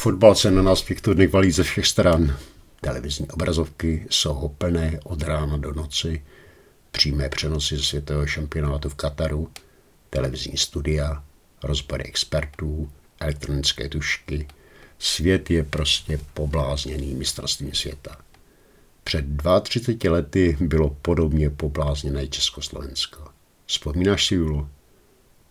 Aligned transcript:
Fotbal 0.00 0.34
se 0.34 0.50
na 0.50 0.62
nás 0.62 0.82
těchto 0.82 1.14
dnech 1.14 1.32
valí 1.32 1.50
ze 1.50 1.62
všech 1.62 1.86
stran. 1.86 2.36
Televizní 2.80 3.30
obrazovky 3.30 4.06
jsou 4.10 4.54
plné 4.58 5.00
od 5.04 5.22
rána 5.22 5.56
do 5.56 5.74
noci, 5.74 6.24
přímé 6.90 7.28
přenosy 7.28 7.76
ze 7.76 7.82
světového 7.82 8.26
šampionátu 8.26 8.88
v 8.88 8.94
Kataru, 8.94 9.50
televizní 10.10 10.56
studia, 10.56 11.24
rozbory 11.62 12.04
expertů, 12.04 12.90
elektronické 13.20 13.88
tušky. 13.88 14.48
Svět 14.98 15.50
je 15.50 15.64
prostě 15.64 16.20
poblázněný 16.34 17.14
mistrovstvím 17.14 17.74
světa. 17.74 18.16
Před 19.04 19.24
32 19.62 20.12
lety 20.12 20.56
bylo 20.60 20.96
podobně 21.02 21.50
poblázněné 21.50 22.28
Československo. 22.28 23.28
Vzpomínáš 23.66 24.26
si, 24.26 24.34
Julo? 24.34 24.68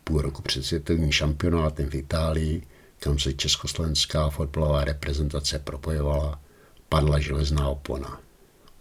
Půl 0.04 0.22
roku 0.22 0.42
před 0.42 0.66
světovým 0.66 1.12
šampionátem 1.12 1.90
v 1.90 1.96
Itálii, 1.96 2.64
kam 3.00 3.20
se 3.20 3.34
československá 3.34 4.30
fotbalová 4.30 4.84
reprezentace 4.84 5.60
propojovala, 5.60 6.42
padla 6.90 7.20
železná 7.20 7.68
opona. 7.68 8.22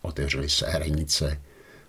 Otevřely 0.02 0.50
se 0.50 0.66
hranice 0.66 1.40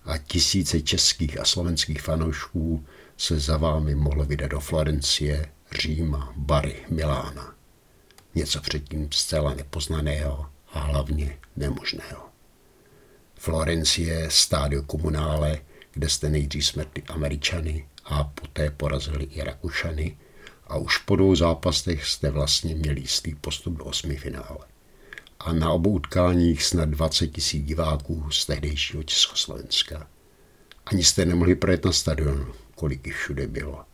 a 0.06 0.18
tisíce 0.18 0.82
českých 0.82 1.40
a 1.40 1.46
slovenských 1.46 2.02
fanoušků 2.02 2.86
se 3.18 3.40
za 3.40 3.58
vámi 3.58 3.96
mohlo 3.96 4.26
vydat 4.26 4.48
do 4.48 4.60
Florencie, 4.60 5.52
Říma, 5.72 6.34
Bary, 6.38 6.76
Milána. 6.90 7.56
Něco 8.36 8.62
předtím 8.62 9.12
zcela 9.12 9.54
nepoznaného 9.54 10.50
a 10.74 10.80
hlavně 10.80 11.38
nemožného. 11.56 12.30
Florencie, 13.36 14.32
stádio 14.32 14.84
komunále, 14.84 15.60
kde 15.92 16.10
jste 16.10 16.30
nejdřív 16.30 16.66
smrtli 16.66 17.04
Američany 17.04 17.88
a 18.06 18.24
poté 18.24 18.72
porazili 18.72 19.24
i 19.24 19.44
Rakušany 19.44 20.18
a 20.70 20.78
už 20.78 20.98
po 20.98 21.16
dvou 21.16 21.36
zápasech 21.36 22.06
jste 22.06 22.32
vlastně 22.32 22.76
měli 22.76 23.02
jistý 23.02 23.36
postup 23.36 23.78
do 23.78 23.86
osmi 23.86 24.16
finále. 24.16 24.60
A 25.40 25.54
na 25.54 25.72
obou 25.72 25.92
utkáních 25.92 26.64
snad 26.64 26.90
20 26.90 27.28
tisíc 27.28 27.66
diváků 27.66 28.32
z 28.32 28.46
tehdejšího 28.46 29.04
Československa. 29.04 30.08
Ani 30.86 31.04
jste 31.04 31.26
nemohli 31.26 31.56
projet 31.56 31.86
na 31.86 31.92
stadion, 31.92 32.54
kolik 32.76 33.08
jich 33.08 33.16
všude 33.16 33.48
bylo. 33.48 33.86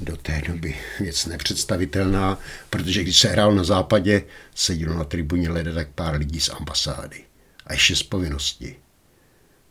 Do 0.00 0.16
té 0.16 0.42
doby 0.48 0.76
věc 1.00 1.26
nepředstavitelná, 1.26 2.38
protože 2.70 3.02
když 3.02 3.18
se 3.18 3.28
hrál 3.28 3.54
na 3.54 3.64
západě, 3.64 4.22
sedělo 4.54 4.94
na 4.94 5.04
tribuně 5.04 5.50
leda 5.50 5.74
tak 5.74 5.88
pár 5.88 6.16
lidí 6.16 6.40
z 6.40 6.48
ambasády. 6.48 7.24
A 7.66 7.72
ještě 7.72 7.96
z 7.96 8.02
povinnosti. 8.02 8.76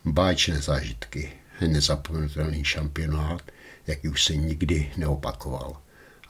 Báječné 0.04 0.62
zážitky, 0.62 1.32
nezapomenutelný 1.66 2.64
šampionát, 2.64 3.42
jaký 3.86 4.08
už 4.08 4.24
se 4.24 4.36
nikdy 4.36 4.92
neopakoval. 4.96 5.76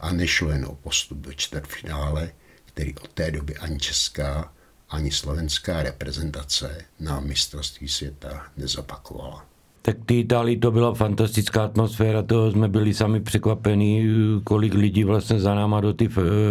A 0.00 0.12
nešlo 0.12 0.50
jen 0.50 0.64
o 0.64 0.74
postup 0.74 1.18
do 1.18 1.32
čtvrtfinále, 1.32 2.30
který 2.64 2.94
od 2.94 3.08
té 3.08 3.30
doby 3.30 3.56
ani 3.56 3.78
česká, 3.78 4.52
ani 4.90 5.10
slovenská 5.10 5.82
reprezentace 5.82 6.84
na 7.00 7.20
mistrovství 7.20 7.88
světa 7.88 8.42
nezopakovala. 8.56 9.44
Tak 9.82 9.96
ty 10.06 10.20
Itálii 10.20 10.56
to 10.56 10.70
byla 10.70 10.94
fantastická 10.94 11.64
atmosféra, 11.64 12.22
to 12.22 12.52
jsme 12.52 12.68
byli 12.68 12.94
sami 12.94 13.20
překvapení, 13.20 14.06
kolik 14.44 14.74
lidí 14.74 15.04
vlastně 15.04 15.40
za 15.40 15.54
náma 15.54 15.80
do 15.80 15.92
ty 15.92 16.08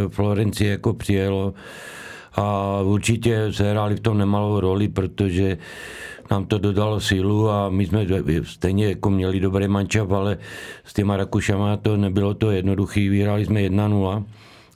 Florencie 0.09 0.71
jako 0.71 0.93
přijelo. 0.93 1.53
A 2.37 2.79
určitě 2.81 3.53
se 3.53 3.71
hráli 3.71 3.95
v 3.95 3.99
tom 3.99 4.17
nemalou 4.17 4.59
roli, 4.59 4.87
protože 4.87 5.57
nám 6.31 6.45
to 6.45 6.57
dodalo 6.57 6.99
sílu 6.99 7.49
a 7.49 7.69
my 7.69 7.85
jsme 7.85 8.05
stejně 8.43 8.87
jako 8.87 9.09
měli 9.09 9.39
dobrý 9.39 9.67
mančav, 9.67 10.11
ale 10.11 10.37
s 10.85 10.93
těma 10.93 11.17
Rakušama 11.17 11.77
to 11.77 11.97
nebylo 11.97 12.33
to 12.33 12.51
jednoduché. 12.51 13.09
Vyhráli 13.09 13.45
jsme 13.45 13.59
1-0. 13.61 14.23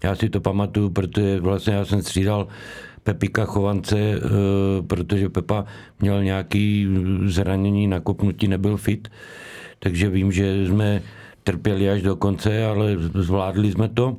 Já 0.04 0.16
si 0.16 0.30
to 0.30 0.42
pamatuju, 0.42 0.90
protože 0.90 1.40
vlastně 1.40 1.74
já 1.74 1.86
jsem 1.86 2.02
střídal 2.02 2.48
Pepika 3.04 3.46
Chovance, 3.46 3.98
eh, 4.00 4.20
protože 4.88 5.30
Pepa 5.30 5.66
měl 6.00 6.24
nějaký 6.24 6.88
zranění, 7.26 7.88
nakopnutí, 7.88 8.48
nebyl 8.48 8.78
fit. 8.78 9.08
Takže 9.80 10.10
vím, 10.10 10.32
že 10.32 10.66
jsme 10.68 11.02
trpěli 11.44 11.90
až 11.90 12.02
do 12.02 12.16
konce, 12.16 12.66
ale 12.66 12.98
zvládli 12.98 13.72
jsme 13.72 13.90
to. 13.90 14.18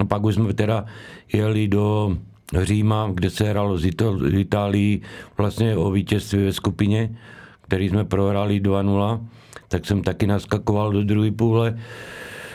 A 0.00 0.04
pak 0.04 0.24
už 0.24 0.34
jsme 0.34 0.54
teda 0.54 0.84
jeli 1.32 1.68
do 1.68 2.16
Říma, 2.62 3.10
kde 3.14 3.30
se 3.30 3.44
hralo 3.44 3.78
z 3.78 3.90
Itálii 4.32 5.00
vlastně 5.38 5.76
o 5.76 5.90
vítězství 5.90 6.44
ve 6.44 6.52
skupině, 6.52 7.16
který 7.60 7.88
jsme 7.88 8.04
prohráli 8.04 8.60
2-0, 8.60 9.20
tak 9.68 9.86
jsem 9.86 10.02
taky 10.02 10.26
naskakoval 10.26 10.92
do 10.92 11.04
druhé 11.04 11.30
půle. 11.30 11.78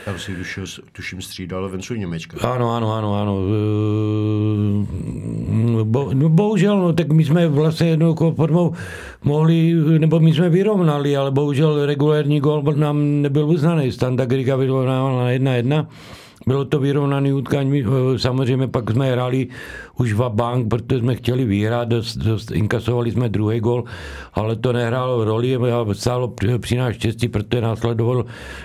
Tam 0.04 0.18
si 0.18 0.36
dušil, 0.36 0.64
tuším 0.92 1.22
střídal 1.22 1.68
Vencu 1.68 1.94
Němečka. 1.94 2.48
Ano, 2.48 2.74
ano, 2.74 2.94
ano, 2.94 3.14
ano. 3.14 3.38
Bo, 5.84 6.10
no 6.14 6.28
bohužel, 6.28 6.78
no, 6.78 6.92
tak 6.92 7.12
my 7.12 7.24
jsme 7.24 7.48
vlastně 7.48 7.88
jednou 7.88 8.14
formou 8.36 8.72
mohli, 9.24 9.74
nebo 9.98 10.20
my 10.20 10.34
jsme 10.34 10.48
vyrovnali, 10.48 11.16
ale 11.16 11.30
bohužel 11.30 11.86
regulární 11.86 12.40
gol 12.40 12.62
nám 12.76 13.22
nebyl 13.22 13.48
uznaný. 13.48 13.92
Standa 13.92 14.24
Griga 14.24 14.56
vyrovnával 14.56 15.16
na 15.16 15.30
1-1 15.30 15.86
bylo 16.46 16.64
to 16.64 16.78
vyrovnaný 16.78 17.32
utkání, 17.32 17.84
eh, 17.84 18.18
samozřejmě 18.18 18.68
pak 18.68 18.90
jsme 18.90 19.12
hráli 19.12 19.48
už 19.98 20.12
v 20.12 20.28
bank, 20.28 20.68
protože 20.68 21.00
jsme 21.00 21.14
chtěli 21.14 21.44
vyhrát, 21.44 21.88
dost, 21.88 22.16
dost, 22.16 22.50
inkasovali 22.50 23.10
jsme 23.10 23.28
druhý 23.28 23.60
gol, 23.60 23.84
ale 24.34 24.56
to 24.56 24.72
nehrálo 24.72 25.24
roli 25.24 25.58
stálo 25.92 26.34
při 26.58 26.76
nás 26.76 26.94
štěstí, 26.94 27.28
protože 27.28 27.60
následoval, 27.60 28.24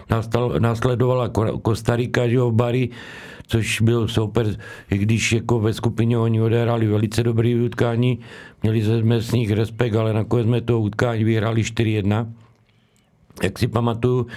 nastal, 0.09 0.53
následovala 0.59 1.29
Kostarika, 1.61 2.27
že 2.27 2.39
v 2.39 2.51
Bari, 2.51 2.89
což 3.47 3.81
byl 3.81 4.07
super, 4.07 4.55
i 4.91 4.97
když 4.97 5.31
jako 5.31 5.59
ve 5.59 5.73
skupině 5.73 6.17
oni 6.17 6.41
odehráli 6.41 6.87
velice 6.87 7.23
dobrý 7.23 7.55
utkání, 7.55 8.19
měli 8.63 8.81
jsme 8.83 9.21
s 9.21 9.31
nich 9.31 9.51
respekt, 9.51 9.95
ale 9.95 10.13
nakonec 10.13 10.45
jsme 10.45 10.61
to 10.61 10.79
utkání 10.79 11.23
vyhráli 11.23 11.61
4-1. 11.61 12.40
Jak 13.43 13.59
si 13.59 13.67
pamatuju, 13.67 14.27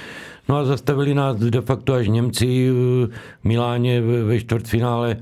No 0.49 0.57
a 0.57 0.65
zastavili 0.65 1.15
nás 1.15 1.37
de 1.37 1.61
facto 1.61 1.95
až 1.95 2.09
Němci 2.09 2.71
v 2.71 3.09
Miláně 3.45 4.01
ve 4.01 4.41
čtvrtfinále 4.41 5.17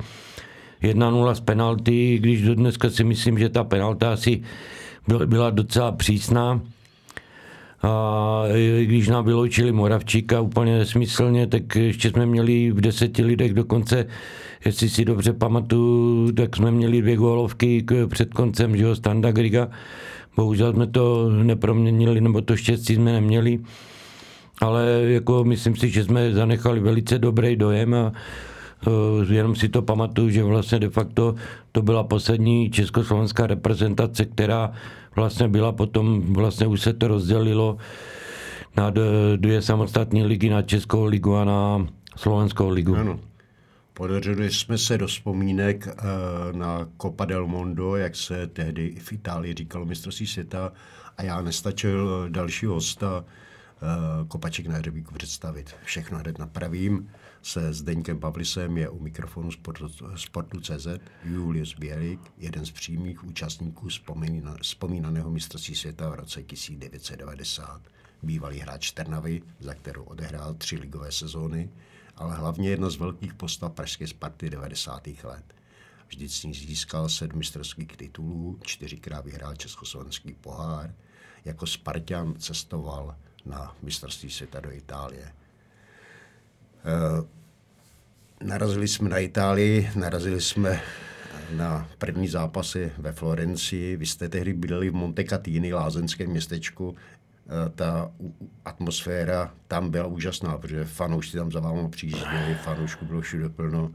1-0 0.82 1.34
z 1.34 1.40
penalty, 1.40 2.18
když 2.18 2.42
do 2.42 2.54
dneska 2.54 2.90
si 2.90 3.04
myslím, 3.04 3.38
že 3.38 3.48
ta 3.48 3.64
penalta 3.64 4.12
asi 4.12 4.42
byla 5.26 5.50
docela 5.50 5.92
přísná. 5.92 6.60
A 7.82 8.44
když 8.82 9.08
nám 9.08 9.24
vyloučili 9.24 9.72
Moravčíka 9.72 10.40
úplně 10.40 10.78
nesmyslně, 10.78 11.46
tak 11.46 11.76
ještě 11.76 12.10
jsme 12.10 12.26
měli 12.26 12.70
v 12.70 12.80
deseti 12.80 13.24
lidech 13.24 13.54
dokonce, 13.54 14.06
jestli 14.64 14.88
si 14.88 15.04
dobře 15.04 15.32
pamatuju, 15.32 16.32
tak 16.32 16.56
jsme 16.56 16.70
měli 16.70 17.00
dvě 17.00 17.16
gólovky 17.16 17.84
před 18.08 18.34
koncem, 18.34 18.76
že 18.76 18.84
jo, 18.84 18.94
Standa 18.94 19.32
Griga. 19.32 19.68
Bohužel 20.36 20.72
jsme 20.72 20.86
to 20.86 21.30
neproměnili, 21.30 22.20
nebo 22.20 22.40
to 22.40 22.56
štěstí 22.56 22.94
jsme 22.94 23.12
neměli 23.12 23.60
ale 24.62 24.86
jako 25.04 25.44
myslím 25.44 25.76
si, 25.76 25.90
že 25.90 26.04
jsme 26.04 26.32
zanechali 26.32 26.80
velice 26.80 27.18
dobrý 27.18 27.56
dojem 27.56 27.94
a 27.94 28.12
uh, 28.86 29.32
jenom 29.32 29.56
si 29.56 29.68
to 29.68 29.82
pamatuju, 29.82 30.30
že 30.30 30.44
vlastně 30.44 30.78
de 30.78 30.90
facto 30.90 31.34
to 31.72 31.82
byla 31.82 32.04
poslední 32.04 32.70
československá 32.70 33.46
reprezentace, 33.46 34.24
která 34.24 34.72
vlastně 35.16 35.48
byla 35.48 35.72
potom, 35.72 36.32
vlastně 36.32 36.66
už 36.66 36.80
se 36.80 36.92
to 36.92 37.08
rozdělilo 37.08 37.76
na 38.76 38.92
dvě 39.36 39.62
samostatné 39.62 40.24
ligy, 40.24 40.50
na 40.50 40.62
Českou 40.62 41.04
ligu 41.04 41.36
a 41.36 41.44
na 41.44 41.86
Slovenskou 42.16 42.68
ligu. 42.68 42.96
Ano. 42.96 43.18
Podařili 43.94 44.50
jsme 44.50 44.78
se 44.78 44.98
do 44.98 45.06
vzpomínek 45.06 45.86
uh, 45.86 46.58
na 46.58 46.88
Copa 47.02 47.24
del 47.24 47.46
Mondo, 47.46 47.96
jak 47.96 48.16
se 48.16 48.46
tehdy 48.46 48.94
v 49.00 49.12
Itálii 49.12 49.54
říkalo 49.54 49.84
mistrovství 49.84 50.26
světa 50.26 50.72
a 51.16 51.22
já 51.22 51.42
nestačil 51.42 52.26
další 52.28 52.66
hosta, 52.66 53.24
Eh, 53.82 54.24
kopaček 54.28 54.66
na 54.66 54.76
hřebíku 54.76 55.14
představit. 55.14 55.74
Všechno 55.84 56.18
hned 56.18 56.38
napravím. 56.38 57.10
Se 57.42 57.72
Zdeňkem 57.72 58.20
Pavlisem 58.20 58.78
je 58.78 58.88
u 58.88 59.02
mikrofonu 59.02 59.50
Sportu, 60.16 60.60
CZ 60.60 60.86
Julius 61.24 61.74
Bělik, 61.74 62.20
jeden 62.38 62.66
z 62.66 62.70
přímých 62.70 63.24
účastníků 63.24 63.88
vzpomínaného 64.62 65.30
mistrovství 65.30 65.74
světa 65.74 66.10
v 66.10 66.14
roce 66.14 66.42
1990. 66.42 67.82
Bývalý 68.22 68.58
hráč 68.58 68.92
Trnavy, 68.92 69.42
za 69.60 69.74
kterou 69.74 70.02
odehrál 70.02 70.54
tři 70.54 70.76
ligové 70.76 71.12
sezóny, 71.12 71.70
ale 72.22 72.34
hlavně 72.34 72.70
jedna 72.70 72.90
z 72.90 72.96
velkých 72.96 73.34
postav 73.34 73.72
pražské 73.72 74.06
Sparty 74.06 74.50
90. 74.50 75.06
let. 75.24 75.44
Vždycky 76.08 76.52
získal 76.52 77.08
sedm 77.08 77.38
mistrovských 77.38 77.96
titulů, 77.96 78.58
čtyřikrát 78.62 79.24
vyhrál 79.24 79.56
československý 79.56 80.32
pohár. 80.32 80.94
Jako 81.44 81.66
Spartan 81.66 82.34
cestoval 82.38 83.16
na 83.44 83.76
mistrovství 83.82 84.30
světa 84.30 84.60
do 84.60 84.72
Itálie. 84.72 85.32
Eh, 86.84 87.24
narazili 88.44 88.88
jsme 88.88 89.08
na 89.08 89.18
Itálii, 89.18 89.90
narazili 89.94 90.40
jsme 90.40 90.82
na 91.50 91.88
první 91.98 92.28
zápasy 92.28 92.92
ve 92.98 93.12
Florencii. 93.12 93.96
Vy 93.96 94.06
jste 94.06 94.28
tehdy 94.28 94.52
byli 94.52 94.90
v 94.90 94.94
Montecatini, 94.94 95.74
lázenském 95.74 96.30
městečku. 96.30 96.96
Eh, 97.48 97.70
ta 97.74 98.10
atmosféra 98.64 99.50
tam 99.68 99.90
byla 99.90 100.06
úžasná, 100.06 100.58
protože 100.58 100.84
fanoušci 100.84 101.36
tam 101.36 101.52
za 101.52 101.60
vámi 101.60 101.88
přijížděli, 101.88 102.54
fanoušků 102.64 103.04
bylo 103.04 103.20
všude 103.20 103.48
plno. 103.48 103.90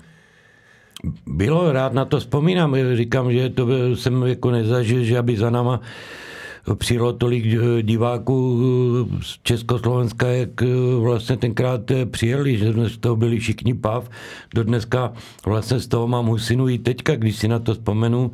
Bylo, 1.25 1.71
rád 1.71 1.93
na 1.93 2.05
to 2.05 2.19
vzpomínám. 2.19 2.75
Říkám, 2.95 3.31
že 3.31 3.49
to 3.49 3.95
jsem 3.95 4.23
jako 4.23 4.51
nezažil, 4.51 5.03
že 5.03 5.17
aby 5.17 5.37
za 5.37 5.49
náma 5.49 5.81
přijelo 6.75 7.13
tolik 7.13 7.45
eh, 7.45 7.83
diváků 7.83 8.59
eh, 8.59 9.23
z 9.23 9.39
Československa, 9.43 10.27
jak 10.27 10.61
eh, 10.61 10.65
vlastně 10.99 11.37
tenkrát 11.37 11.81
přijeli, 12.11 12.57
že 12.57 12.73
jsme 12.73 12.89
z 12.89 12.97
toho 12.97 13.15
byli 13.15 13.39
všichni 13.39 13.73
pav. 13.73 14.09
Do 14.55 14.63
dneska 14.63 15.13
vlastně 15.45 15.79
z 15.79 15.87
toho 15.87 16.07
mám 16.07 16.25
husinu 16.25 16.69
i 16.69 16.77
teďka, 16.77 17.15
když 17.15 17.35
si 17.35 17.47
na 17.47 17.59
to 17.59 17.73
vzpomenu, 17.73 18.31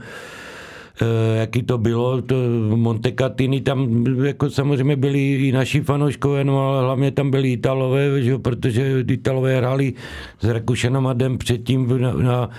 jaký 1.35 1.63
to 1.63 1.77
bylo, 1.77 2.21
to 2.21 2.35
Montecatini, 2.75 3.61
tam 3.61 4.05
jako 4.23 4.49
samozřejmě 4.49 4.95
byli 4.95 5.33
i 5.33 5.51
naši 5.51 5.81
fanouškové, 5.81 6.43
no 6.43 6.69
ale 6.69 6.83
hlavně 6.83 7.11
tam 7.11 7.31
byli 7.31 7.51
Italové, 7.51 8.21
že, 8.21 8.37
protože 8.37 9.03
Italové 9.07 9.57
hráli 9.57 9.93
s 10.39 10.47
Rakušenem 10.47 11.07
a 11.07 11.13
den 11.13 11.37
předtím 11.37 12.01
na, 12.01 12.13
na 12.13 12.49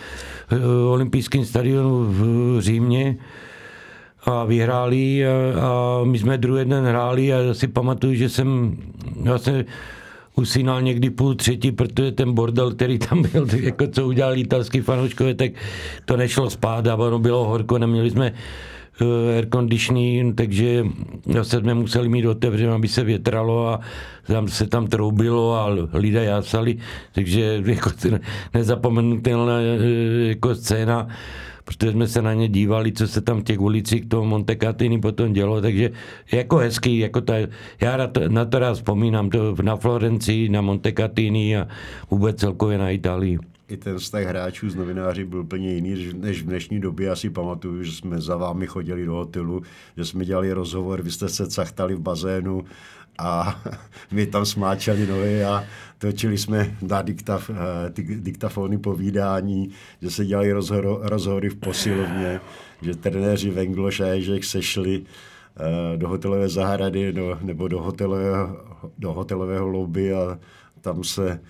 olympijském 0.90 1.44
stadionu 1.44 2.04
v 2.04 2.60
Římě 2.60 3.16
a 4.24 4.44
vyhráli 4.44 5.26
a, 5.26 5.30
a 5.30 6.04
my 6.04 6.18
jsme 6.18 6.38
druhý 6.38 6.64
den 6.64 6.84
hráli 6.84 7.32
a 7.32 7.38
já 7.38 7.54
si 7.54 7.68
pamatuju, 7.68 8.14
že 8.14 8.28
jsem 8.28 8.76
vlastně 9.20 9.64
usínal 10.36 10.82
někdy 10.82 11.10
půl 11.10 11.34
třetí, 11.34 11.72
protože 11.72 12.12
ten 12.12 12.32
bordel, 12.32 12.74
který 12.74 12.98
tam 12.98 13.22
byl, 13.22 13.46
jako 13.56 13.86
co 13.86 14.06
udělali 14.06 14.40
italský 14.40 14.80
fanouškové, 14.80 15.34
tak 15.34 15.52
to 16.04 16.16
nešlo 16.16 16.50
spát 16.50 16.86
a 16.86 16.96
ono 16.96 17.18
bylo 17.18 17.44
horko, 17.44 17.78
neměli 17.78 18.10
jsme 18.10 18.32
eh, 19.00 19.36
air 19.36 19.48
conditioning, 19.52 20.36
takže 20.36 20.86
zase 21.32 21.60
jsme 21.60 21.74
museli 21.74 22.08
mít 22.08 22.26
otevřené, 22.26 22.72
aby 22.72 22.88
se 22.88 23.04
větralo 23.04 23.68
a 23.68 23.80
tam 24.26 24.48
se 24.48 24.66
tam 24.66 24.86
troubilo 24.86 25.54
a 25.54 25.68
lidé 25.92 26.24
jásali, 26.24 26.76
takže 27.12 27.62
jako 27.66 27.90
nezapomenutelná 28.54 29.60
eh, 29.60 30.28
jako 30.28 30.54
scéna 30.54 31.08
protože 31.64 31.92
jsme 31.92 32.08
se 32.08 32.22
na 32.22 32.34
ně 32.34 32.48
dívali, 32.48 32.92
co 32.92 33.08
se 33.08 33.20
tam 33.20 33.40
v 33.40 33.44
těch 33.44 33.60
ulicích 33.60 34.06
toho 34.06 34.24
Montecatini 34.24 35.00
potom 35.00 35.32
dělo, 35.32 35.60
takže 35.60 35.90
jako 36.32 36.56
hezký, 36.56 36.98
jako 36.98 37.20
ta, 37.20 37.34
já 37.80 38.10
na 38.28 38.44
to 38.44 38.58
rád 38.58 38.74
vzpomínám, 38.74 39.30
to 39.30 39.56
na 39.62 39.76
Florencii, 39.76 40.48
na 40.48 40.60
Montecatini 40.60 41.56
a 41.56 41.68
vůbec 42.10 42.40
celkově 42.40 42.78
na 42.78 42.90
Itálii 42.90 43.38
i 43.68 43.76
ten 43.76 43.98
vztah 43.98 44.24
hráčů 44.24 44.70
s 44.70 44.74
novináři 44.74 45.24
byl 45.24 45.40
úplně 45.40 45.74
jiný, 45.74 46.12
než 46.14 46.42
v 46.42 46.46
dnešní 46.46 46.80
době. 46.80 47.06
Já 47.06 47.16
si 47.16 47.30
pamatuju, 47.30 47.82
že 47.82 47.92
jsme 47.92 48.20
za 48.20 48.36
vámi 48.36 48.66
chodili 48.66 49.06
do 49.06 49.14
hotelu, 49.14 49.62
že 49.96 50.04
jsme 50.04 50.24
dělali 50.24 50.52
rozhovor, 50.52 51.02
vy 51.02 51.10
jste 51.10 51.28
se 51.28 51.46
cachtali 51.46 51.94
v 51.94 52.00
bazénu 52.00 52.64
a 53.18 53.60
my 54.12 54.26
tam 54.26 54.46
smáčeli 54.46 55.06
nohy 55.06 55.44
a 55.44 55.64
točili 55.98 56.38
jsme 56.38 56.76
na 56.82 57.02
diktaf, 57.02 57.50
eh, 57.50 58.02
diktafony 58.16 58.78
povídání, 58.78 59.70
že 60.02 60.10
se 60.10 60.26
dělali 60.26 60.52
rozhor, 60.52 60.98
rozhovory 61.02 61.48
v 61.48 61.56
posilovně, 61.56 62.40
že 62.82 62.94
trenéři 62.94 63.52
a 64.04 64.06
Ježek 64.06 64.44
sešli 64.44 65.02
eh, 65.02 65.96
do 65.96 66.08
hotelové 66.08 66.48
zahrady 66.48 67.12
do, 67.12 67.38
nebo 67.42 67.68
do 67.68 67.82
hotelového, 67.82 68.56
do 68.98 69.12
hotelového 69.12 69.66
lobby 69.66 70.14
a 70.14 70.38
tam 70.80 71.04
se 71.04 71.40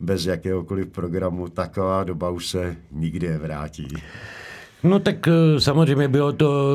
bez 0.00 0.26
jakéhokoliv 0.26 0.88
programu 0.88 1.48
taková 1.48 2.04
doba 2.04 2.30
už 2.30 2.46
se 2.46 2.76
nikdy 2.92 3.28
nevrátí. 3.28 3.88
No 4.84 4.98
tak 4.98 5.28
eh, 5.28 5.60
samozřejmě 5.60 6.08
bylo 6.08 6.32
to, 6.32 6.68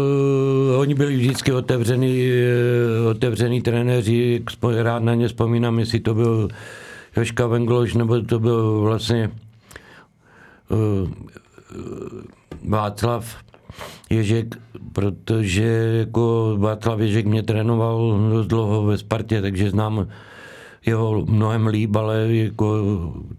eh, 0.73 0.77
oni 0.77 0.93
byli 0.93 1.15
vždycky 1.15 1.51
otevřený, 1.51 2.31
eh, 2.31 3.09
otevřený 3.09 3.61
trenéři, 3.61 4.43
rád 4.81 5.03
na 5.03 5.15
ně 5.15 5.27
vzpomínám, 5.27 5.79
jestli 5.79 5.99
to 5.99 6.13
byl 6.13 6.49
Joška 7.17 7.47
Vengloš, 7.47 7.93
nebo 7.93 8.21
to 8.21 8.39
byl 8.39 8.81
vlastně 8.81 9.31
Václav 12.67 13.35
Ježek, 14.09 14.55
protože 14.93 15.63
jako 15.99 16.55
Václav 16.59 16.99
Ježek 16.99 17.25
mě 17.25 17.43
trénoval 17.43 18.19
dost 18.29 18.47
dlouho 18.47 18.83
ve 18.83 18.97
Spartě, 18.97 19.41
takže 19.41 19.69
znám 19.69 20.07
jeho 20.85 21.25
mnohem 21.25 21.67
líb, 21.67 21.95
ale 21.95 22.27
jako 22.29 22.83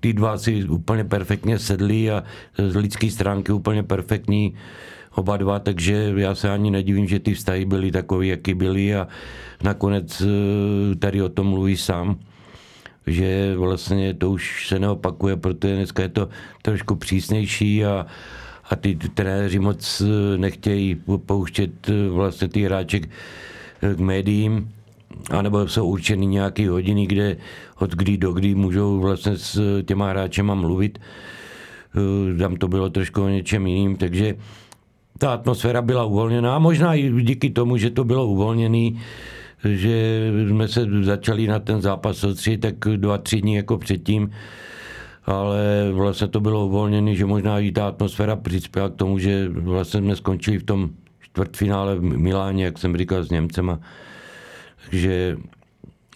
ty 0.01 0.13
dva 0.13 0.39
si 0.39 0.65
úplně 0.65 1.05
perfektně 1.05 1.59
sedli 1.59 2.11
a 2.11 2.25
z 2.59 2.77
lidské 2.77 3.11
stránky 3.11 3.53
úplně 3.53 3.83
perfektní 3.83 4.55
oba 5.15 5.37
dva, 5.37 5.59
takže 5.59 6.13
já 6.17 6.35
se 6.35 6.51
ani 6.51 6.71
nedivím, 6.71 7.07
že 7.07 7.19
ty 7.19 7.35
vztahy 7.35 7.65
byly 7.65 7.91
takové, 7.91 8.27
jaký 8.27 8.55
byly 8.55 8.95
a 8.95 9.09
nakonec 9.63 10.23
eh, 10.23 10.95
tady 10.97 11.23
o 11.23 11.29
tom 11.29 11.47
mluví 11.47 11.77
sám 11.77 12.19
že 13.07 13.57
vlastně 13.57 14.15
to 14.15 14.31
už 14.31 14.69
se 14.69 14.79
neopakuje, 14.79 15.37
protože 15.37 15.77
dneska 15.77 16.03
je 16.03 16.09
to 16.09 16.29
trošku 16.63 16.97
přísnější 16.97 17.85
a, 17.85 18.07
a 18.71 18.77
ty 18.77 18.95
trenéři 19.15 19.59
moc 19.59 20.01
eh, 20.01 20.39
nechtějí 20.39 21.03
pouštět 21.27 21.89
eh, 21.89 22.09
vlastně 22.09 22.49
ty 22.49 22.63
hráček 22.63 23.09
k 23.97 23.99
médiím, 23.99 24.73
anebo 25.31 25.69
jsou 25.69 25.87
určeny 25.87 26.27
nějaké 26.27 26.71
hodiny, 26.71 27.07
kde 27.07 27.37
od 27.79 27.91
kdy 27.91 28.17
do 28.17 28.33
kdy 28.33 28.55
můžou 28.55 29.01
vlastně 29.01 29.37
s 29.37 29.83
těma 29.83 30.11
hráčema 30.11 30.55
mluvit. 30.55 30.99
Eh, 30.99 32.39
tam 32.39 32.57
to 32.57 32.69
bylo 32.69 32.91
trošku 32.91 33.23
o 33.23 33.29
něčem 33.29 33.67
jiným, 33.67 33.97
takže 33.97 34.35
ta 35.19 35.33
atmosféra 35.33 35.83
byla 35.83 36.05
uvolněná. 36.05 36.59
Možná 36.59 36.95
i 36.95 37.23
díky 37.23 37.51
tomu, 37.51 37.77
že 37.77 37.91
to 37.91 38.05
bylo 38.05 38.27
uvolněný, 38.27 39.01
že 39.65 40.31
jsme 40.49 40.69
se 40.69 40.87
začali 41.03 41.47
na 41.47 41.59
ten 41.59 41.81
zápas 41.81 42.17
soustředit 42.17 42.59
tak 42.59 42.75
dva, 42.97 43.19
tři 43.19 43.41
dní 43.41 43.55
jako 43.55 43.79
předtím, 43.79 44.31
ale 45.27 45.91
vlastně 45.93 46.29
to 46.29 46.41
bylo 46.41 46.67
uvolněné, 46.67 47.15
že 47.15 47.27
možná 47.27 47.59
i 47.59 47.73
ta 47.73 47.89
atmosféra 47.89 48.37
přispěla 48.37 48.89
k 48.89 48.95
tomu, 48.95 49.19
že 49.19 49.49
vlastně 49.49 50.01
jsme 50.01 50.17
skončili 50.17 50.59
v 50.59 50.65
tom 50.65 50.91
čtvrtfinále 51.21 51.97
v 51.97 52.03
Miláně, 52.03 52.65
jak 52.65 52.79
jsem 52.79 52.97
říkal, 52.97 53.25
s 53.25 53.31
Němcema. 53.31 53.79
Takže 54.91 55.37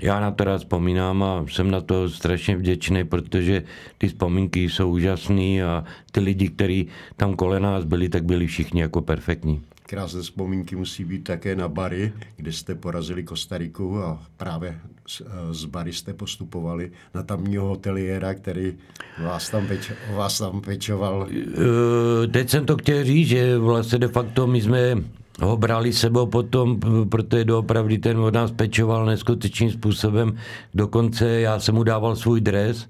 já 0.03 0.21
na 0.21 0.31
to 0.31 0.45
rád 0.45 0.59
vzpomínám 0.59 1.23
a 1.23 1.45
jsem 1.51 1.71
na 1.71 1.81
to 1.81 2.11
strašně 2.11 2.57
vděčný, 2.57 3.05
protože 3.05 3.63
ty 3.99 4.09
vzpomínky 4.09 4.69
jsou 4.69 4.91
úžasné 4.91 5.65
a 5.65 5.85
ty 6.13 6.21
lidi, 6.21 6.49
kteří 6.49 6.89
tam 7.17 7.37
kolem 7.37 7.63
nás 7.63 7.85
byli, 7.85 8.09
tak 8.09 8.25
byli 8.25 8.47
všichni 8.47 8.81
jako 8.81 9.01
perfektní. 9.01 9.63
Krásné 9.87 10.23
vzpomínky 10.23 10.77
musí 10.77 11.05
být 11.05 11.25
také 11.25 11.57
na 11.57 11.69
Bary, 11.69 12.13
kde 12.37 12.53
jste 12.53 12.75
porazili 12.75 13.23
Kostariku 13.23 13.99
a 13.99 14.23
právě 14.37 14.81
z 15.51 15.65
Bary 15.65 15.93
jste 15.93 16.15
postupovali 16.15 16.91
na 17.15 17.23
tamního 17.23 17.67
hoteliéra, 17.67 18.35
který 18.35 18.75
vás 19.25 19.51
tam, 19.51 19.67
peč, 19.67 19.93
vás 20.15 20.39
tam 20.39 20.61
pečoval. 20.61 21.29
Eh, 21.31 22.27
teď 22.27 22.51
jsem 22.51 22.67
to 22.67 22.77
chtěl 22.77 23.05
říct, 23.05 23.29
že 23.29 23.59
vlastně 23.59 23.99
de 23.99 24.09
facto 24.09 24.47
my 24.47 24.63
jsme 24.63 24.97
ho 25.43 25.57
brali 25.57 25.93
sebou 25.93 26.27
potom, 26.27 26.81
protože 27.09 27.45
doopravdy 27.45 27.99
ten 27.99 28.19
od 28.19 28.35
nás 28.35 28.51
pečoval 28.51 29.07
neskutečným 29.07 29.71
způsobem. 29.71 30.37
Dokonce 30.75 31.41
já 31.41 31.61
jsem 31.61 31.75
mu 31.75 31.83
dával 31.83 32.17
svůj 32.17 32.41
dres 32.41 32.89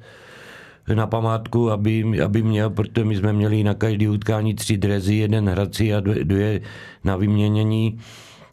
na 0.95 1.07
památku, 1.07 1.71
aby, 1.71 2.21
aby 2.25 2.43
měl, 2.43 2.71
protože 2.71 3.05
my 3.05 3.17
jsme 3.17 3.33
měli 3.33 3.65
na 3.65 3.75
každý 3.75 4.09
utkání 4.09 4.55
tři 4.55 4.77
drezy, 4.77 5.15
jeden 5.15 5.49
hrací 5.49 5.95
a 5.95 6.01
dvě, 6.01 6.25
dvě 6.25 6.61
na 7.05 7.17
vyměnění. 7.17 7.99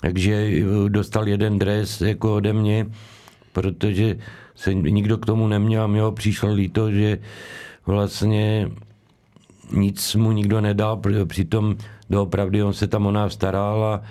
Takže 0.02 0.52
dostal 0.88 1.28
jeden 1.28 1.60
dres 1.60 2.02
jako 2.02 2.36
ode 2.36 2.54
mě, 2.54 2.88
protože 3.54 4.18
se 4.56 4.74
nikdo 4.74 5.18
k 5.18 5.26
tomu 5.26 5.48
neměl 5.48 5.84
a 5.84 5.88
mi 5.88 6.00
ho 6.00 6.12
přišlo 6.12 6.54
líto, 6.54 6.92
že 6.92 7.20
vlastně 7.86 8.72
nic 9.74 10.16
mu 10.16 10.32
nikdo 10.32 10.62
nedal, 10.62 11.02
přitom 11.26 11.76
doopravdy 12.12 12.64
on 12.64 12.74
se 12.74 12.88
tam 12.88 13.06
o 13.06 13.12
nás 13.12 13.34
staral 13.34 13.84
a, 13.84 14.02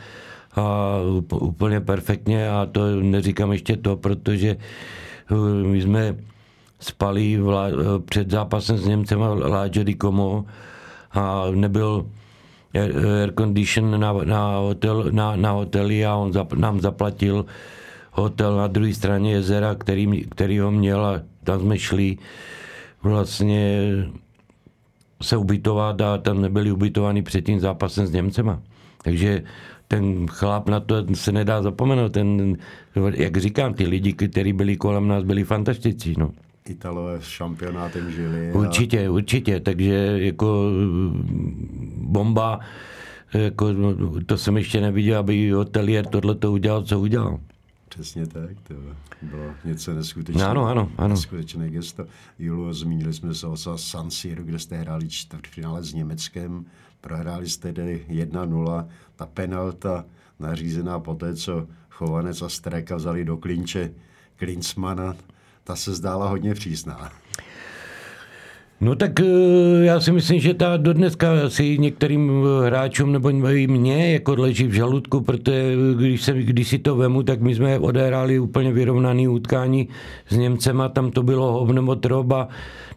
a 0.60 0.96
úplně 1.30 1.80
perfektně 1.80 2.50
a 2.50 2.66
to 2.72 3.00
neříkám 3.00 3.52
ještě 3.52 3.76
to, 3.76 3.96
protože 3.96 4.56
eh, 4.56 5.64
my 5.66 5.82
jsme 5.82 6.16
spali 6.80 7.36
vla, 7.36 7.68
eh, 7.68 7.72
před 8.04 8.30
zápasem 8.30 8.78
s 8.78 8.86
Němcem 8.86 9.20
di 9.84 9.96
Como 9.96 10.44
a 11.12 11.44
nebyl 11.54 12.06
air 12.74 13.32
condition 13.38 14.00
na, 14.00 14.12
na, 14.12 14.56
hotel, 14.56 15.10
na, 15.10 15.36
na 15.36 15.50
hoteli 15.50 16.06
a 16.06 16.14
on 16.16 16.32
zap, 16.32 16.52
nám 16.52 16.80
zaplatil 16.80 17.46
hotel 18.12 18.56
na 18.56 18.66
druhé 18.66 18.94
straně 18.94 19.32
jezera, 19.32 19.74
který, 19.74 20.24
který 20.30 20.58
ho 20.58 20.70
měl 20.70 21.04
a 21.06 21.20
tam 21.44 21.60
jsme 21.60 21.78
šli 21.78 22.16
vlastně 23.02 23.82
se 25.22 25.36
ubytovat 25.36 26.00
a 26.00 26.18
tam 26.18 26.40
nebyli 26.40 26.72
ubytovaní 26.72 27.22
před 27.22 27.40
tím 27.42 27.60
zápasem 27.60 28.06
s 28.06 28.12
Němcema. 28.12 28.60
Takže 29.02 29.42
ten 29.88 30.26
chlap 30.26 30.68
na 30.68 30.80
to 30.80 31.06
se 31.14 31.32
nedá 31.32 31.62
zapomenout. 31.62 32.12
Ten, 32.12 32.56
jak 33.14 33.36
říkám, 33.36 33.74
ty 33.74 33.86
lidi, 33.86 34.12
kteří 34.12 34.52
byli 34.52 34.76
kolem 34.76 35.08
nás, 35.08 35.24
byli 35.24 35.44
fantastiční. 35.44 36.14
No. 36.18 36.30
Italové 36.68 37.20
s 37.20 37.24
šampionátem 37.24 38.10
žili. 38.10 38.50
A... 38.50 38.54
Určitě, 38.54 39.10
určitě. 39.10 39.60
Takže 39.60 39.94
jako 40.16 40.70
bomba, 41.96 42.60
jako, 43.34 43.68
to 44.26 44.38
jsem 44.38 44.56
ještě 44.56 44.80
neviděl, 44.80 45.18
aby 45.18 45.50
hotelier 45.50 46.06
tohle 46.06 46.34
to 46.34 46.52
udělal, 46.52 46.82
co 46.82 47.00
udělal. 47.00 47.38
Přesně 47.90 48.26
tak, 48.26 48.60
to 48.68 48.74
bylo 49.22 49.54
něco 49.64 49.94
neskutečného. 49.94 50.50
Ano, 50.50 50.66
ano, 50.66 50.92
ano. 50.96 51.08
Neskutečné 51.08 51.70
gesto. 51.70 52.06
Julo, 52.38 52.74
zmínili 52.74 53.14
jsme 53.14 53.34
se 53.34 53.46
o 53.46 53.56
San 53.78 54.10
Siro, 54.10 54.44
kde 54.44 54.58
jste 54.58 54.76
hráli 54.76 55.08
čtvrtfinále 55.08 55.82
s 55.82 55.92
Německem. 55.92 56.64
Prohráli 57.00 57.48
jste 57.48 57.72
tedy 57.72 58.06
1-0. 58.08 58.88
Ta 59.16 59.26
penalta 59.26 60.04
nařízená 60.38 61.00
po 61.00 61.14
té, 61.14 61.36
co 61.36 61.66
Chovanec 61.90 62.42
a 62.42 62.48
Streka 62.48 62.96
vzali 62.96 63.24
do 63.24 63.36
klinče 63.36 63.92
Klinsmana, 64.36 65.16
ta 65.64 65.76
se 65.76 65.94
zdála 65.94 66.28
hodně 66.28 66.54
přísná. 66.54 67.12
No 68.80 68.96
tak 68.96 69.20
eh, 69.20 69.24
já 69.84 70.00
si 70.00 70.12
myslím, 70.12 70.40
že 70.40 70.54
ta 70.54 70.76
do 70.76 70.92
dneska 70.92 71.44
asi 71.46 71.78
některým 71.78 72.30
eh, 72.30 72.66
hráčům 72.66 73.12
nebo 73.12 73.28
i 73.48 73.66
mně 73.66 74.12
jako 74.12 74.34
leží 74.34 74.66
v 74.66 74.72
žaludku, 74.72 75.20
protože 75.20 75.74
když, 75.96 76.22
se, 76.22 76.32
když 76.32 76.68
si 76.68 76.78
to 76.78 76.96
vemu, 76.96 77.22
tak 77.22 77.40
my 77.40 77.54
jsme 77.54 77.78
odehráli 77.78 78.38
úplně 78.38 78.72
vyrovnaný 78.72 79.28
utkání 79.28 79.88
s 80.28 80.36
Němcema, 80.36 80.88
tam 80.88 81.10
to 81.10 81.22
bylo 81.22 81.52
hovno 81.52 81.96
troba, 81.96 82.48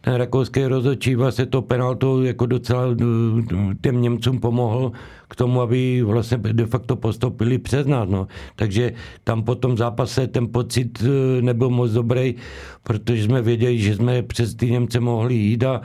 ten 0.01 0.13
rakouský 0.13 0.65
rozhodčí 0.65 1.15
vlastně 1.15 1.45
to 1.45 1.61
penaltou 1.61 2.21
jako 2.21 2.45
docela 2.45 2.83
eh, 2.91 3.75
těm 3.81 4.01
Němcům 4.01 4.39
pomohl 4.39 4.91
k 5.33 5.35
tomu, 5.35 5.61
aby 5.61 6.01
vlastně 6.01 6.37
de 6.37 6.65
facto 6.65 6.95
postoupili 6.95 7.57
přes 7.57 7.87
nás. 7.87 8.09
No. 8.09 8.27
Takže 8.55 8.93
tam 9.23 9.43
po 9.43 9.55
tom 9.55 9.77
zápase 9.77 10.27
ten 10.27 10.47
pocit 10.47 11.03
eh, 11.05 11.41
nebyl 11.41 11.69
moc 11.69 11.91
dobrý, 11.91 12.35
protože 12.83 13.23
jsme 13.23 13.41
věděli, 13.41 13.79
že 13.79 13.95
jsme 13.95 14.23
přes 14.23 14.55
ty 14.55 14.71
Němce 14.71 14.99
mohli 14.99 15.33
jít 15.33 15.63
a 15.63 15.81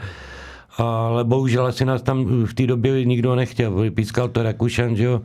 ale 0.79 1.25
bohužel 1.25 1.67
asi 1.67 1.85
nás 1.85 2.03
tam 2.03 2.45
v 2.45 2.55
té 2.55 2.67
době 2.67 3.05
nikdo 3.05 3.35
nechtěl. 3.35 3.75
Vypískal 3.75 4.29
to 4.29 4.43
Rakušan, 4.43 4.97
že 4.97 5.05
jo. 5.05 5.23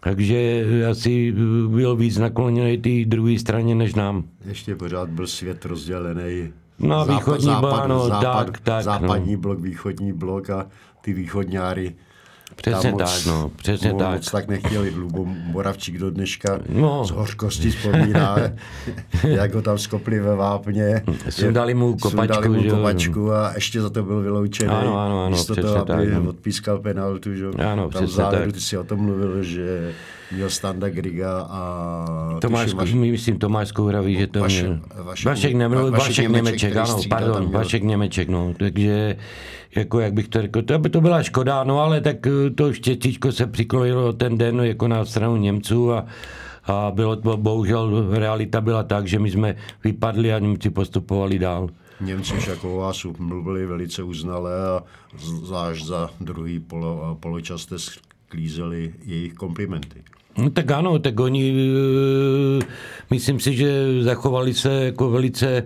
Takže 0.00 0.64
asi 0.90 1.34
byl 1.68 1.96
víc 1.96 2.18
nakloněný 2.18 2.78
té 2.78 2.90
druhé 3.04 3.38
straně 3.38 3.74
než 3.74 3.94
nám. 3.94 4.24
Ještě 4.44 4.76
pořád 4.76 5.08
byl 5.08 5.26
svět 5.26 5.64
rozdělený 5.64 6.52
No, 6.78 7.04
západ, 7.04 7.14
východní 7.14 7.46
západ, 7.46 7.80
ano, 7.80 8.08
západ, 8.08 8.46
tak, 8.46 8.60
tak. 8.60 8.84
Západní 8.84 9.32
no. 9.32 9.40
blok, 9.40 9.60
východní 9.60 10.12
blok 10.12 10.50
a 10.50 10.66
ty 11.00 11.12
východňáry 11.12 11.94
Přesně 12.62 12.90
moc, 12.90 13.00
tak, 13.00 13.26
no, 13.26 13.50
přesně 13.56 13.94
tak. 13.94 14.14
Moc 14.14 14.30
tak 14.30 14.48
nechtěli. 14.48 14.90
Lubo 14.90 15.24
Moravčík 15.24 15.98
do 15.98 16.10
dneška 16.10 16.60
no. 16.68 17.04
z 17.04 17.10
hořkosti 17.10 17.70
vzpomíná, 17.70 18.36
jak 19.28 19.54
ho 19.54 19.62
tam 19.62 19.78
skopli 19.78 20.20
ve 20.20 20.36
vápně. 20.36 21.02
Sundali 21.28 21.74
mu 21.74 21.96
kopačku. 21.96 22.34
Sundali 22.34 22.48
mu 22.48 22.70
kopačku 22.70 23.32
a 23.32 23.52
ještě 23.54 23.80
za 23.82 23.90
to 23.90 24.02
byl 24.02 24.20
vyloučený. 24.20 24.70
Ano, 24.70 24.98
ano, 24.98 25.24
ano, 25.24 25.30
místo 25.30 25.56
toho, 25.56 25.76
aby 25.76 26.06
tak, 26.06 26.22
no. 26.22 26.28
odpískal 26.28 26.78
penaltu. 26.78 27.34
Že? 27.34 27.46
Ano, 27.46 27.88
tam 27.90 28.06
závěru, 28.06 28.44
tak. 28.44 28.54
ty 28.54 28.60
si 28.60 28.78
o 28.78 28.84
tom 28.84 29.00
mluvil, 29.00 29.42
že 29.42 29.92
měl 30.32 30.50
Standa 30.50 30.88
Griga 30.88 31.40
a... 31.50 32.38
Tomáš, 32.40 32.74
vaš... 32.74 32.92
myslím 32.92 33.38
Tomáš 33.38 33.72
Kouravý, 33.72 34.18
že 34.18 34.26
to 34.26 34.40
vaše, 34.40 34.62
měl... 34.62 34.80
Vaše, 35.02 35.28
Vašek, 35.28 35.54
nebyl, 35.54 35.90
Vašek, 35.90 36.08
Vašek 36.08 36.28
Němeček, 36.28 36.76
ano, 36.76 37.00
pardon, 37.08 37.50
Vašek 37.50 37.82
Němeček, 37.82 38.28
no, 38.28 38.54
takže 38.58 39.16
jako 39.76 40.00
jak 40.00 40.12
bych 40.12 40.28
to 40.28 40.42
řekl, 40.42 40.62
to 40.62 40.78
by 40.78 40.90
to 40.90 41.00
byla 41.00 41.22
škoda, 41.22 41.64
no 41.64 41.80
ale 41.80 42.00
tak 42.00 42.26
eh, 42.26 42.50
to 42.50 42.72
štěstíčko 42.72 43.32
se 43.32 43.46
přiklojilo 43.46 44.12
ten 44.12 44.38
den 44.38 44.60
jako 44.60 44.88
na 44.88 45.04
stranu 45.04 45.36
Němců 45.36 45.92
a, 45.92 46.06
a 46.64 46.90
bylo 46.94 47.16
to, 47.16 47.36
bohužel 47.36 48.06
realita 48.10 48.60
byla 48.60 48.82
tak, 48.82 49.06
že 49.06 49.18
my 49.18 49.30
jsme 49.30 49.56
vypadli 49.84 50.34
a 50.34 50.38
Němci 50.38 50.70
postupovali 50.70 51.38
dál. 51.38 51.68
Němci 52.00 52.34
jako 52.50 52.74
o 52.74 52.78
vás 52.78 53.06
mluvili 53.18 53.66
velice 53.66 54.02
uznale 54.02 54.52
a 54.68 54.82
zvlášť 55.18 55.84
za 55.84 56.10
druhý 56.20 56.60
polo, 56.60 57.16
poločas 57.20 57.60
jste 57.60 57.78
sklízeli 57.78 58.94
jejich 59.04 59.34
komplimenty. 59.34 60.02
No 60.38 60.50
tak 60.50 60.70
ano, 60.70 60.98
tak 60.98 61.20
oni, 61.20 61.50
eh, 61.50 62.64
myslím 63.10 63.40
si, 63.40 63.56
že 63.56 64.02
zachovali 64.02 64.54
se 64.54 64.84
jako 64.84 65.10
velice 65.10 65.64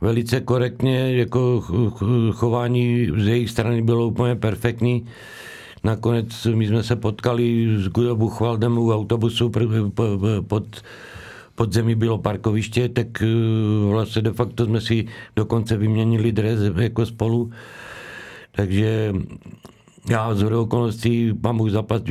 velice 0.00 0.40
korektně, 0.40 1.16
jako 1.16 1.60
chování 2.32 3.08
z 3.16 3.26
jejich 3.26 3.50
strany 3.50 3.82
bylo 3.82 4.06
úplně 4.06 4.36
perfektní. 4.36 5.06
Nakonec 5.84 6.46
my 6.54 6.66
jsme 6.66 6.82
se 6.82 6.96
potkali 6.96 7.76
s 7.78 7.88
Gudo 7.88 8.16
Buchwaldem 8.16 8.78
u 8.78 8.92
autobusu 8.92 9.52
pod, 10.48 10.64
pod 11.54 11.72
zemí 11.72 11.94
bylo 11.94 12.18
parkoviště, 12.18 12.88
tak 12.88 13.22
eh, 13.22 13.26
vlastně 13.90 14.22
de 14.22 14.32
facto 14.32 14.64
jsme 14.64 14.80
si 14.80 15.06
dokonce 15.36 15.76
vyměnili 15.76 16.32
dres 16.32 16.60
jako 16.76 17.06
spolu. 17.06 17.50
Takže 18.52 19.12
já 20.10 20.34
z 20.34 20.42
okolností, 20.42 21.32
mám 21.42 21.60
už 21.60 21.72
zapat 21.72 22.02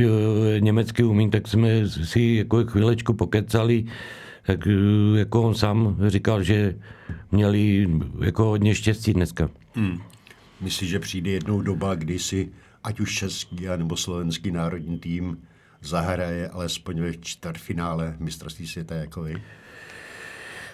německy 0.60 1.04
umím, 1.04 1.32
tak 1.32 1.48
jsme 1.48 1.90
si 1.90 2.22
jako 2.22 2.66
chvílečku 2.66 3.14
pokecali 3.14 3.86
tak 4.44 4.68
eh, 4.68 5.20
jako 5.20 5.44
on 5.44 5.56
sám 5.56 5.98
říkal, 6.08 6.44
že 6.44 6.76
měli 7.32 7.90
jako 8.26 8.46
hodně 8.46 8.76
štěstí 8.76 9.14
dneska. 9.14 9.50
Hmm. 9.76 10.02
Myslíš, 10.62 10.90
že 10.90 11.00
přijde 11.00 11.32
jednou 11.32 11.62
doba, 11.62 11.96
kdy 11.96 12.20
si 12.20 12.52
ať 12.84 13.00
už 13.00 13.16
český 13.16 13.66
nebo 13.78 13.98
slovenský 13.98 14.52
národní 14.52 15.00
tým 15.00 15.38
zahraje 15.82 16.50
alespoň 16.50 17.00
ve 17.00 17.14
čtvrtfinále 17.14 18.16
mistrovství 18.20 18.68
světa 18.68 18.96
jako 18.96 19.22
vy? 19.22 19.42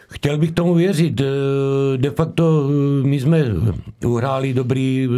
Chtěl 0.10 0.38
bych 0.38 0.52
tomu 0.52 0.74
věřit. 0.74 1.22
Eh, 1.22 1.98
de 1.98 2.10
facto 2.10 2.70
eh, 2.70 3.08
my 3.08 3.20
jsme 3.20 3.46
uhráli 4.06 4.54
dobrý 4.54 5.10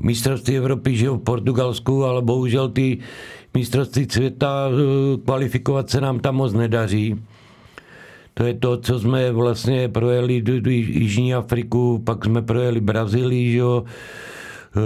mistrovství 0.00 0.56
Evropy 0.56 0.96
že 0.96 1.10
v 1.10 1.18
Portugalsku, 1.18 2.04
ale 2.04 2.22
bohužel 2.22 2.68
ty 2.68 2.98
mistrovství 3.54 4.06
světa 4.10 4.70
kvalifikovat 5.24 5.90
se 5.90 6.00
nám 6.00 6.20
tam 6.20 6.34
moc 6.36 6.52
nedaří. 6.52 7.16
To 8.34 8.44
je 8.44 8.54
to, 8.54 8.76
co 8.76 8.98
jsme 8.98 9.32
vlastně 9.32 9.88
projeli 9.88 10.42
do, 10.42 10.60
do 10.60 10.70
Jižní 10.70 11.34
Afriku, 11.34 12.02
pak 12.06 12.24
jsme 12.24 12.42
projeli 12.42 12.80
Brazílii, 12.80 13.56
jo. 13.56 13.84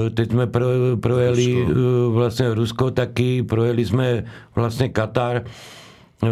E, 0.07 0.11
teď 0.11 0.31
jsme 0.31 0.47
pro, 0.47 0.67
projeli 1.01 1.55
Rusko. 1.55 2.11
Vlastně 2.11 2.55
Rusko 2.55 2.91
taky, 2.91 3.43
projeli 3.43 3.85
jsme 3.85 4.25
vlastně 4.55 4.89
Katar. 4.89 5.45
E, 6.25 6.29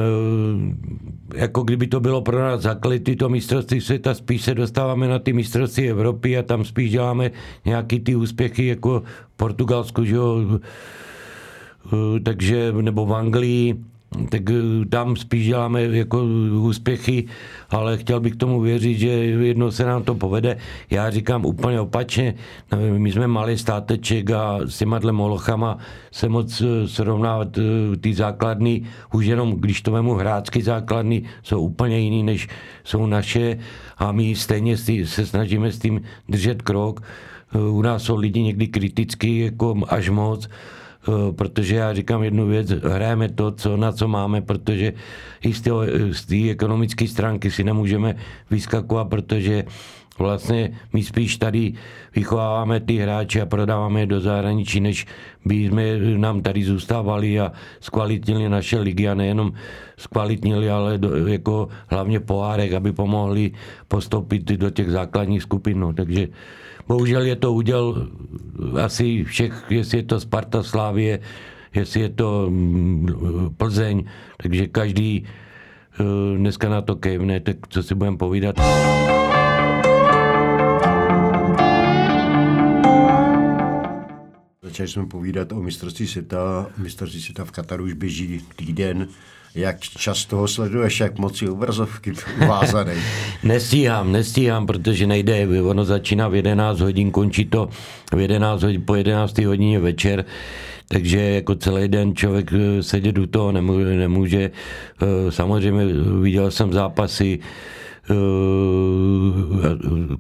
jako 1.37 1.63
kdyby 1.63 1.87
to 1.87 2.01
bylo 2.01 2.23
pro 2.23 2.39
nás 2.39 2.61
základ 2.61 3.03
tyto 3.03 3.29
mistrovství 3.29 3.81
světa, 3.81 4.15
spíš 4.15 4.43
se 4.43 4.55
dostáváme 4.55 5.09
na 5.09 5.19
ty 5.19 5.33
mistrovství 5.33 5.89
Evropy 5.89 6.39
a 6.39 6.43
tam 6.43 6.65
spíš 6.65 6.91
děláme 6.91 7.31
nějaký 7.65 8.01
ty 8.01 8.15
úspěchy 8.17 8.67
jako 8.67 9.03
v 9.35 9.37
Portugalsku, 9.37 10.05
že 10.05 10.15
jo? 10.15 10.61
takže, 12.25 12.73
nebo 12.73 13.07
v 13.07 13.15
Anglii, 13.15 13.85
tak 14.11 14.51
eh, 14.51 14.87
tam 14.89 15.17
spíš 15.17 15.47
děláme 15.47 15.83
jako 15.83 16.25
úspěchy, 16.63 17.25
ale 17.71 17.99
chtěl 17.99 18.21
bych 18.21 18.37
tomu 18.37 18.61
věřit, 18.61 18.99
že 18.99 19.09
jednou 19.09 19.71
se 19.71 19.85
nám 19.85 20.03
to 20.03 20.15
povede. 20.15 20.57
Já 20.91 21.11
říkám 21.11 21.47
úplně 21.47 21.81
opačně, 21.81 22.35
my 22.99 23.13
jsme 23.13 23.27
malý 23.27 23.59
státeček 23.59 24.31
a 24.31 24.59
s 24.67 24.79
těma 24.79 25.01
molochama 25.11 25.79
se 26.11 26.29
moc 26.29 26.61
eh, 26.61 26.89
srovnávat 26.89 27.59
eh, 27.59 27.97
ty 27.97 28.15
základny, 28.15 28.83
už 29.15 29.27
jenom 29.27 29.53
když 29.53 29.83
to 29.83 29.91
vemu 29.91 30.15
hrácky 30.15 30.63
základny, 30.63 31.23
jsou 31.43 31.61
úplně 31.61 31.99
jiný, 31.99 32.23
než 32.23 32.49
jsou 32.85 33.07
naše 33.07 33.59
a 33.99 34.13
my 34.13 34.35
stejně 34.35 34.77
se 35.05 35.27
snažíme 35.27 35.73
s 35.73 35.79
tím 35.79 36.03
držet 36.29 36.63
krok. 36.63 37.01
U 37.71 37.83
nás 37.83 38.03
jsou 38.03 38.17
lidi 38.17 38.43
někdy 38.43 38.67
kritický, 38.67 39.39
jako 39.39 39.75
až 39.89 40.09
moc, 40.09 40.49
protože 41.37 41.77
já 41.77 41.95
říkám 41.95 42.23
jednu 42.23 42.47
věc, 42.47 42.71
hrajeme 42.71 43.29
to, 43.29 43.51
co, 43.51 43.77
na 43.77 43.93
co 43.93 44.09
máme, 44.09 44.41
protože 44.41 44.93
i 45.43 45.55
z 46.13 46.27
té 46.27 46.51
ekonomické 46.51 47.09
stránky 47.09 47.51
si 47.51 47.65
nemůžeme 47.65 48.17
vyskakovat, 48.51 49.09
protože 49.09 49.65
vlastně 50.19 50.79
my 50.93 51.03
spíš 51.03 51.37
tady 51.37 51.73
vychováváme 52.17 52.81
ty 52.81 52.97
hráče 52.97 53.41
a 53.41 53.47
prodáváme 53.47 54.01
je 54.01 54.07
do 54.07 54.21
zahraničí, 54.21 54.81
než 54.81 55.07
by 55.45 55.55
jsme 55.55 55.99
nám 56.17 56.43
tady 56.43 56.65
zůstávali 56.65 57.41
a 57.41 57.53
zkvalitnili 57.81 58.49
naše 58.49 58.79
ligy 58.79 59.09
a 59.09 59.15
nejenom 59.15 59.53
zkvalitnili, 59.97 60.71
ale 60.71 60.99
do, 60.99 61.27
jako 61.27 61.69
hlavně 61.87 62.21
pohárek, 62.21 62.73
aby 62.73 62.93
pomohli 62.93 63.51
postoupit 63.89 64.45
do 64.45 64.71
těch 64.71 64.91
základních 64.91 65.43
skupin. 65.43 65.81
No. 65.81 65.93
Takže 65.93 66.29
Bohužel 66.91 67.23
je 67.23 67.37
to 67.37 67.53
uděl 67.53 68.09
asi 68.83 69.25
všech, 69.25 69.65
jestli 69.71 69.99
je 69.99 70.03
to 70.03 70.21
Sparta 70.21 70.63
Slávě, 70.63 71.21
jestli 71.75 72.01
je 72.01 72.09
to 72.09 72.47
mm, 72.51 73.55
Plzeň, 73.57 74.05
takže 74.43 74.67
každý 74.67 75.23
eh, 75.23 76.03
dneska 76.37 76.69
na 76.69 76.83
to 76.83 76.97
kejvne, 76.97 77.41
tak 77.41 77.57
co 77.69 77.83
si 77.83 77.95
budeme 77.95 78.17
povídat. 78.17 78.59
Začali 84.71 84.89
jsme 84.89 85.07
povídat 85.07 85.53
o 85.53 85.63
mistrovství 85.63 86.07
světa. 86.07 86.67
Mistrovství 86.79 87.23
světa 87.23 87.45
v 87.45 87.51
Kataru 87.51 87.85
už 87.85 87.93
běží 87.93 88.41
týden 88.57 89.09
jak 89.55 89.81
často 89.81 90.37
ho 90.37 90.49
sleduješ, 90.49 91.01
jak 91.01 91.19
moc 91.19 91.43
je 91.43 91.51
obrazovky 91.51 92.13
vázaný? 92.49 92.93
nestíhám, 93.43 94.13
nestíhám, 94.13 94.67
protože 94.67 95.07
nejde. 95.07 95.63
Ono 95.63 95.85
začíná 95.85 96.29
v 96.29 96.35
11 96.35 96.81
hodin, 96.81 97.11
končí 97.11 97.45
to 97.45 97.69
v 98.15 98.19
11 98.19 98.63
hodin, 98.63 98.83
po 98.83 98.95
11 98.95 99.39
hodině 99.39 99.79
večer. 99.79 100.25
takže 100.89 101.21
jako 101.21 101.55
celý 101.55 101.89
den 101.89 102.17
člověk 102.17 102.51
sedět 102.81 103.19
u 103.19 103.27
toho 103.27 103.53
nemůže. 103.53 103.97
nemůže. 103.97 104.51
Samozřejmě 105.31 105.85
viděl 106.21 106.51
jsem 106.51 106.73
zápasy, 106.73 107.39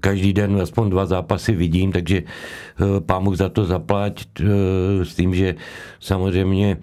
každý 0.00 0.32
den 0.32 0.60
aspoň 0.62 0.90
dva 0.90 1.06
zápasy 1.06 1.52
vidím, 1.52 1.92
takže 1.92 2.22
pámu 3.06 3.34
za 3.34 3.48
to 3.48 3.64
zaplať 3.64 4.26
s 5.02 5.14
tím, 5.14 5.34
že 5.34 5.54
samozřejmě 6.00 6.76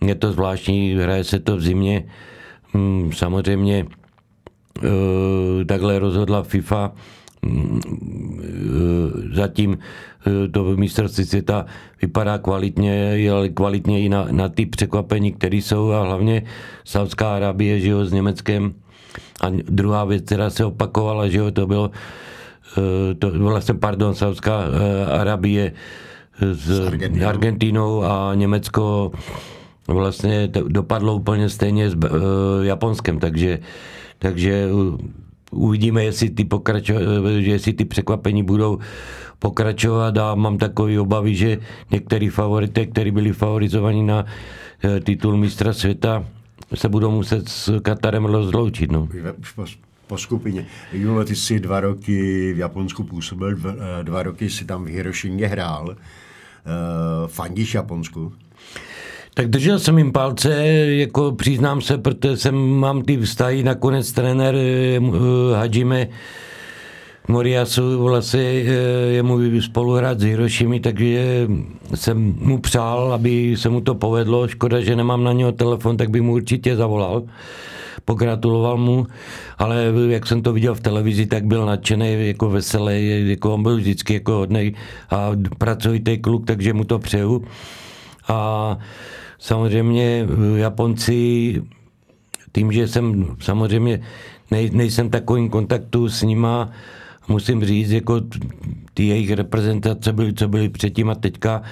je 0.00 0.14
to 0.14 0.32
zvláštní, 0.32 0.94
hraje 0.94 1.24
se 1.24 1.38
to 1.40 1.56
v 1.56 1.62
zimě, 1.62 2.04
hm, 2.74 3.10
samozřejmě 3.12 3.86
takhle 5.66 5.98
rozhodla 5.98 6.42
FIFA, 6.42 6.92
hm, 7.46 7.80
zatím 9.32 9.78
to 10.52 10.76
mistrovství 10.76 11.24
světa 11.24 11.66
vypadá 12.02 12.38
kvalitně, 12.38 13.16
ale 13.32 13.48
kvalitně 13.48 14.02
i 14.02 14.08
na, 14.08 14.26
na 14.30 14.48
ty 14.48 14.66
překvapení, 14.66 15.32
které 15.32 15.56
jsou 15.56 15.90
a 15.90 16.02
hlavně 16.02 16.42
Saudská 16.84 17.36
Arábie, 17.36 17.80
že 17.80 17.90
jo, 17.90 18.04
s 18.04 18.12
Německem. 18.12 18.74
A 19.46 19.50
druhá 19.54 20.04
věc, 20.04 20.24
která 20.24 20.50
se 20.50 20.64
opakovala, 20.64 21.28
že 21.28 21.38
jo, 21.38 21.50
to 21.50 21.66
bylo 21.66 21.90
to 23.18 23.30
vlastně, 23.30 23.74
pardon, 23.74 24.14
Saudská 24.14 24.64
Arábie 25.20 25.72
s 26.40 26.86
Argentinou. 26.86 27.28
Argentinou 27.28 28.04
a 28.04 28.34
Německo 28.34 29.12
vlastně 29.88 30.48
dopadlo 30.68 31.14
úplně 31.14 31.48
stejně 31.48 31.90
s 31.90 31.96
Japonskem, 32.62 33.18
takže, 33.18 33.58
takže 34.18 34.68
uvidíme, 35.50 36.04
jestli 36.04 36.30
ty, 36.30 36.44
pokračo, 36.44 36.94
jestli 37.28 37.72
ty 37.72 37.84
překvapení 37.84 38.42
budou 38.42 38.78
pokračovat 39.38 40.18
a 40.18 40.34
mám 40.34 40.58
takové 40.58 41.00
obavy, 41.00 41.34
že 41.34 41.58
některý 41.90 42.28
favority, 42.28 42.86
kteří 42.86 43.10
byli 43.10 43.32
favorizovaní 43.32 44.02
na 44.02 44.24
eh, 44.84 45.00
titul 45.00 45.36
mistra 45.36 45.72
světa, 45.72 46.24
se 46.74 46.88
budou 46.88 47.10
muset 47.10 47.48
s 47.48 47.80
Katarem 47.80 48.24
rozloučit. 48.24 48.92
No. 48.92 49.08
Už 49.40 49.52
po, 49.52 49.64
po 50.06 50.18
skupině. 50.18 50.66
Julo, 50.92 51.24
ty 51.24 51.36
jsi 51.36 51.60
dva 51.60 51.80
roky 51.80 52.52
v 52.52 52.58
Japonsku 52.58 53.04
působil, 53.04 53.54
dva, 53.54 53.74
eh, 54.00 54.04
dva 54.04 54.22
roky 54.22 54.50
si 54.50 54.64
tam 54.64 54.84
v 54.84 54.88
Hirošimě 54.88 55.46
hrál. 55.46 55.88
Uh, 55.88 57.28
fandíš 57.28 57.74
Japonsku? 57.74 58.32
Tak 59.34 59.48
držel 59.48 59.78
jsem 59.78 59.98
jim 59.98 60.12
palce, 60.12 60.66
jako 60.86 61.32
přiznám 61.32 61.80
se, 61.80 61.98
protože 61.98 62.36
jsem, 62.36 62.54
mám 62.54 63.02
ty 63.02 63.16
vztahy, 63.16 63.62
nakonec 63.62 64.12
trenér 64.12 64.54
uh, 64.54 65.12
Hajime 65.54 66.08
Moriasu 67.28 68.02
vlastně 68.02 68.42
je 69.10 69.22
můj 69.22 69.62
spoluhrát 69.62 70.20
s 70.20 70.22
Hirošimi, 70.22 70.80
takže 70.80 71.46
jsem 71.94 72.34
mu 72.40 72.58
přál, 72.58 73.12
aby 73.12 73.56
se 73.56 73.68
mu 73.68 73.80
to 73.80 73.94
povedlo. 73.94 74.48
Škoda, 74.48 74.80
že 74.80 74.96
nemám 74.96 75.24
na 75.24 75.32
něho 75.32 75.52
telefon, 75.52 75.96
tak 75.96 76.10
bych 76.10 76.22
mu 76.22 76.32
určitě 76.32 76.76
zavolal. 76.76 77.22
Pogratuloval 78.04 78.76
mu, 78.76 79.06
ale 79.58 79.92
jak 80.08 80.26
jsem 80.26 80.42
to 80.42 80.52
viděl 80.52 80.74
v 80.74 80.80
televizi, 80.80 81.26
tak 81.26 81.44
byl 81.44 81.66
nadšený, 81.66 82.28
jako 82.28 82.50
veselý, 82.50 83.28
jako 83.30 83.54
on 83.54 83.62
byl 83.62 83.76
vždycky 83.76 84.14
jako 84.14 84.32
hodnej 84.32 84.74
a 85.10 85.30
pracovitý 85.58 86.18
kluk, 86.18 86.46
takže 86.46 86.72
mu 86.72 86.84
to 86.84 86.98
přeju. 86.98 87.44
A 88.28 88.78
samozřejmě 89.38 90.26
Japonci, 90.56 91.62
tím, 92.52 92.72
že 92.72 92.88
jsem 92.88 93.26
samozřejmě 93.40 94.00
nej, 94.50 94.70
nejsem 94.72 95.10
takovým 95.10 95.50
kontaktu 95.50 96.08
s 96.08 96.22
nima, 96.22 96.70
musím 97.28 97.64
říct, 97.64 97.90
jako 97.90 98.20
ty 98.94 99.06
jejich 99.06 99.32
reprezentace 99.32 100.12
byly, 100.12 100.32
co 100.34 100.48
byly 100.48 100.68
předtím 100.68 101.10
a 101.10 101.14
teďka, 101.14 101.62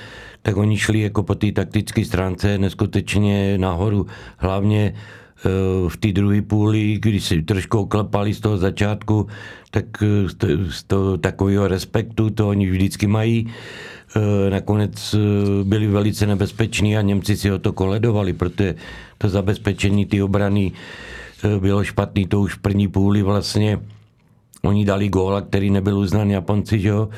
tak 0.42 0.56
oni 0.56 0.78
šli 0.78 1.00
jako 1.00 1.22
po 1.22 1.34
té 1.34 1.52
taktické 1.52 2.04
stránce 2.04 2.58
neskutečně 2.58 3.58
nahoru. 3.58 4.06
Hlavně 4.36 4.94
eh, 4.94 5.50
v 5.88 5.96
té 5.96 6.12
druhé 6.12 6.42
půli, 6.42 6.98
když 6.98 7.24
si 7.24 7.42
trošku 7.42 7.78
oklepali 7.78 8.34
z 8.34 8.40
toho 8.40 8.58
začátku, 8.58 9.26
tak 9.70 9.84
eh, 10.02 10.28
z, 10.70 10.82
toho 10.82 11.18
takového 11.18 11.68
respektu, 11.68 12.30
to 12.30 12.48
oni 12.48 12.70
vždycky 12.70 13.06
mají. 13.06 13.48
Eh, 14.16 14.50
nakonec 14.50 15.14
byli 15.62 15.86
velice 15.86 16.26
nebezpeční 16.26 16.96
a 16.96 17.02
Němci 17.02 17.36
si 17.36 17.52
o 17.52 17.58
to 17.58 17.72
koledovali, 17.72 18.32
protože 18.32 18.74
to 19.18 19.28
zabezpečení 19.28 20.06
ty 20.06 20.22
obrany 20.22 20.72
bylo 21.60 21.84
špatný, 21.84 22.26
to 22.26 22.40
už 22.40 22.54
v 22.54 22.58
první 22.58 22.88
půli 22.88 23.22
vlastně 23.22 23.80
Oni 24.64 24.84
dali 24.84 25.08
góla, 25.08 25.40
který 25.40 25.70
nebyl 25.70 25.98
uznán 25.98 26.30
Japonci, 26.30 26.80
že 26.80 26.88
jo. 26.88 27.08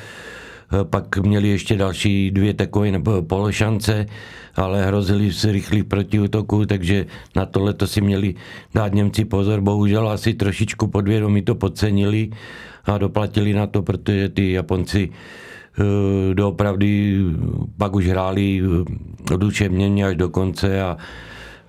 Eh, 0.72 0.85
pak 0.85 1.18
měli 1.18 1.48
ještě 1.48 1.76
další 1.76 2.30
dvě 2.30 2.54
takové 2.54 2.92
pološance, 3.22 4.06
ale 4.56 4.87
hrozili 4.87 5.32
se 5.32 5.52
rychlý 5.52 5.82
protiútoku, 5.82 6.66
takže 6.66 7.06
na 7.37 7.46
tohle 7.46 7.74
to 7.74 7.87
si 7.87 8.00
měli 8.00 8.35
dát 8.74 8.94
Němci 8.94 9.24
pozor. 9.24 9.61
Bohužel 9.61 10.09
asi 10.09 10.35
trošičku 10.35 10.87
podvědomí 10.87 11.42
to 11.42 11.54
podcenili 11.54 12.30
a 12.85 12.98
doplatili 12.98 13.52
na 13.52 13.66
to, 13.66 13.82
protože 13.82 14.28
ty 14.28 14.52
Japonci 14.52 15.11
eh, 15.11 16.35
doopravdy 16.35 17.20
pak 17.78 17.94
už 17.94 18.06
hráli 18.06 18.62
eh, 18.62 19.35
oduševněně 19.35 20.06
až 20.06 20.16
do 20.16 20.28
konce 20.28 20.82
a 20.82 20.96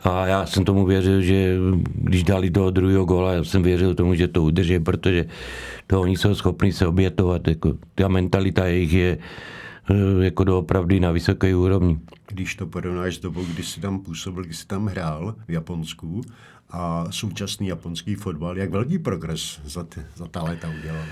a 0.07 0.27
já 0.27 0.45
jsem 0.45 0.65
tomu 0.65 0.85
věřil, 0.85 1.21
že 1.21 1.57
když 1.93 2.23
dali 2.23 2.51
toho 2.51 2.71
druhého 2.71 3.05
góla, 3.05 3.33
já 3.33 3.43
jsem 3.43 3.63
věřil 3.63 3.95
tomu, 3.95 4.15
že 4.15 4.27
to 4.27 4.43
udrží, 4.43 4.79
protože 4.79 5.25
to 5.87 6.01
oni 6.01 6.17
jsou 6.17 6.35
schopni 6.35 6.73
se 6.73 6.87
obětovat. 6.87 7.47
Jako, 7.47 7.73
ta 7.95 8.07
mentalita 8.07 8.65
jejich 8.65 8.93
je 8.93 9.17
eh, 9.89 10.23
jako 10.23 10.43
doopravdy 10.43 10.99
na 10.99 11.11
vysoké 11.11 11.55
úrovni. 11.55 11.99
Když 12.27 12.55
to 12.55 12.65
porovnáš 12.65 13.15
s 13.15 13.19
dobou, 13.19 13.43
kdy 13.45 13.63
jsi 13.63 13.81
tam 13.81 13.99
působil, 13.99 14.43
kdy 14.43 14.53
jsi 14.53 14.67
tam 14.67 14.85
hrál 14.85 15.35
v 15.47 15.51
Japonsku 15.51 16.21
a 16.69 17.05
současný 17.09 17.67
japonský 17.67 18.15
fotbal, 18.15 18.57
jak 18.57 18.71
velký 18.71 18.99
progres 18.99 19.59
za, 19.65 19.83
ty, 19.83 20.01
za 20.15 20.27
ta 20.27 20.43
léta 20.43 20.69
udělal? 20.79 21.03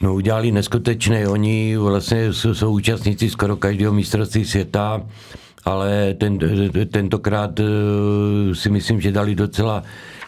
No 0.00 0.14
udělali 0.14 0.52
neskutečné. 0.52 1.28
Oni 1.28 1.76
vlastně 1.76 2.32
jsou, 2.32 2.54
jsou 2.54 2.72
účastníci 2.72 3.30
skoro 3.30 3.56
každého 3.56 3.92
mistrovství 3.92 4.44
světa 4.44 5.02
ale 5.64 6.14
ten, 6.14 6.38
tentokrát 6.90 7.60
eh, 7.60 7.64
si 8.54 8.70
myslím, 8.70 9.00
že 9.00 9.12
dali 9.12 9.34
docela 9.34 9.82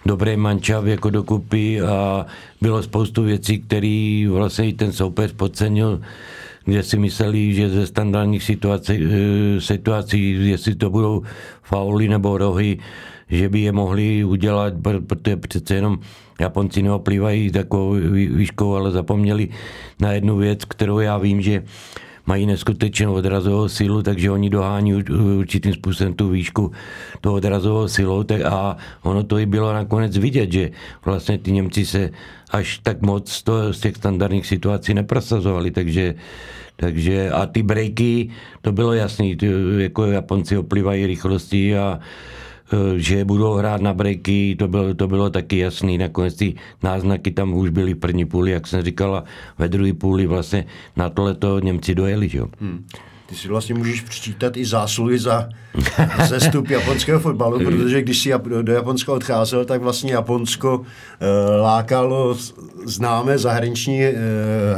dobrý 0.07 0.37
mančav 0.37 0.85
jako 0.87 1.11
dokupy 1.11 1.81
a 1.81 2.27
bylo 2.61 2.83
spoustu 2.83 3.23
věcí, 3.23 3.59
které 3.59 4.27
vlastně 4.31 4.69
i 4.69 4.73
ten 4.73 4.93
soupeř 4.93 5.33
podcenil, 5.33 6.01
kde 6.65 6.83
si 6.83 6.99
mysleli, 6.99 7.55
že 7.55 7.71
ze 7.71 7.87
standardních 7.87 8.43
situací, 8.43 8.93
eh, 8.93 9.61
situací 9.61 10.49
jestli 10.51 10.75
to 10.75 10.91
budou 10.91 11.23
fauly 11.63 12.09
nebo 12.09 12.39
rohy, 12.39 12.79
že 13.29 13.49
by 13.49 13.61
je 13.61 13.73
mohli 13.73 14.25
udělat, 14.25 14.75
protože 15.07 15.37
přece 15.37 15.75
jenom 15.75 15.99
Japonci 16.41 16.83
neoplývají 16.83 17.51
takovou 17.51 17.93
výškou, 18.13 18.75
ale 18.75 18.91
zapomněli 18.91 19.49
na 20.01 20.13
jednu 20.13 20.37
věc, 20.37 20.65
kterou 20.65 20.99
já 20.99 21.19
vím, 21.19 21.43
že 21.43 21.63
mají 22.27 22.47
neskutečnou 22.47 23.15
odrazovou 23.15 23.69
sílu, 23.69 24.03
takže 24.03 24.31
oni 24.31 24.51
dohání 24.51 24.95
určitým 25.39 25.73
způsobem 25.73 26.15
tu 26.15 26.29
výšku 26.29 26.73
toho 27.21 27.35
odrazovou 27.37 27.89
silou 27.89 28.25
a 28.45 28.77
ono 29.03 29.23
to 29.23 29.39
i 29.39 29.47
bylo 29.47 29.73
nakonec 29.73 30.17
vidět, 30.19 30.53
že 30.53 30.71
vlastně 31.05 31.39
ty 31.39 31.53
Němci 31.53 31.87
se 31.87 32.11
až 32.51 32.79
tak 32.79 33.03
moc 33.03 33.43
to, 33.43 33.73
z 33.73 33.81
těch 33.81 33.97
standardních 33.97 34.47
situací 34.47 34.95
neprosazovali, 34.95 35.71
takže 35.71 36.15
takže 36.77 37.31
a 37.31 37.47
ty 37.47 37.63
breaky, 37.63 38.31
to 38.63 38.73
bylo 38.73 38.93
jasný, 38.93 39.37
jako 39.79 40.07
Japonci 40.07 40.57
oplivají 40.57 41.07
rychlostí 41.07 41.77
a 41.77 42.01
že 42.97 43.25
budou 43.25 43.55
hrát 43.55 43.81
na 43.81 43.95
breaky, 43.95 44.57
to 44.59 44.69
bylo, 44.69 44.95
to 44.95 45.09
bylo 45.09 45.31
taky 45.31 45.59
jasný. 45.59 45.99
Nakonec 45.99 46.35
ty 46.35 46.55
náznaky 46.83 47.31
tam 47.31 47.55
už 47.55 47.71
byly 47.71 47.95
v 47.95 47.99
první 47.99 48.25
půli, 48.25 48.51
jak 48.51 48.67
jsem 48.67 48.83
říkala, 48.83 49.25
ve 49.59 49.69
druhé 49.69 49.93
půli 49.93 50.27
vlastně 50.27 50.65
na 50.97 51.11
tohle 51.11 51.35
to 51.35 51.61
Němci 51.61 51.95
dojeli. 51.95 52.29
Že? 52.29 52.41
Hmm. 52.61 52.85
Ty 53.33 53.39
si 53.39 53.49
vlastně 53.49 53.75
můžeš 53.75 54.01
přičítat 54.01 54.57
i 54.57 54.65
zásluhy 54.65 55.19
za 55.19 55.49
zestup 56.29 56.71
japonského 56.71 57.21
fotbalu, 57.21 57.59
protože 57.59 58.03
když 58.03 58.19
si 58.19 58.33
do 58.63 58.73
Japonska 58.73 59.13
odcházel, 59.13 59.65
tak 59.65 59.83
vlastně 59.83 60.13
Japonsko 60.13 60.79
uh, 60.79 60.87
lákalo 61.61 62.37
známé 62.85 63.39
zahraniční 63.39 64.01
uh, 64.01 64.15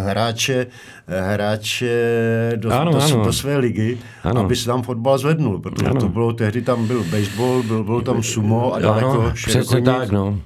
hráče, 0.06 0.66
hráče 1.06 2.52
do, 2.56 2.72
ano, 2.72 2.92
do, 2.92 3.00
ano. 3.00 3.24
do 3.24 3.32
své 3.32 3.56
ligy, 3.56 3.98
ano. 4.24 4.40
aby 4.40 4.56
se 4.56 4.66
tam 4.66 4.82
fotbal 4.82 5.18
zvednul, 5.18 5.58
protože 5.58 5.86
ano. 5.86 6.00
to 6.00 6.08
bylo, 6.08 6.32
tehdy 6.32 6.62
tam 6.62 6.86
byl 6.86 7.04
baseball, 7.04 7.62
byl, 7.62 7.84
byl 7.84 8.00
tam 8.00 8.22
sumo 8.22 8.74
a 8.74 8.78
daleko 8.78 9.20
ano, 9.20 9.32
přesně 9.34 9.82
tak, 9.82 10.10
no. 10.10 10.38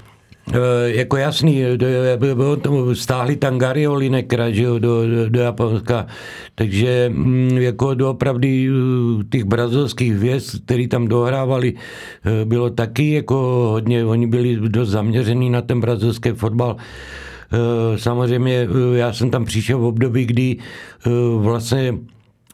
E, 0.53 0.91
jako 0.91 1.17
jasný, 1.17 1.63
bylo 2.17 2.57
tomu, 2.57 2.95
stáhli 2.95 3.37
tam 3.37 3.59
Gary 3.59 3.89
Linekera, 3.89 4.51
že 4.51 4.63
jo, 4.63 4.79
do, 4.79 5.07
do, 5.07 5.29
do 5.29 5.41
Japonska, 5.41 6.07
takže 6.55 7.11
mm, 7.13 7.59
jako 7.59 7.95
doopravdy 7.95 8.69
těch 9.31 9.45
brazilských 9.45 10.13
hvězd, 10.15 10.65
který 10.65 10.89
tam 10.89 11.09
dohrávali, 11.09 11.75
bylo 12.45 12.71
taky 12.71 13.13
jako 13.13 13.37
hodně, 13.73 14.05
oni 14.05 14.27
byli 14.27 14.57
dost 14.57 14.89
zaměřený 14.89 15.51
na 15.51 15.63
ten 15.63 15.81
brazilský 15.81 16.31
fotbal. 16.31 16.77
Samozřejmě 17.97 18.69
já 18.95 19.13
jsem 19.13 19.31
tam 19.31 19.45
přišel 19.45 19.79
v 19.79 19.85
období, 19.85 20.27
kdy 20.27 20.57
vlastně 21.37 21.95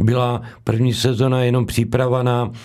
byla 0.02 0.42
první 0.64 0.94
sezona 0.94 1.42
jenom 1.42 1.66
příprava 1.66 2.22
na 2.22 2.50
eh, 2.52 2.58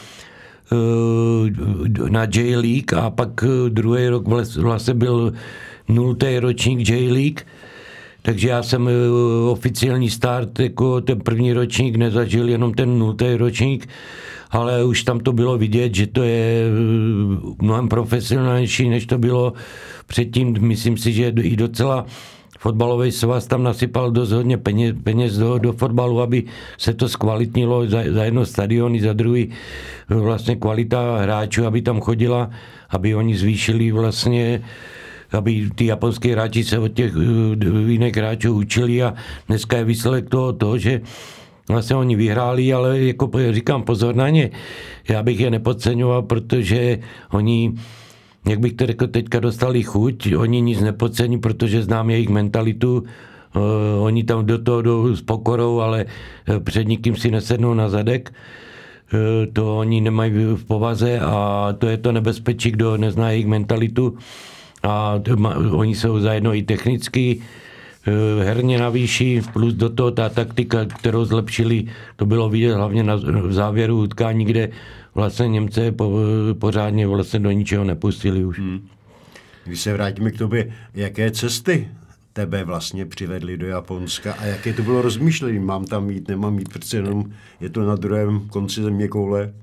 na 2.09 2.23
J-League 2.23 2.93
a 2.93 3.09
pak 3.09 3.29
druhý 3.69 4.07
rok 4.07 4.27
vlastně 4.57 4.93
byl 4.93 5.33
nultý 5.87 6.39
ročník 6.39 6.89
J-League, 6.89 7.41
takže 8.21 8.49
já 8.49 8.63
jsem 8.63 8.89
oficiální 9.51 10.09
start 10.09 10.59
jako 10.59 11.01
ten 11.01 11.19
první 11.19 11.53
ročník 11.53 11.95
nezažil, 11.95 12.49
jenom 12.49 12.73
ten 12.73 12.99
nultý 12.99 13.35
ročník 13.35 13.87
ale 14.51 14.83
už 14.83 15.03
tam 15.03 15.19
to 15.19 15.33
bylo 15.33 15.57
vidět, 15.57 15.95
že 15.95 16.07
to 16.07 16.23
je 16.23 16.63
eh, 16.65 17.55
mnohem 17.61 17.89
profesionálnější, 17.89 18.89
než 18.89 19.05
to 19.05 19.17
bylo 19.17 19.53
předtím. 20.07 20.55
Myslím 20.59 20.97
si, 20.97 21.13
že 21.13 21.33
i 21.41 21.55
docela 21.55 22.05
fotbalový 22.59 23.11
svaz 23.11 23.47
tam 23.47 23.63
nasypal 23.63 24.11
dost 24.11 24.31
hodně 24.31 24.57
peněz, 24.57 24.95
peněz 25.03 25.37
do, 25.37 25.57
do 25.57 25.73
fotbalu, 25.73 26.21
aby 26.21 26.43
se 26.77 26.93
to 26.93 27.09
zkvalitnilo 27.09 27.87
za, 27.87 28.03
za 28.11 28.23
jedno 28.23 28.45
stadiony, 28.45 29.01
za 29.01 29.13
druhý 29.13 29.49
vlastně 30.09 30.55
kvalita 30.55 31.17
hráčů, 31.17 31.65
aby 31.65 31.81
tam 31.81 32.01
chodila, 32.01 32.49
aby 32.89 33.15
oni 33.15 33.37
zvýšili 33.37 33.91
vlastně 33.91 34.61
aby 35.31 35.69
ty 35.75 35.85
japonské 35.85 36.31
hráči 36.31 36.63
se 36.63 36.79
od 36.79 36.87
těch 36.89 37.13
eh, 37.13 37.91
jiných 37.91 38.17
hráčů 38.17 38.53
učili 38.53 39.03
a 39.03 39.13
dneska 39.47 39.77
je 39.77 39.83
výsledek 39.83 40.29
toho, 40.29 40.53
toho 40.53 40.77
že 40.77 41.01
Vlastně 41.69 41.95
oni 41.95 42.15
vyhráli, 42.15 42.73
ale 42.73 42.99
jako 42.99 43.29
říkám 43.51 43.83
pozor 43.83 44.15
na 44.15 44.29
ně. 44.29 44.49
Já 45.09 45.23
bych 45.23 45.39
je 45.39 45.49
nepodceňoval, 45.51 46.21
protože 46.21 46.99
oni, 47.31 47.73
jak 48.47 48.59
bych 48.59 48.73
to 48.73 48.85
řekl, 48.85 49.07
teďka 49.07 49.39
dostali 49.39 49.83
chuť, 49.83 50.35
oni 50.35 50.61
nic 50.61 50.81
nepodcení, 50.81 51.37
protože 51.37 51.83
znám 51.83 52.09
jejich 52.09 52.29
mentalitu, 52.29 53.03
Uh, 53.55 54.05
oni 54.05 54.23
tam 54.23 54.45
do 54.45 54.57
toho 54.57 54.81
jdou 54.81 55.15
s 55.15 55.21
pokorou, 55.21 55.79
ale 55.79 56.05
eh, 56.05 56.59
před 56.59 56.87
nikým 56.87 57.15
si 57.15 57.31
nesednou 57.31 57.73
na 57.73 57.89
zadek. 57.89 58.29
Uh, 59.13 59.19
to 59.53 59.77
oni 59.77 60.01
nemají 60.01 60.31
v 60.31 60.63
povaze 60.69 61.19
a 61.19 61.67
to 61.77 61.87
je 61.87 61.97
to 61.97 62.11
nebezpečí, 62.11 62.71
kdo 62.71 62.97
nezná 62.97 63.31
jejich 63.31 63.47
mentalitu. 63.47 64.17
A 64.83 65.21
oni 65.71 65.95
jsou 65.95 66.19
zajedno 66.19 66.55
i 66.55 66.61
technicky, 66.61 67.41
Eh, 68.09 68.43
herně 68.43 68.77
navýší, 68.77 69.41
plus 69.53 69.73
do 69.73 69.89
toho 69.89 70.11
ta 70.11 70.29
taktika, 70.29 70.85
kterou 70.85 71.25
zlepšili, 71.25 71.85
to 72.15 72.25
bylo 72.25 72.49
vidět 72.49 72.73
hlavně 72.73 73.03
na, 73.03 73.15
v 73.15 73.53
závěru 73.53 74.01
utkání, 74.01 74.45
kde 74.45 74.69
vlastně 75.15 75.47
Němce 75.47 75.91
po, 75.91 76.19
pořádně 76.59 77.07
vlastně 77.07 77.39
do 77.39 77.51
ničeho 77.51 77.83
nepustili 77.83 78.45
už. 78.45 78.59
Hmm. 78.59 78.87
Když 79.65 79.79
se 79.79 79.93
vrátíme 79.93 80.31
k 80.31 80.37
tobě, 80.37 80.71
jaké 80.93 81.31
cesty 81.31 81.87
tebe 82.33 82.63
vlastně 82.63 83.05
přivedli 83.05 83.57
do 83.57 83.67
Japonska 83.67 84.33
a 84.33 84.45
jaké 84.45 84.73
to 84.73 84.83
bylo 84.83 85.01
rozmýšlení? 85.01 85.59
Mám 85.59 85.85
tam 85.85 86.05
mít, 86.05 86.27
nemám 86.27 86.55
mít, 86.55 86.69
přece 86.69 86.97
jenom 86.97 87.25
je 87.61 87.69
to 87.69 87.85
na 87.85 87.95
druhém 87.95 88.39
konci 88.49 88.81
země 88.81 89.07
koule. 89.07 89.53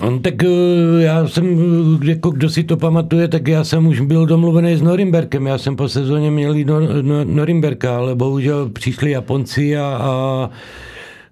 On, 0.00 0.22
tak 0.22 0.42
eh, 0.44 0.48
já 0.98 1.28
jsem, 1.28 1.58
jako 2.02 2.30
kdo 2.30 2.50
si 2.50 2.64
to 2.64 2.76
pamatuje, 2.76 3.28
tak 3.28 3.48
já 3.48 3.64
jsem 3.64 3.86
už 3.86 4.00
byl 4.00 4.26
domluvený 4.26 4.76
s 4.76 4.82
Norimberkem. 4.82 5.46
Já 5.46 5.58
jsem 5.58 5.76
po 5.76 5.88
sezóně 5.88 6.30
měl 6.30 6.54
jít 6.54 6.64
do 6.64 6.80
Norimberka, 7.24 7.96
ale 7.96 8.14
bohužel 8.14 8.68
přišli 8.68 9.10
Japonci 9.10 9.76
a, 9.76 9.98
a 10.02 10.50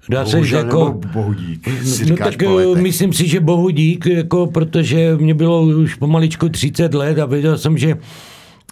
Dá 0.09 0.27
se, 0.27 0.45
že 0.45 0.57
jako... 0.57 1.01
bohudík, 1.13 1.69
no 2.09 2.17
tak 2.17 2.43
eh, 2.43 2.81
myslím 2.81 3.13
si, 3.13 3.29
že 3.29 3.41
bohudík, 3.41 4.07
jako, 4.07 4.47
protože 4.47 5.17
mě 5.17 5.35
bylo 5.35 5.63
už 5.63 5.95
pomaličku 5.95 6.49
30 6.49 6.95
let 6.95 7.19
a 7.19 7.27
věděl 7.27 7.59
jsem, 7.59 7.79
že 7.79 7.97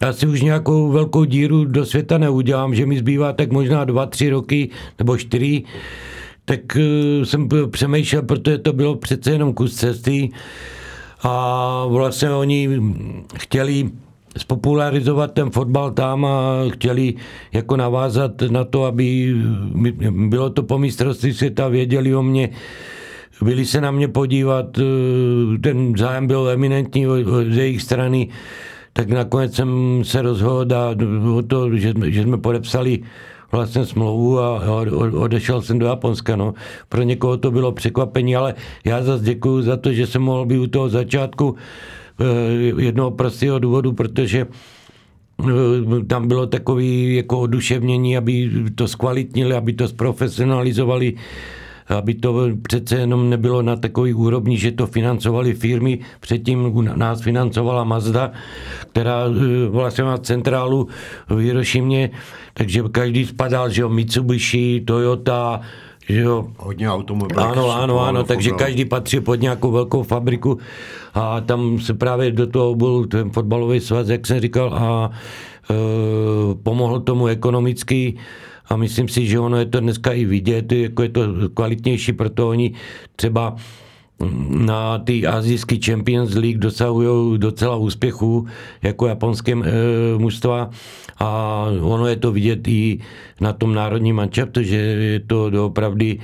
asi 0.00 0.26
už 0.26 0.42
nějakou 0.42 0.90
velkou 0.90 1.24
díru 1.24 1.64
do 1.64 1.86
světa 1.86 2.18
neudělám, 2.18 2.74
že 2.74 2.86
mi 2.86 2.98
zbývá 2.98 3.32
tak 3.32 3.52
možná 3.52 3.84
dva, 3.84 4.06
tři 4.06 4.30
roky 4.30 4.68
nebo 4.98 5.16
čtyři 5.16 5.62
tak 6.44 6.76
eh, 6.76 7.26
jsem 7.26 7.48
přemýšlel, 7.70 8.22
protože 8.22 8.58
to 8.58 8.72
bylo 8.72 8.94
přece 8.94 9.30
jenom 9.30 9.54
kus 9.54 9.74
cesty 9.74 10.30
a 11.22 11.84
vlastně 11.88 12.30
oni 12.30 12.68
chtěli 13.38 13.90
spopularizovat 14.36 15.32
ten 15.32 15.50
fotbal 15.50 15.90
tam 15.90 16.24
a 16.24 16.64
chtěli 16.68 17.14
jako 17.52 17.76
navázat 17.76 18.42
na 18.42 18.64
to, 18.64 18.84
aby 18.84 19.34
bylo 20.10 20.50
to 20.50 20.62
po 20.62 20.78
mistrovství 20.78 21.34
světa, 21.34 21.68
věděli 21.68 22.14
o 22.14 22.22
mě, 22.22 22.48
byli 23.42 23.66
se 23.66 23.80
na 23.80 23.90
mě 23.90 24.08
podívat, 24.08 24.78
eh, 24.78 25.58
ten 25.58 25.92
zájem 25.96 26.26
byl 26.26 26.48
eminentní 26.48 27.06
z 27.48 27.56
jejich 27.56 27.82
strany, 27.82 28.28
tak 28.92 29.08
nakonec 29.08 29.54
jsem 29.54 30.00
se 30.04 30.22
rozhodl 30.22 30.74
a 30.74 30.96
o 31.36 31.42
to, 31.42 31.76
že, 31.76 31.92
že 32.06 32.22
jsme 32.22 32.38
podepsali 32.38 33.02
vlastně 33.52 33.86
smlouvu 33.86 34.38
a 34.40 34.60
odešel 35.12 35.62
jsem 35.62 35.78
do 35.78 35.86
Japonska. 35.86 36.36
No. 36.36 36.54
Pro 36.88 37.02
někoho 37.02 37.36
to 37.36 37.50
bylo 37.50 37.72
překvapení, 37.72 38.36
ale 38.36 38.54
já 38.84 39.02
zase 39.02 39.24
děkuji 39.24 39.62
za 39.62 39.76
to, 39.76 39.92
že 39.92 40.06
jsem 40.06 40.22
mohl 40.22 40.46
být 40.46 40.58
u 40.58 40.66
toho 40.66 40.88
začátku 40.88 41.56
jednoho 42.78 43.10
prostého 43.10 43.58
důvodu, 43.58 43.92
protože 43.92 44.46
eh, 44.46 46.04
tam 46.06 46.28
bylo 46.28 46.46
takové 46.46 46.84
jako 46.84 47.40
oduševnění, 47.40 48.16
aby 48.16 48.50
to 48.74 48.88
zkvalitnili, 48.88 49.54
aby 49.54 49.72
to 49.72 49.88
zprofesionalizovali, 49.88 51.14
aby 51.88 52.14
to 52.14 52.48
přece 52.62 52.96
jenom 52.96 53.30
nebylo 53.30 53.62
na 53.62 53.76
takový 53.76 54.14
úrovni, 54.14 54.58
že 54.58 54.72
to 54.72 54.86
financovali 54.86 55.54
firmy. 55.54 55.98
Předtím 56.20 56.88
nás 56.94 57.22
financovala 57.22 57.84
Mazda, 57.84 58.32
která 58.90 59.24
eh, 59.26 59.68
vlastně 59.68 60.04
má 60.04 60.18
centrálu 60.18 60.88
v 61.28 61.38
Hirošimě, 61.38 62.10
takže 62.54 62.82
každý 62.92 63.26
spadal, 63.26 63.70
že 63.70 63.82
jo, 63.82 63.88
Mitsubishi, 63.88 64.80
Toyota, 64.86 65.60
jo. 66.08 66.48
Hodně 66.58 66.90
automobilů. 66.90 67.40
Ano, 67.40 67.70
ano, 67.70 68.00
ano, 68.00 68.24
takže 68.24 68.50
každý 68.50 68.84
patří 68.84 69.20
pod 69.20 69.40
nějakou 69.40 69.70
velkou 69.70 70.02
fabriku 70.02 70.58
a 71.14 71.40
tam 71.40 71.80
se 71.80 71.94
právě 71.94 72.30
do 72.30 72.46
toho 72.46 72.74
byl 72.74 73.06
ten 73.06 73.30
fotbalový 73.30 73.80
svaz, 73.80 74.08
jak 74.08 74.26
jsem 74.26 74.40
říkal, 74.40 74.74
a 74.74 75.10
e, 75.70 75.74
pomohl 76.54 77.00
tomu 77.00 77.26
ekonomicky 77.26 78.16
a 78.68 78.76
myslím 78.76 79.08
si, 79.08 79.26
že 79.26 79.40
ono 79.40 79.56
je 79.56 79.66
to 79.66 79.80
dneska 79.80 80.12
i 80.12 80.24
vidět, 80.24 80.72
jako 80.72 81.02
je 81.02 81.08
to 81.08 81.22
kvalitnější, 81.54 82.12
proto 82.12 82.48
oni 82.48 82.72
třeba 83.16 83.56
na 84.48 84.98
ty 84.98 85.26
azijské 85.26 85.76
Champions 85.84 86.34
League 86.34 86.58
dosahují 86.58 87.38
docela 87.38 87.76
úspěchu 87.76 88.46
jako 88.82 89.06
japonské 89.06 89.52
e, 89.52 89.58
mužstva 90.18 90.70
a 91.18 91.62
ono 91.80 92.06
je 92.06 92.16
to 92.16 92.32
vidět 92.32 92.68
i 92.68 92.98
na 93.40 93.52
tom 93.52 93.74
národním 93.74 94.16
mančaptu, 94.16 94.62
že 94.62 94.76
je 94.76 95.20
to 95.20 95.50
doopravdy 95.50 96.18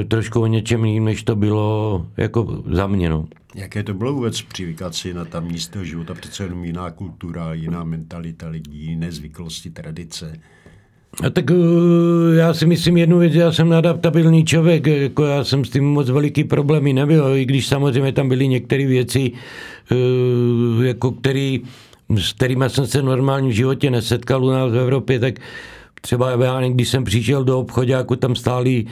e, 0.00 0.04
trošku 0.04 0.40
o 0.40 0.46
něčem 0.46 0.84
jiným, 0.84 1.04
než 1.04 1.22
to 1.22 1.36
bylo 1.36 2.06
jako 2.16 2.62
za 2.70 2.86
mě. 2.86 3.10
No. 3.10 3.26
Jaké 3.54 3.82
to 3.82 3.94
bylo 3.94 4.12
vůbec 4.12 4.42
přivykat 4.42 4.94
si 4.94 5.14
na 5.14 5.24
tam 5.24 5.46
místního 5.46 5.84
života? 5.84 6.14
Přece 6.14 6.42
jenom 6.42 6.64
jiná 6.64 6.90
kultura, 6.90 7.54
jiná 7.54 7.84
mentalita 7.84 8.48
lidí, 8.48 8.86
jiné 8.86 9.12
zvyklosti, 9.12 9.70
tradice. 9.70 10.40
Tak 11.32 11.50
eh, 11.50 11.54
já 12.36 12.54
si 12.54 12.66
myslím 12.66 12.96
jednu 12.96 13.18
věc, 13.18 13.34
já 13.34 13.52
jsem 13.52 13.72
adaptabilní 13.72 14.44
člověk, 14.44 14.86
jako 14.86 15.24
já 15.24 15.44
jsem 15.44 15.64
s 15.64 15.70
tím 15.70 15.84
moc 15.84 16.10
veliký 16.10 16.44
problémy 16.44 16.92
nebyl, 16.92 17.36
i 17.36 17.44
když 17.44 17.66
samozřejmě 17.66 18.12
tam 18.12 18.28
byly 18.28 18.48
některé 18.48 18.86
věci, 18.86 19.32
eh, 19.92 20.86
jako 20.86 21.10
který, 21.10 21.62
s 22.16 22.32
kterými 22.32 22.64
jsem 22.68 22.86
se 22.86 23.02
normálně 23.02 23.48
v 23.48 23.52
životě 23.52 23.90
nesetkal 23.90 24.44
u 24.44 24.50
nás 24.50 24.72
v 24.72 24.78
Evropě, 24.78 25.18
tak 25.18 25.34
třeba 26.00 26.30
já, 26.30 26.60
když 26.68 26.88
jsem 26.88 27.04
přišel 27.04 27.44
do 27.44 27.66
jako 27.86 28.16
tam 28.16 28.36
stáli 28.36 28.84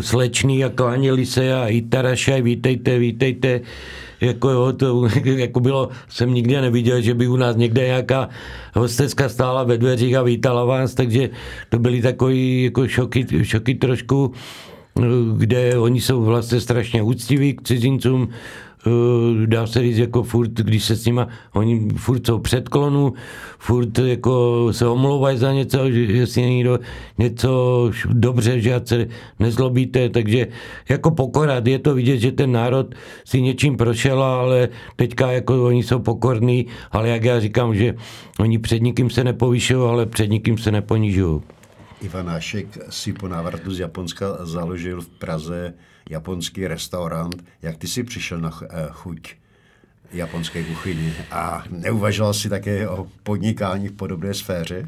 slečný 0.00 0.64
a 0.64 0.68
kláněli 0.68 1.26
se 1.26 1.54
a 1.54 1.68
i 1.68 1.82
tarašaj, 1.82 2.42
vítejte, 2.42 2.98
vítejte, 2.98 3.60
jako, 4.24 4.50
jo, 4.50 4.72
to, 4.72 5.08
jako 5.24 5.60
bylo, 5.60 5.88
jsem 6.08 6.34
nikdy 6.34 6.60
neviděl, 6.60 7.00
že 7.00 7.14
by 7.14 7.28
u 7.28 7.36
nás 7.36 7.56
někde 7.56 7.86
nějaká 7.86 8.28
hostecka 8.74 9.28
stála 9.28 9.64
ve 9.64 9.78
dveřích 9.78 10.14
a 10.14 10.22
vítala 10.22 10.64
vás, 10.64 10.94
takže 10.94 11.30
to 11.68 11.78
byly 11.78 12.02
takový 12.02 12.62
jako 12.62 12.88
šoky, 12.88 13.26
šoky 13.42 13.74
trošku, 13.74 14.32
kde 15.36 15.78
oni 15.78 16.00
jsou 16.00 16.22
vlastně 16.22 16.60
strašně 16.60 17.02
úctiví 17.02 17.54
k 17.54 17.62
cizincům, 17.62 18.28
Eh, 18.28 18.32
dá 19.46 19.66
se 19.66 19.80
říct, 19.80 19.98
jako 19.98 20.22
furt, 20.22 20.50
když 20.50 20.84
se 20.84 20.96
s 20.96 21.06
nima, 21.06 21.28
oni 21.52 21.88
furt 21.96 22.26
jsou 22.26 22.38
předklonu, 22.38 23.12
furt 23.58 23.98
jako 23.98 24.68
se 24.72 24.86
omlouvají 24.86 25.38
za 25.38 25.52
něco, 25.52 25.90
že 25.90 26.00
jestli 26.00 26.42
někdo 26.42 26.78
něco 27.18 27.90
dobře, 28.08 28.60
že 28.60 28.80
se 28.84 29.06
nezlobíte, 29.38 30.08
takže 30.08 30.46
jako 30.88 31.10
pokorat, 31.10 31.66
je 31.66 31.78
to 31.78 31.94
vidět, 31.94 32.18
že 32.18 32.32
ten 32.32 32.52
národ 32.52 32.94
si 33.24 33.42
něčím 33.42 33.76
prošel, 33.76 34.22
ale 34.22 34.68
teďka 34.96 35.32
jako 35.32 35.64
oni 35.64 35.82
jsou 35.82 35.98
pokorní, 35.98 36.66
ale 36.92 37.08
jak 37.08 37.24
já 37.24 37.40
říkám, 37.40 37.74
že 37.74 37.94
oni 38.38 38.58
před 38.58 38.82
nikým 38.82 39.10
se 39.10 39.24
nepovyšují, 39.24 39.88
ale 39.88 40.06
před 40.06 40.26
nikým 40.26 40.58
se 40.58 40.72
neponižují. 40.72 41.40
Ivan 42.02 42.28
Hašek 42.28 42.78
si 42.90 43.12
po 43.12 43.28
návratu 43.28 43.74
z 43.74 43.80
Japonska 43.80 44.26
založil 44.40 45.00
v 45.00 45.08
Praze 45.08 45.74
japonský 46.10 46.66
restaurant. 46.66 47.44
Jak 47.62 47.76
ty 47.76 47.86
si 47.86 48.04
přišel 48.04 48.38
na 48.38 48.50
eh, 48.62 48.86
chuť 48.90 49.34
japonské 50.14 50.64
kuchyni. 50.64 51.12
A 51.30 51.62
neuvažoval 51.70 52.34
si 52.34 52.48
také 52.48 52.88
o 52.88 53.06
podnikání 53.22 53.88
v 53.88 53.92
podobné 53.92 54.34
sféře? 54.34 54.86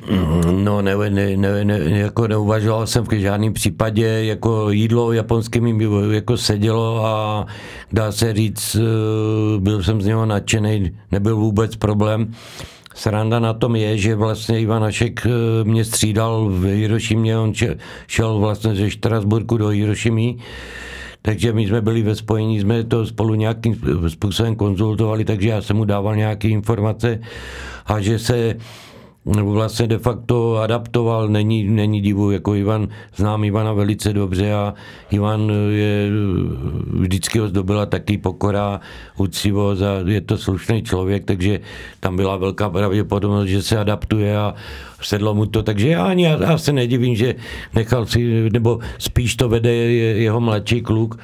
No, 0.50 0.82
ne, 0.82 1.10
ne, 1.10 1.36
ne, 1.36 1.64
ne, 1.64 1.78
jako 1.78 2.28
neuvažoval 2.28 2.86
jsem 2.86 3.04
v 3.04 3.12
žádném 3.12 3.52
případě, 3.52 4.06
jako 4.06 4.70
jídlo 4.70 5.12
japonské 5.12 5.60
mi 5.60 5.88
jako 6.10 6.36
sedělo 6.36 7.06
a 7.06 7.46
dá 7.92 8.12
se 8.12 8.32
říct, 8.32 8.76
eh, 8.76 9.60
byl 9.60 9.82
jsem 9.82 10.02
z 10.02 10.06
něho 10.06 10.26
nadšený, 10.26 10.96
nebyl 11.12 11.36
vůbec 11.36 11.76
problém. 11.76 12.34
Sranda 12.94 13.38
na 13.38 13.52
tom 13.52 13.76
je, 13.76 13.98
že 13.98 14.14
vlastně 14.14 14.60
Ivan 14.60 14.82
Hašek 14.82 15.26
eh, 15.26 15.64
mě 15.64 15.84
střídal 15.84 16.48
v 16.48 16.64
Hirošimě, 16.64 17.38
on 17.38 17.52
šel 18.06 18.38
vlastně 18.38 18.74
ze 18.74 18.90
Štrasburku 18.90 19.56
do 19.56 19.68
Hirošimy, 19.68 20.36
takže 21.26 21.52
my 21.52 21.66
jsme 21.66 21.80
byli 21.80 22.02
ve 22.02 22.14
spojení, 22.14 22.60
jsme 22.60 22.84
to 22.84 23.06
spolu 23.06 23.34
nějakým 23.34 23.80
způsobem 24.08 24.56
konzultovali, 24.56 25.24
takže 25.24 25.48
já 25.48 25.62
jsem 25.62 25.76
mu 25.76 25.84
dával 25.84 26.16
nějaké 26.16 26.48
informace 26.48 27.20
a 27.86 28.00
že 28.00 28.18
se 28.18 28.56
vlastně 29.26 29.86
de 29.86 29.98
facto 29.98 30.56
adaptoval, 30.56 31.28
není, 31.28 31.64
není 31.64 32.00
divu, 32.00 32.30
jako 32.30 32.54
Ivan, 32.54 32.88
znám 33.16 33.44
Ivana 33.44 33.72
velice 33.72 34.12
dobře 34.12 34.52
a 34.52 34.74
Ivan 35.10 35.52
je, 35.70 36.10
vždycky 36.92 37.38
ho 37.38 37.48
zdobila 37.48 37.86
taky 37.86 38.18
pokora, 38.18 38.80
ucivost 39.18 39.82
a 39.82 40.02
je 40.06 40.20
to 40.20 40.38
slušný 40.38 40.82
člověk, 40.82 41.24
takže 41.24 41.60
tam 42.00 42.16
byla 42.16 42.36
velká 42.36 42.70
pravděpodobnost, 42.70 43.48
že 43.48 43.62
se 43.62 43.78
adaptuje 43.78 44.38
a 44.38 44.54
sedlo 45.02 45.34
mu 45.34 45.46
to, 45.46 45.62
takže 45.62 45.88
já 45.88 46.04
ani 46.04 46.24
já, 46.24 46.42
já 46.42 46.58
se 46.58 46.72
nedivím, 46.72 47.16
že 47.16 47.34
nechal 47.74 48.06
si, 48.06 48.50
nebo 48.50 48.78
spíš 48.98 49.36
to 49.36 49.48
vede 49.48 49.72
jeho 49.72 50.40
mladší 50.40 50.82
kluk, 50.82 51.18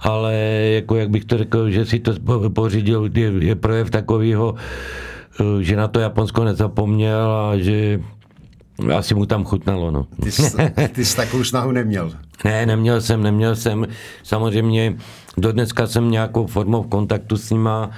ale 0.00 0.34
jako 0.74 0.96
jak 0.96 1.10
bych 1.10 1.24
to 1.24 1.38
řekl, 1.38 1.70
že 1.70 1.84
si 1.84 2.00
to 2.00 2.12
pořídil, 2.48 3.10
je, 3.14 3.32
je 3.40 3.54
projev 3.54 3.90
takového 3.90 4.54
že 5.60 5.76
na 5.76 5.88
to 5.88 6.00
Japonsko 6.00 6.44
nezapomněl 6.44 7.32
a 7.32 7.56
že 7.56 8.00
asi 8.96 9.14
mu 9.14 9.26
tam 9.26 9.44
chutnalo. 9.44 9.90
No. 9.90 10.06
Ty, 10.22 10.30
jsi, 10.32 10.56
ty 10.92 11.04
jsi 11.04 11.16
takovou 11.16 11.44
snahu 11.44 11.72
neměl? 11.72 12.12
ne, 12.44 12.66
neměl 12.66 13.00
jsem, 13.00 13.22
neměl 13.22 13.56
jsem. 13.56 13.86
Samozřejmě 14.22 14.96
do 15.36 15.52
dneska 15.52 15.86
jsem 15.86 16.10
nějakou 16.10 16.46
formou 16.46 16.82
v 16.82 16.88
kontaktu 16.88 17.36
s 17.36 17.50
nima, 17.50 17.90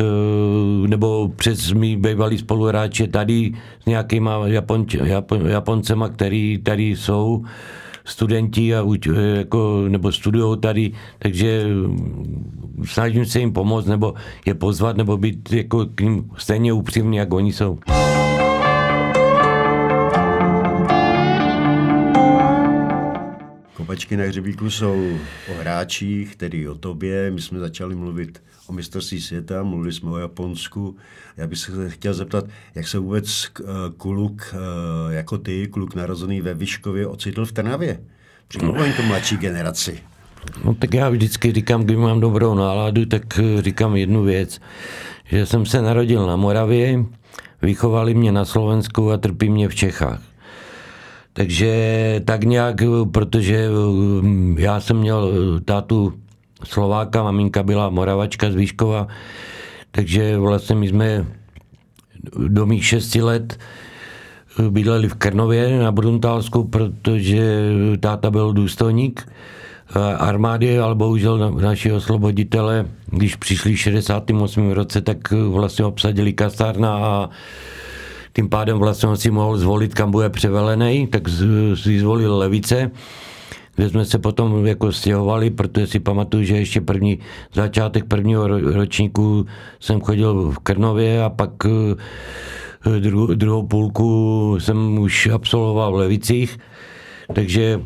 eh, 0.00 0.88
nebo 0.88 1.28
přes 1.28 1.72
mý 1.72 1.96
bývalý 1.96 2.38
spoluhráče 2.38 3.06
tady 3.06 3.52
s 3.82 3.86
nějakýma 3.86 4.40
Japonč, 4.46 4.94
Japon, 4.94 5.46
Japoncema, 5.46 6.08
který 6.08 6.58
tady 6.58 6.84
jsou 6.84 7.44
studenti 8.04 8.76
a 8.76 8.84
jako, 9.36 9.84
nebo 9.88 10.12
studují 10.12 10.60
tady, 10.60 10.92
takže 11.18 11.66
snažím 12.84 13.26
se 13.26 13.40
jim 13.40 13.52
pomoct, 13.52 13.86
nebo 13.86 14.14
je 14.46 14.54
pozvat, 14.54 14.96
nebo 14.96 15.16
být 15.16 15.52
jako 15.52 15.86
k 15.86 16.00
ním 16.00 16.30
stejně 16.38 16.72
upřímný, 16.72 17.16
jak 17.16 17.32
oni 17.32 17.52
jsou. 17.52 17.78
Kopačky 23.74 24.16
na 24.16 24.24
hřebíku 24.24 24.70
jsou 24.70 25.08
o 25.52 25.60
hráčích, 25.60 26.36
tedy 26.36 26.68
o 26.68 26.74
tobě. 26.74 27.30
My 27.30 27.40
jsme 27.40 27.58
začali 27.58 27.94
mluvit 27.94 28.42
o 28.66 28.72
mistrovství 28.72 29.20
světa, 29.20 29.62
mluvili 29.62 29.92
jsme 29.92 30.10
o 30.10 30.18
Japonsku. 30.18 30.96
Já 31.36 31.46
bych 31.46 31.58
se 31.58 31.90
chtěl 31.90 32.14
zeptat, 32.14 32.44
jak 32.74 32.88
se 32.88 32.98
vůbec 32.98 33.48
eh, 33.60 33.64
kluk 33.96 34.54
eh, 34.54 35.14
jako 35.14 35.38
ty, 35.38 35.68
kluk 35.68 35.94
narozený 35.94 36.40
ve 36.40 36.54
Vyškově, 36.54 37.06
ocitl 37.06 37.46
v 37.46 37.52
Trnavě? 37.52 38.00
Přimluvím 38.48 38.92
to 38.92 39.02
mladší 39.02 39.36
generaci. 39.36 40.00
No 40.64 40.74
tak 40.74 40.94
já 40.94 41.08
vždycky 41.08 41.52
říkám, 41.52 41.84
když 41.84 41.96
mám 41.96 42.20
dobrou 42.20 42.54
náladu, 42.54 43.06
tak 43.06 43.38
eh, 43.38 43.62
říkám 43.62 43.96
jednu 43.96 44.22
věc, 44.22 44.60
že 45.24 45.46
jsem 45.46 45.66
se 45.66 45.82
narodil 45.82 46.26
na 46.26 46.36
Moravě, 46.36 47.04
vychovali 47.62 48.14
mě 48.14 48.32
na 48.32 48.44
Slovensku 48.44 49.12
a 49.12 49.16
trpí 49.16 49.50
mě 49.50 49.68
v 49.68 49.74
Čechách. 49.74 50.22
Takže 51.32 52.22
tak 52.24 52.44
nějak, 52.44 52.76
protože 53.12 53.68
já 54.56 54.80
jsem 54.80 54.96
měl 54.96 55.32
tátu 55.64 56.12
Slováka, 56.64 57.22
maminka 57.22 57.62
byla 57.62 57.90
Moravačka 57.90 58.50
z 58.50 58.54
Výškova, 58.54 59.06
takže 59.90 60.38
vlastně 60.38 60.76
my 60.76 60.88
jsme 60.88 61.26
do 62.48 62.66
mých 62.66 62.86
šesti 62.86 63.22
let 63.22 63.58
bydleli 64.70 65.08
v 65.08 65.14
Krnově 65.14 65.78
na 65.78 65.92
Bruntálsku, 65.92 66.64
protože 66.64 67.70
táta 68.00 68.30
byl 68.30 68.52
důstojník 68.52 69.28
armády, 70.18 70.78
ale 70.78 70.94
bohužel 70.94 71.52
naši 71.60 71.92
osloboditele, 71.92 72.86
když 73.06 73.36
přišli 73.36 73.74
v 73.74 73.78
68. 73.78 74.70
roce, 74.70 75.00
tak 75.00 75.30
vlastně 75.30 75.84
obsadili 75.84 76.32
kasárna 76.32 76.96
a 76.96 77.30
tím 78.32 78.48
pádem 78.48 78.78
vlastně 78.78 79.08
on 79.08 79.16
si 79.16 79.30
mohl 79.30 79.58
zvolit, 79.58 79.94
kam 79.94 80.10
bude 80.10 80.30
převelený, 80.30 81.06
tak 81.06 81.22
si 81.74 82.00
zvolil 82.00 82.36
levice 82.36 82.90
kde 83.76 83.88
jsme 83.88 84.04
se 84.04 84.18
potom 84.18 84.66
jako 84.66 84.92
stěhovali, 84.92 85.50
protože 85.50 85.86
si 85.86 86.00
pamatuju, 86.00 86.44
že 86.44 86.56
ještě 86.56 86.80
první, 86.80 87.18
začátek 87.52 88.04
prvního 88.04 88.48
ročníku 88.48 89.46
jsem 89.80 90.00
chodil 90.00 90.50
v 90.50 90.58
Krnově 90.58 91.24
a 91.24 91.30
pak 91.30 91.50
eh, 91.66 93.00
dru, 93.00 93.34
druhou 93.34 93.66
půlku 93.66 94.56
jsem 94.60 94.98
už 94.98 95.26
absolvoval 95.26 95.92
v 95.92 95.96
Levicích, 95.96 96.58
takže 97.34 97.80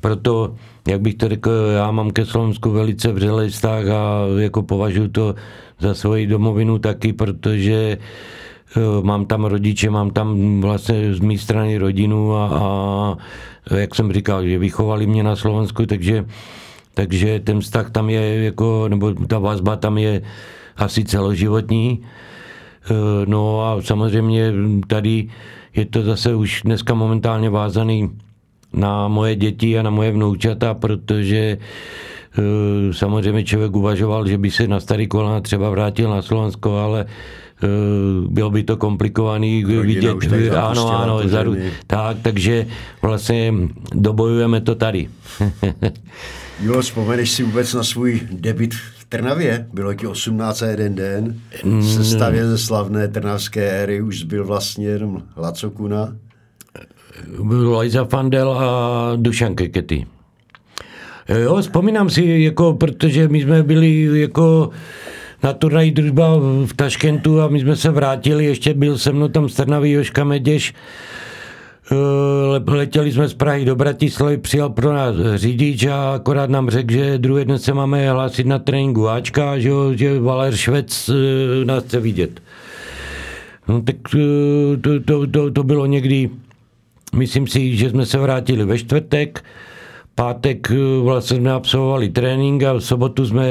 proto, 0.00 0.54
jak 0.88 1.00
bych 1.00 1.14
to 1.14 1.28
řekl, 1.28 1.50
já 1.76 1.90
mám 1.90 2.10
ke 2.10 2.24
Slovensku 2.24 2.70
velice 2.70 3.12
vřelý 3.12 3.48
vztah 3.50 3.88
a 3.88 4.24
jako 4.38 4.62
považuji 4.62 5.08
to 5.08 5.34
za 5.80 5.94
svoji 5.94 6.26
domovinu 6.26 6.78
taky, 6.78 7.12
protože 7.12 7.98
mám 9.02 9.26
tam 9.26 9.44
rodiče, 9.44 9.90
mám 9.90 10.10
tam 10.10 10.60
vlastně 10.60 11.14
z 11.14 11.20
mé 11.20 11.38
strany 11.38 11.78
rodinu 11.78 12.36
a, 12.36 12.46
a 12.46 13.74
jak 13.74 13.94
jsem 13.94 14.12
říkal, 14.12 14.46
že 14.46 14.58
vychovali 14.58 15.06
mě 15.06 15.22
na 15.22 15.36
Slovensku, 15.36 15.86
takže, 15.86 16.24
takže 16.94 17.40
ten 17.40 17.60
vztah 17.60 17.90
tam 17.90 18.10
je, 18.10 18.44
jako, 18.44 18.88
nebo 18.88 19.14
ta 19.14 19.38
vazba 19.38 19.76
tam 19.76 19.98
je 19.98 20.22
asi 20.76 21.04
celoživotní. 21.04 22.04
Eh, 22.90 23.26
no 23.26 23.62
a 23.62 23.82
samozřejmě 23.82 24.52
tady 24.86 25.28
je 25.76 25.84
to 25.86 26.02
zase 26.02 26.34
už 26.34 26.62
dneska 26.64 26.94
momentálně 26.94 27.50
vázaný 27.50 28.10
na 28.72 29.08
moje 29.08 29.36
děti 29.36 29.78
a 29.78 29.82
na 29.82 29.90
moje 29.90 30.12
vnoučata, 30.12 30.74
protože 30.74 31.58
eh, 31.58 32.92
samozřejmě 32.92 33.44
člověk 33.44 33.76
uvažoval, 33.76 34.26
že 34.26 34.38
by 34.38 34.50
se 34.50 34.68
na 34.68 34.80
starý 34.80 35.06
kolena 35.06 35.40
třeba 35.40 35.70
vrátil 35.70 36.10
na 36.10 36.22
Slovensko, 36.22 36.76
ale 36.76 37.06
Eh, 37.06 37.45
bylo 38.28 38.50
by 38.50 38.62
to 38.62 38.76
komplikovaný 38.76 39.64
Rodina 39.64 40.14
vidět. 40.14 40.54
Ano, 40.54 41.00
ano, 41.02 41.28
zaru, 41.28 41.56
tak, 41.86 42.16
takže 42.22 42.66
vlastně 43.02 43.54
dobojujeme 43.94 44.60
to 44.60 44.74
tady. 44.74 45.08
jo, 46.62 46.80
vzpomeneš 46.80 47.30
si 47.30 47.42
vůbec 47.42 47.74
na 47.74 47.84
svůj 47.84 48.20
debit 48.32 48.74
v 48.74 49.04
Trnavě? 49.08 49.66
Bylo 49.72 49.94
ti 49.94 50.06
18 50.06 50.62
a 50.62 50.66
jeden 50.66 50.94
den. 50.94 51.40
V 51.64 51.84
sestavě 51.84 52.46
ze 52.46 52.58
slavné 52.58 53.08
trnavské 53.08 53.70
éry 53.70 54.02
už 54.02 54.22
byl 54.22 54.44
vlastně 54.44 54.86
jenom 54.86 55.22
Laco 55.36 55.70
Kuna. 55.70 56.16
Byl 57.42 57.72
Lajza 57.72 58.04
Fandel 58.04 58.50
a 58.50 59.12
Dušan 59.16 59.54
Kekety. 59.54 60.06
Jo, 61.28 61.56
vzpomínám 61.60 62.10
si, 62.10 62.24
jako, 62.24 62.74
protože 62.74 63.28
my 63.28 63.42
jsme 63.42 63.62
byli 63.62 64.20
jako 64.20 64.70
na 65.46 65.52
turnaji 65.52 65.90
družba 65.90 66.36
v 66.66 66.72
Taškentu 66.76 67.40
a 67.40 67.48
my 67.48 67.60
jsme 67.60 67.76
se 67.76 67.90
vrátili, 67.90 68.44
ještě 68.44 68.74
byl 68.74 68.98
se 68.98 69.12
mnou 69.12 69.28
tam 69.28 69.48
Strnavý 69.48 69.90
Joška 69.90 70.24
Meděš, 70.24 70.74
eh, 71.92 72.70
letěli 72.70 73.12
jsme 73.12 73.28
z 73.28 73.34
Prahy 73.34 73.64
do 73.64 73.76
Bratislavy, 73.76 74.36
přijal 74.38 74.70
pro 74.70 74.92
nás 74.92 75.14
řidič 75.34 75.86
a 75.86 76.14
akorát 76.14 76.50
nám 76.50 76.70
řekl, 76.70 76.92
že 76.92 77.18
druhý 77.18 77.44
den 77.44 77.58
se 77.58 77.74
máme 77.74 78.10
hlásit 78.10 78.46
na 78.46 78.58
tréninku 78.58 79.08
Ačka, 79.08 79.58
že, 79.58 79.70
že 79.94 80.20
Valer 80.20 80.56
Švec 80.56 81.10
eh, 81.10 81.64
nás 81.64 81.84
chce 81.84 82.00
vidět. 82.00 82.42
No 83.68 83.82
tak 83.82 83.96
eh, 84.14 84.76
to, 84.76 85.00
to, 85.00 85.26
to, 85.26 85.50
to 85.50 85.62
bylo 85.62 85.86
někdy, 85.86 86.30
myslím 87.14 87.46
si, 87.46 87.76
že 87.76 87.90
jsme 87.90 88.06
se 88.06 88.18
vrátili 88.18 88.64
ve 88.64 88.78
čtvrtek, 88.78 89.44
pátek 90.16 90.70
eh, 90.70 91.00
vlastně 91.02 91.36
jsme 91.36 91.52
absolvovali 91.52 92.08
trénink 92.08 92.62
a 92.62 92.72
v 92.72 92.80
sobotu 92.80 93.26
jsme 93.26 93.46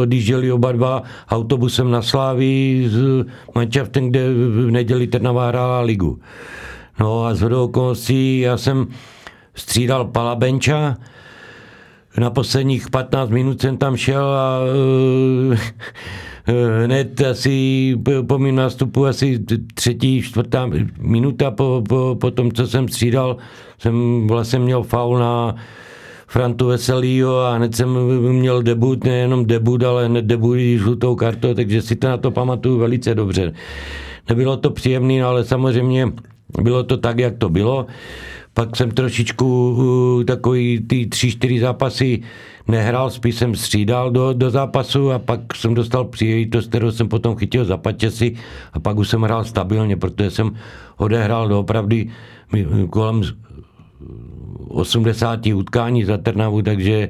odjížděli 0.00 0.52
oba 0.52 0.72
dva 0.72 1.02
autobusem 1.28 1.90
na 1.90 2.02
Sláví 2.02 2.88
s 2.88 3.26
manšaftem, 3.54 4.08
kde 4.08 4.28
v 4.32 4.70
neděli 4.70 5.06
Trnava 5.06 5.48
hrála 5.48 5.80
ligu. 5.80 6.18
No 7.00 7.24
a 7.24 7.34
z 7.34 7.42
okolností 7.52 8.40
já 8.40 8.56
jsem 8.56 8.86
střídal 9.54 10.04
Palabenča, 10.04 10.96
na 12.18 12.30
posledních 12.30 12.90
15 12.90 13.30
minut 13.30 13.60
jsem 13.60 13.76
tam 13.76 13.96
šel 13.96 14.24
a 14.24 14.60
hned 16.84 17.20
asi 17.20 17.96
po 18.26 18.38
mým 18.38 18.56
nástupu 18.56 19.06
asi 19.06 19.38
třetí, 19.74 20.22
čtvrtá 20.22 20.70
minuta 20.98 21.50
po, 21.50 21.82
po, 21.88 22.16
po 22.20 22.30
tom, 22.30 22.52
co 22.52 22.66
jsem 22.66 22.88
střídal, 22.88 23.36
jsem 23.78 24.26
vlastně 24.26 24.58
měl 24.58 24.82
faul 24.82 25.18
na 25.18 25.54
Frantu 26.30 26.66
Veselýho 26.66 27.40
a 27.40 27.56
hned 27.56 27.74
jsem 27.74 27.88
měl 28.32 28.62
debut, 28.62 29.04
nejenom 29.04 29.44
debut, 29.44 29.82
ale 29.82 30.06
hned 30.06 30.24
debut 30.24 30.54
i 30.54 30.78
žlutou 30.78 31.14
kartu, 31.14 31.54
takže 31.54 31.82
si 31.82 31.96
to 31.96 32.08
na 32.08 32.16
to 32.16 32.30
pamatuju 32.30 32.78
velice 32.78 33.14
dobře. 33.14 33.52
Nebylo 34.28 34.56
to 34.56 34.70
příjemné, 34.70 35.22
ale 35.22 35.44
samozřejmě 35.44 36.12
bylo 36.62 36.82
to 36.82 36.96
tak, 36.96 37.18
jak 37.18 37.38
to 37.38 37.48
bylo. 37.48 37.86
Pak 38.54 38.76
jsem 38.76 38.90
trošičku 38.90 39.70
uh, 39.70 40.24
takový 40.24 40.80
ty 40.86 41.06
tři, 41.06 41.30
čtyři 41.30 41.60
zápasy 41.60 42.22
nehrál, 42.68 43.10
spíš 43.10 43.34
jsem 43.34 43.54
střídal 43.54 44.10
do, 44.10 44.32
do 44.32 44.50
zápasu 44.50 45.12
a 45.12 45.18
pak 45.18 45.40
jsem 45.56 45.74
dostal 45.74 46.04
příležitost, 46.04 46.68
kterou 46.68 46.90
jsem 46.90 47.08
potom 47.08 47.36
chytil 47.36 47.64
za 47.64 47.76
pačesy 47.76 48.34
a 48.72 48.80
pak 48.80 48.98
už 48.98 49.08
jsem 49.08 49.22
hrál 49.22 49.44
stabilně, 49.44 49.96
protože 49.96 50.30
jsem 50.30 50.50
odehrál 50.96 51.48
doopravdy 51.48 52.10
kolem 52.90 53.22
80 54.70 55.46
utkání 55.46 56.04
za 56.04 56.16
Trnavu, 56.16 56.62
takže 56.62 57.08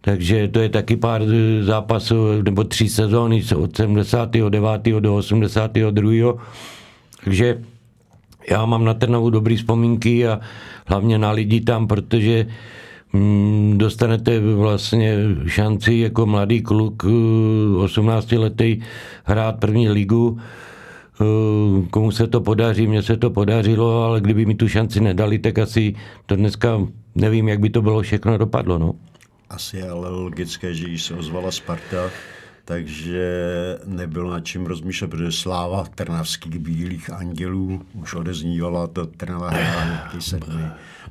takže 0.00 0.48
to 0.48 0.60
je 0.60 0.68
taky 0.68 0.96
pár 0.96 1.22
zápasů, 1.60 2.42
nebo 2.42 2.64
tři 2.64 2.88
sezóny 2.88 3.42
od 3.56 3.76
79. 3.76 5.00
do 5.00 5.16
82. 5.16 6.34
Takže 7.24 7.60
já 8.50 8.66
mám 8.66 8.84
na 8.84 8.94
Trnavu 8.94 9.30
dobrý 9.30 9.56
vzpomínky 9.56 10.28
a 10.28 10.40
hlavně 10.86 11.18
na 11.18 11.30
lidi 11.30 11.60
tam, 11.60 11.86
protože 11.86 12.46
mm, 13.12 13.78
dostanete 13.78 14.40
vlastně 14.40 15.16
šanci 15.46 15.94
jako 15.94 16.26
mladý 16.26 16.60
kluk 16.62 17.04
18 17.84 18.32
letý 18.32 18.80
hrát 19.24 19.60
první 19.60 19.88
ligu 19.88 20.38
Eh, 20.38 20.69
komu 21.90 22.10
se 22.10 22.26
to 22.26 22.40
podaří, 22.40 22.86
mně 22.86 23.02
se 23.02 23.16
to 23.16 23.30
podařilo, 23.30 24.04
ale 24.04 24.20
kdyby 24.20 24.46
mi 24.46 24.54
tu 24.54 24.68
šanci 24.68 25.00
nedali, 25.00 25.38
tak 25.38 25.58
asi 25.58 25.94
to 26.26 26.36
dneska 26.36 26.80
nevím, 27.14 27.48
jak 27.48 27.60
by 27.60 27.70
to 27.70 27.82
bylo 27.82 28.02
všechno 28.02 28.38
dopadlo. 28.38 28.78
No. 28.78 28.94
Asi 29.50 29.76
je 29.76 29.90
ale 29.90 30.10
logické, 30.10 30.74
že 30.74 30.98
se 30.98 31.14
ozvala 31.14 31.50
Sparta, 31.50 32.10
takže 32.64 33.28
nebylo 33.86 34.30
nad 34.30 34.40
čím 34.40 34.66
rozmýšlet, 34.66 35.08
protože 35.08 35.32
sláva 35.32 35.84
trnavských 35.94 36.58
bílých 36.58 37.12
andělů 37.12 37.82
už 37.94 38.14
odeznívala, 38.14 38.86
to 38.86 39.06
Trnava 39.06 39.50
hrála 39.50 40.12
sedmi 40.18 40.62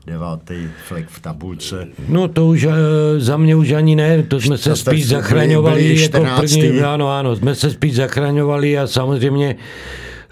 devátý 0.08 0.56
flek 0.88 1.08
v 1.08 1.20
tabulce. 1.20 1.88
No 2.08 2.28
to 2.28 2.46
už 2.46 2.66
uh, 2.66 2.74
za 3.18 3.38
mě 3.38 3.56
už 3.56 3.72
ani 3.72 3.96
ne, 3.96 4.24
to 4.24 4.42
jsme 4.42 4.58
se 4.58 4.76
spíš 4.76 5.08
zachraňovali 5.08 5.84
byli 5.84 6.02
jako 6.02 6.26
první, 6.38 6.82
ano, 6.82 7.10
ano, 7.10 7.36
jsme 7.36 7.56
se 7.56 7.72
spíš 7.72 7.96
zachraňovali 7.96 8.78
a 8.78 8.88
samozřejmě 8.88 9.56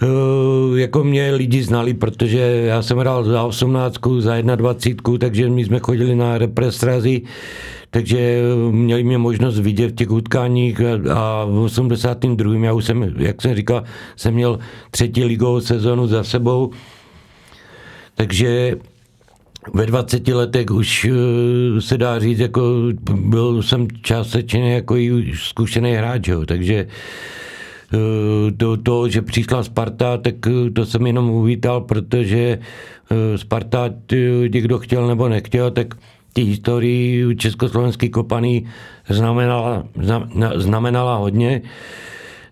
Uh, 0.01 0.79
jako 0.79 1.03
mě 1.03 1.31
lidi 1.31 1.63
znali, 1.63 1.93
protože 1.93 2.39
já 2.65 2.81
jsem 2.81 2.97
hrál 2.97 3.23
za 3.23 3.43
18, 3.43 3.95
za 4.19 4.41
21, 4.41 5.17
takže 5.17 5.49
my 5.49 5.65
jsme 5.65 5.79
chodili 5.79 6.15
na 6.15 6.37
represtrazy, 6.37 7.21
takže 7.89 8.41
měli 8.71 9.03
mě 9.03 9.17
možnost 9.17 9.59
vidět 9.59 9.87
v 9.87 9.95
těch 9.95 10.11
utkáních 10.11 10.81
a 11.13 11.45
v 11.45 11.59
82. 11.59 12.65
já 12.65 12.73
už 12.73 12.85
jsem, 12.85 13.13
jak 13.17 13.41
jsem 13.41 13.55
říkal, 13.55 13.83
jsem 14.15 14.33
měl 14.33 14.59
třetí 14.91 15.23
ligovou 15.23 15.61
sezonu 15.61 16.07
za 16.07 16.23
sebou, 16.23 16.71
takže 18.15 18.75
ve 19.73 19.85
20 19.85 20.27
letech 20.27 20.71
už 20.71 21.05
eh, 21.05 21.81
se 21.81 21.97
dá 21.97 22.19
říct, 22.19 22.39
jako 22.39 22.73
byl 23.15 23.63
jsem 23.63 23.87
částečně 24.01 24.73
jako 24.73 24.97
i 24.97 25.31
zkušený 25.35 25.93
hráč, 25.93 26.27
jo, 26.27 26.45
takže 26.45 26.87
eh, 27.93 28.51
to, 28.51 28.77
to, 28.77 29.09
že 29.09 29.21
přišla 29.21 29.63
Sparta, 29.63 30.17
tak 30.17 30.35
eh, 30.47 30.71
to 30.71 30.85
jsem 30.85 31.07
jenom 31.07 31.29
uvítal, 31.29 31.81
protože 31.81 32.59
Sparta, 33.35 33.89
někdo 34.53 34.79
chtěl 34.79 35.07
nebo 35.07 35.29
nechtěl, 35.29 35.71
tak 35.71 35.95
ty 36.33 36.41
historii 36.43 37.35
československý 37.35 38.09
kopaný 38.09 38.67
znamenala, 39.09 39.83
znamenala 40.55 41.15
hodně 41.15 41.61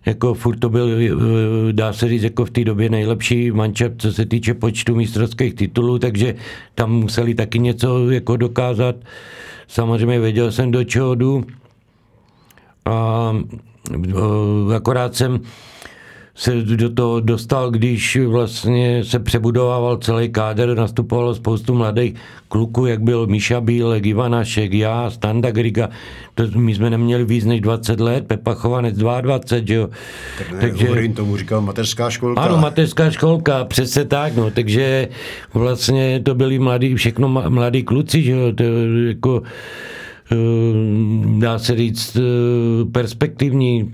jako 0.06 0.34
furt 0.34 0.56
to 0.58 0.68
byl, 0.68 0.88
eh, 0.88 1.72
dá 1.72 1.92
se 1.92 2.08
říct, 2.08 2.22
jako 2.22 2.44
v 2.44 2.50
té 2.50 2.64
době 2.64 2.88
nejlepší 2.88 3.50
mančep, 3.50 3.94
co 3.98 4.12
se 4.12 4.26
týče 4.26 4.54
počtu 4.54 4.94
mistrovských 4.94 5.54
titulů, 5.54 5.98
takže 5.98 6.34
tam 6.74 6.92
museli 6.92 7.34
taky 7.34 7.58
něco 7.58 8.10
jako 8.10 8.36
dokázat. 8.36 8.96
Samozřejmě 9.68 10.20
věděl 10.20 10.52
jsem, 10.52 10.70
do 10.70 10.84
čeho 10.84 11.14
jdu. 11.14 11.44
A 12.84 13.32
eh, 13.94 14.74
akorát 14.76 15.14
jsem 15.14 15.40
se 16.36 16.54
do 16.62 16.90
toho 16.90 17.20
dostal, 17.20 17.70
když 17.70 18.18
vlastně 18.26 19.04
se 19.04 19.18
přebudovával 19.18 19.96
celý 19.96 20.28
káder, 20.28 20.76
nastupovalo 20.76 21.34
spoustu 21.34 21.74
mladých 21.74 22.14
kluků, 22.48 22.86
jak 22.86 23.02
byl 23.02 23.26
Míša 23.26 23.60
Bílek, 23.60 24.06
Ivanašek, 24.06 24.72
já, 24.72 25.10
Standa 25.10 25.50
Griga, 25.50 25.88
to 26.34 26.44
my 26.56 26.74
jsme 26.74 26.90
neměli 26.90 27.24
víc 27.24 27.44
než 27.44 27.60
20 27.60 28.00
let, 28.00 28.26
Pepa 28.26 28.54
Chovanec 28.54 28.96
22, 28.96 29.66
že 29.66 29.74
jo. 29.74 29.88
Tak 30.38 30.60
takže, 30.60 30.84
Hovorín 30.84 31.14
tomu 31.14 31.36
říkal 31.36 31.60
mateřská 31.60 32.10
školka. 32.10 32.40
Ano, 32.40 32.56
mateřská 32.56 33.10
školka, 33.10 33.64
přesně 33.64 34.04
tak, 34.04 34.36
no, 34.36 34.50
takže 34.50 35.08
vlastně 35.54 36.20
to 36.20 36.34
byli 36.34 36.58
mladí, 36.58 36.94
všechno 36.94 37.28
mladí 37.28 37.82
kluci, 37.82 38.22
že 38.22 38.32
jo, 38.32 38.52
to 38.52 38.64
jako 39.08 39.42
eh, 40.32 40.36
dá 41.38 41.58
se 41.58 41.76
říct, 41.76 42.16
eh, 42.16 42.84
perspektivní 42.92 43.92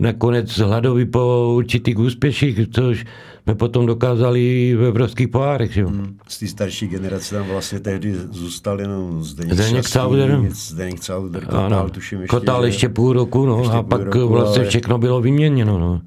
nakonec 0.00 0.58
hladoví 0.58 1.04
po 1.04 1.52
určitých 1.56 1.98
úspěších, 1.98 2.58
což 2.72 3.04
jsme 3.42 3.54
potom 3.54 3.86
dokázali 3.86 4.74
v 4.76 4.84
evropských 4.84 5.28
pohárech. 5.28 5.72
Že? 5.72 5.84
Hmm. 5.84 6.16
Z 6.28 6.38
té 6.38 6.46
starší 6.46 6.88
generace 6.88 7.34
tam 7.34 7.46
vlastně 7.46 7.80
tehdy 7.80 8.14
zůstal 8.30 8.80
jenom 8.80 9.22
Zdeněk, 9.24 9.54
Zdeněk 9.54 9.88
Sauder. 9.88 10.40
Zdeněk 10.50 11.02
Sauder, 11.02 11.44
Kotal, 11.44 11.90
tuším 11.90 12.20
ještě. 12.20 12.36
Kotal 12.36 12.64
ještě 12.64 12.88
půl 12.88 13.12
roku, 13.12 13.46
no, 13.46 13.58
ještě 13.58 13.76
a 13.76 13.82
pak 13.82 14.02
roku, 14.02 14.28
vlastně 14.28 14.62
ale... 14.62 14.68
všechno 14.68 14.98
bylo 14.98 15.20
vyměněno. 15.20 15.78
No. 15.78 16.00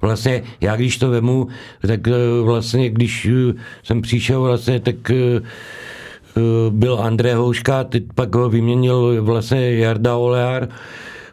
Vlastně 0.00 0.42
já 0.60 0.76
když 0.76 0.98
to 0.98 1.10
vemu, 1.10 1.48
tak 1.86 2.08
eh, 2.08 2.12
vlastně 2.42 2.90
když 2.90 3.26
eh, 3.26 3.54
jsem 3.82 4.02
přišel 4.02 4.42
vlastně, 4.42 4.80
tak 4.80 5.10
eh, 5.10 5.40
byl 6.70 6.98
André 7.00 7.34
Houška, 7.34 7.84
teď 7.84 8.04
pak 8.14 8.34
ho 8.34 8.48
vyměnil 8.48 9.24
vlastně 9.24 9.76
Jarda 9.76 10.16
Oleár, 10.16 10.68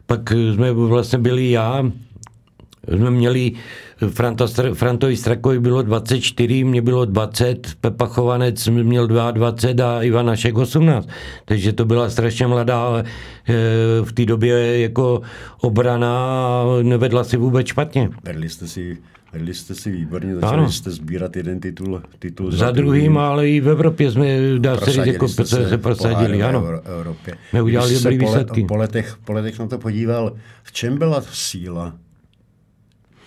pak 0.10 0.32
jsme 0.32 0.72
vlastně 0.72 1.19
byli 1.19 1.52
já, 1.52 1.84
jsme 2.95 3.12
měli 3.12 3.52
Franta, 4.10 4.47
Frantovi 4.73 5.17
Strakovi 5.17 5.60
bylo 5.60 5.82
24, 5.82 6.63
mě 6.63 6.82
bylo 6.82 7.06
20, 7.06 7.67
Pepa 7.82 8.06
Chovanec 8.06 8.67
měl 8.67 9.08
22 9.08 9.97
a 9.97 10.02
Ivan 10.02 10.25
Našek 10.25 10.58
18. 10.58 11.10
Takže 11.45 11.73
to 11.73 11.86
byla 11.86 12.10
strašně 12.10 12.47
mladá 12.47 12.84
ale 12.84 13.04
eh, 13.04 13.54
v 14.04 14.12
té 14.13 14.25
době 14.25 14.82
jako 14.82 15.21
obrana 15.62 16.10
a 16.17 16.65
nevedla 16.84 17.23
si 17.23 17.38
vůbec 17.38 17.67
špatně. 17.67 18.10
Vedli 18.23 18.49
jste 18.49 18.67
si 18.67 18.97
Vedli 19.34 19.54
jste 19.54 19.75
si 19.75 19.91
výborně, 19.91 20.36
začali 20.36 20.54
ano. 20.54 20.71
jste 20.71 20.91
sbírat 20.91 21.36
jeden 21.36 21.60
titul, 21.60 22.02
titul 22.19 22.52
za, 22.52 22.58
za 22.58 22.71
druhým, 22.71 23.17
ale 23.17 23.49
i 23.49 23.62
v 23.62 23.69
Evropě 23.69 24.12
jsme, 24.12 24.25
dá 24.58 24.78
se 24.78 24.91
říct, 24.91 25.06
jako 25.06 25.28
se, 25.28 25.45
se 25.45 25.78
prosadili, 25.78 26.43
ano. 26.43 26.65
Evropě. 26.99 27.36
My 27.54 27.62
udělali 27.62 27.93
dobrý 27.93 28.17
výsledky. 28.17 28.65
Po 28.65 28.75
letech, 28.75 29.17
po 29.25 29.34
letech 29.34 29.60
na 29.60 29.67
to 29.67 29.78
podíval, 29.78 30.36
v 30.63 30.71
čem 30.71 30.97
byla 30.97 31.21
síla 31.32 31.93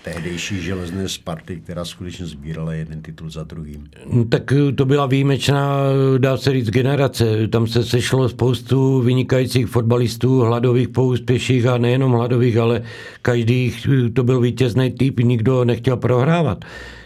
tehdejší 0.05 0.63
železné 0.63 1.09
Sparty, 1.09 1.57
která 1.57 1.85
skutečně 1.85 2.27
sbírala 2.27 2.73
jeden 2.73 3.03
titul 3.03 3.31
za 3.31 3.45
druhým. 3.45 3.87
No, 4.13 4.25
tak 4.25 4.53
eh, 4.53 4.73
to 4.73 4.85
byla 4.85 5.07
výjimečná, 5.07 5.77
dá 6.19 6.37
se 6.37 6.53
říct, 6.53 6.71
generace. 6.71 7.49
Tam 7.49 7.67
se 7.67 7.85
sešlo 7.85 8.29
spoustu 8.29 9.01
vynikajících 9.01 9.67
fotbalistů, 9.67 10.41
hladových 10.41 10.89
po 10.89 11.05
úspěších 11.05 11.67
a 11.67 11.79
nejenom 11.79 12.13
hladových, 12.13 12.57
ale 12.57 12.83
každý 13.23 13.73
eh, 13.73 14.11
to 14.11 14.25
byl 14.25 14.41
vítězný 14.41 14.91
typ, 14.91 15.21
nikdo 15.21 15.65
nechtěl 15.65 15.97
prohrávat. 15.97 16.65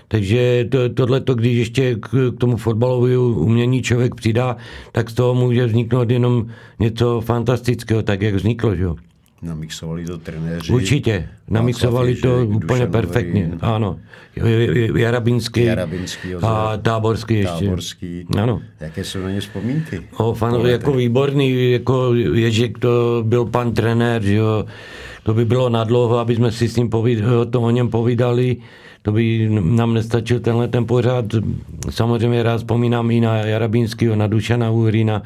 Takže 0.08 0.68
to, 0.70 0.88
tohle, 0.88 1.22
když 1.34 1.58
ještě 1.58 1.94
k, 1.94 2.08
k 2.08 2.38
tomu 2.38 2.56
fotbalovému 2.56 3.28
umění 3.28 3.82
člověk 3.82 4.14
přidá, 4.14 4.56
tak 4.92 5.10
z 5.10 5.14
toho 5.14 5.34
může 5.34 5.66
vzniknout 5.66 6.10
jenom 6.10 6.46
něco 6.78 7.20
fantastického, 7.20 8.02
tak 8.02 8.22
jak 8.22 8.34
vzniklo. 8.34 8.76
Že? 8.76 8.86
Namixovali 9.46 10.04
to 10.04 10.18
trenéři. 10.18 10.72
Určitě, 10.72 11.28
namixovali 11.48 12.14
to 12.14 12.40
Ježek, 12.40 12.56
úplně 12.56 12.86
perfektně, 12.86 13.50
ano. 13.60 13.98
Jarabinský, 14.96 15.64
Jarabinský 15.64 16.34
a 16.34 16.78
Táborský 16.82 17.34
ještě. 17.34 17.64
Táborský. 17.64 18.26
Ano. 18.38 18.62
Jaké 18.80 19.04
jsou 19.04 19.18
na 19.22 19.30
ně 19.30 19.40
vzpomínky? 19.40 20.02
O, 20.16 20.34
fan, 20.34 20.66
jako 20.66 20.92
výborný, 20.92 21.72
jako 21.72 22.14
Ježek 22.14 22.78
to 22.78 23.22
byl 23.26 23.44
pan 23.44 23.72
trenér, 23.72 24.22
že 24.22 24.34
jo. 24.34 24.64
To 25.22 25.34
by 25.34 25.44
bylo 25.44 25.68
nadlouho, 25.68 26.18
aby 26.18 26.36
jsme 26.36 26.52
si 26.52 26.68
s 26.68 26.76
ním 26.76 26.90
povídali, 26.90 27.36
o, 27.36 27.44
tom 27.44 27.64
o 27.64 27.70
něm 27.70 27.88
povídali. 27.88 28.56
To 29.02 29.12
by 29.12 29.48
nám 29.50 29.94
nestačil 29.94 30.40
tenhle 30.40 30.68
ten 30.68 30.86
pořád. 30.86 31.24
Samozřejmě 31.90 32.42
rád 32.42 32.56
vzpomínám 32.56 33.10
i 33.10 33.20
na 33.20 33.36
Jarabinského, 33.36 34.16
na 34.16 34.26
Dušana 34.26 34.70
Uhrina, 34.70 35.22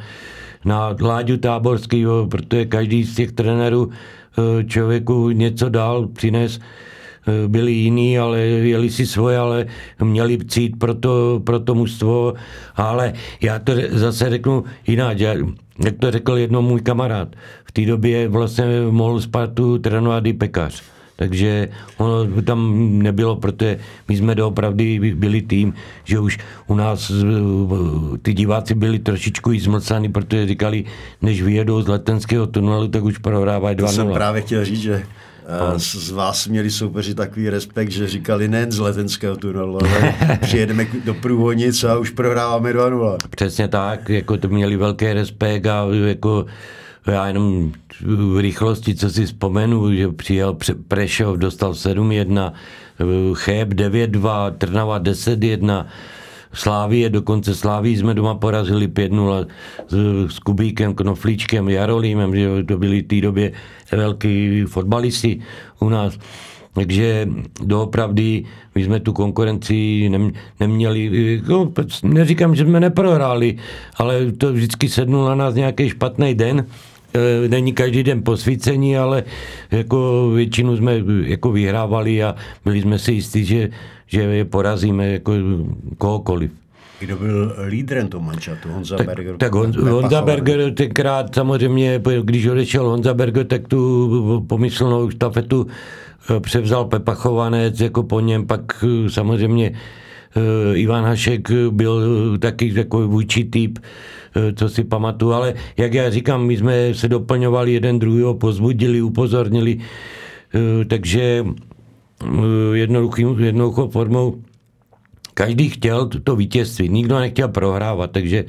na 0.65 0.97
Láďu 1.01 1.37
Táborského, 1.37 2.27
protože 2.27 2.65
každý 2.65 3.05
z 3.05 3.17
těch 3.17 3.33
trenérů 3.33 3.91
eh, 3.91 4.65
člověku 4.65 5.31
něco 5.31 5.69
dal, 5.69 6.07
přines, 6.07 6.61
eh, 6.61 7.49
byli 7.49 7.73
jiní, 7.73 8.19
ale 8.19 8.41
jeli 8.41 8.91
si 8.91 9.07
svoje, 9.07 9.39
ale 9.39 9.67
měli 10.03 10.39
cít 10.39 10.79
pro 10.79 10.95
to, 10.95 11.41
pro 11.45 11.61
to 11.61 11.75
mužstvo. 11.75 12.35
Ale 12.77 13.13
já 13.41 13.59
to 13.59 13.73
zase 13.91 14.31
řeknu 14.31 14.65
jinak. 14.87 15.19
jak 15.85 15.97
to 16.01 16.11
řekl 16.11 16.37
jednou 16.37 16.63
můj 16.63 16.81
kamarád, 16.81 17.29
v 17.65 17.73
té 17.73 17.87
době 17.87 18.29
vlastně 18.29 18.65
mohl 18.91 19.21
Spartu 19.21 19.79
trénovat 19.79 20.27
i 20.27 20.33
pekař. 20.33 20.83
Takže 21.21 21.69
ono 21.97 22.43
tam 22.43 22.59
nebylo, 22.99 23.37
protože 23.37 23.79
my 24.09 24.17
jsme 24.17 24.35
doopravdy 24.35 25.15
byli 25.15 25.43
tým, 25.43 25.75
že 26.05 26.19
už 26.19 26.39
u 26.67 26.75
nás 26.75 27.13
ty 28.23 28.33
diváci 28.33 28.75
byli 28.75 28.99
trošičku 28.99 29.53
i 29.53 29.61
zmlcaní, 29.61 30.09
protože 30.09 30.47
říkali, 30.47 30.85
než 31.23 31.43
vyjedou 31.43 31.83
z 31.83 31.89
letenského 31.89 32.47
tunelu, 32.47 32.89
tak 32.89 33.05
už 33.05 33.19
prohrávají 33.19 33.77
2 33.77 33.89
To 33.89 33.95
jsem 33.95 34.13
právě 34.13 34.43
chtěl 34.43 34.65
říct, 34.65 34.81
že 34.81 35.03
no. 35.73 35.79
z 35.79 36.11
vás 36.11 36.47
měli 36.47 36.71
soupeři 36.71 37.15
takový 37.15 37.51
respekt, 37.51 37.91
že 37.91 38.09
říkali 38.09 38.49
nejen 38.49 38.73
z 38.73 38.79
letenského 38.79 39.37
tunelu, 39.37 39.79
ale 39.83 40.15
přijedeme 40.41 40.87
do 41.05 41.15
průvodnic 41.15 41.85
a 41.85 41.99
už 41.99 42.11
prohráváme 42.11 42.73
2-0. 42.73 43.17
Přesně 43.31 43.69
tak, 43.69 44.09
jako 44.09 44.37
to 44.37 44.49
měli 44.49 44.77
velký 44.77 45.13
respekt 45.13 45.67
a 45.67 45.85
jako 46.07 46.47
já 47.07 47.27
jenom 47.27 47.73
v 48.01 48.39
rychlosti, 48.39 48.95
co 48.95 49.11
si 49.11 49.27
vzpomenu, 49.27 49.95
že 49.95 50.09
přijel 50.09 50.57
Prešov, 50.89 51.39
dostal 51.39 51.73
7-1, 51.73 52.53
Cheb 53.35 53.69
9-2, 53.69 54.53
Trnava 54.59 55.01
10-1, 55.01 55.87
Slávie, 56.53 57.11
dokonce 57.11 57.55
Sláví 57.55 57.97
jsme 57.97 58.15
doma 58.15 58.35
porazili 58.35 58.89
5-0 58.89 59.47
s, 59.89 59.97
s 60.35 60.39
Kubíkem, 60.39 60.95
Knoflíčkem, 60.95 61.69
Jarolímem, 61.69 62.37
že 62.37 62.65
to 62.65 62.79
byli 62.79 63.03
v 63.03 63.07
té 63.07 63.21
době 63.21 63.53
velký 63.93 64.65
fotbalisti 64.65 65.41
u 65.81 65.89
nás. 65.89 66.19
Takže 66.73 67.29
doopravdy 67.65 68.45
my 68.75 68.85
jsme 68.85 69.01
tu 69.01 69.13
konkurenci 69.13 70.11
neměli, 70.61 71.43
no, 71.49 71.73
neříkám, 72.03 72.55
že 72.55 72.65
jsme 72.65 72.81
neprohráli, 72.81 73.57
ale 73.97 74.33
to 74.33 74.53
vždycky 74.53 74.89
sednul 74.89 75.25
na 75.25 75.35
nás 75.35 75.55
nějaký 75.55 75.89
špatný 75.89 76.35
den, 76.35 76.67
není 77.49 77.73
každý 77.73 78.03
den 78.03 78.23
posvícení, 78.23 78.99
ale 78.99 79.25
jako 79.71 80.31
většinu 80.35 80.77
jsme 80.77 81.03
jako 81.25 81.53
vyhrávali 81.53 82.23
a 82.23 82.35
byli 82.65 82.83
jsme 82.83 82.99
si 82.99 83.13
jistí, 83.13 83.45
že, 83.45 83.69
že 84.07 84.23
je 84.23 84.45
porazíme 84.45 85.09
jako 85.09 85.33
kohokoliv. 85.99 86.51
Kdo 87.01 87.17
byl 87.17 87.57
lídrem 87.67 88.09
toho 88.09 88.25
mančatu? 88.25 88.69
Honza 88.69 88.97
tak, 88.97 89.07
Berger? 89.07 89.37
Tak 89.37 89.53
Hon, 89.53 89.73
Honza 89.91 90.23
Berger 90.23 90.75
tenkrát 90.75 91.35
samozřejmě, 91.35 92.03
když 92.23 92.47
odešel 92.47 92.89
Honza 92.89 93.15
Berger, 93.15 93.47
tak 93.47 93.69
tu 93.69 94.45
pomyslnou 94.49 95.11
štafetu 95.11 95.67
eh, 96.37 96.41
převzal 96.41 96.85
Pepa 96.85 97.15
Chovanec, 97.15 97.81
jako 97.81 98.03
po 98.03 98.21
něm 98.21 98.47
pak 98.47 98.85
eh, 98.85 99.11
samozřejmě 99.11 99.73
eh, 100.37 100.77
Ivan 100.79 101.05
Hašek 101.05 101.51
byl 101.71 102.03
taky 102.39 102.75
takový 102.75 103.09
vůči 103.09 103.45
typ, 103.45 103.79
co 104.55 104.69
si 104.69 104.85
pamatuju, 104.85 105.33
ale 105.33 105.55
jak 105.77 105.95
já 105.95 106.11
říkám, 106.11 106.47
my 106.47 106.57
jsme 106.57 106.95
se 106.95 107.09
doplňovali 107.09 107.73
jeden 107.73 107.99
druhého, 107.99 108.35
pozbudili, 108.35 109.03
upozornili, 109.03 109.81
takže 110.89 111.45
jednoduchým, 112.73 113.39
jednoduchou 113.39 113.89
formou 113.89 114.43
každý 115.35 115.69
chtěl 115.69 116.09
to 116.09 116.37
vítězství, 116.37 116.89
nikdo 116.89 117.19
nechtěl 117.19 117.49
prohrávat, 117.49 118.11
takže 118.11 118.45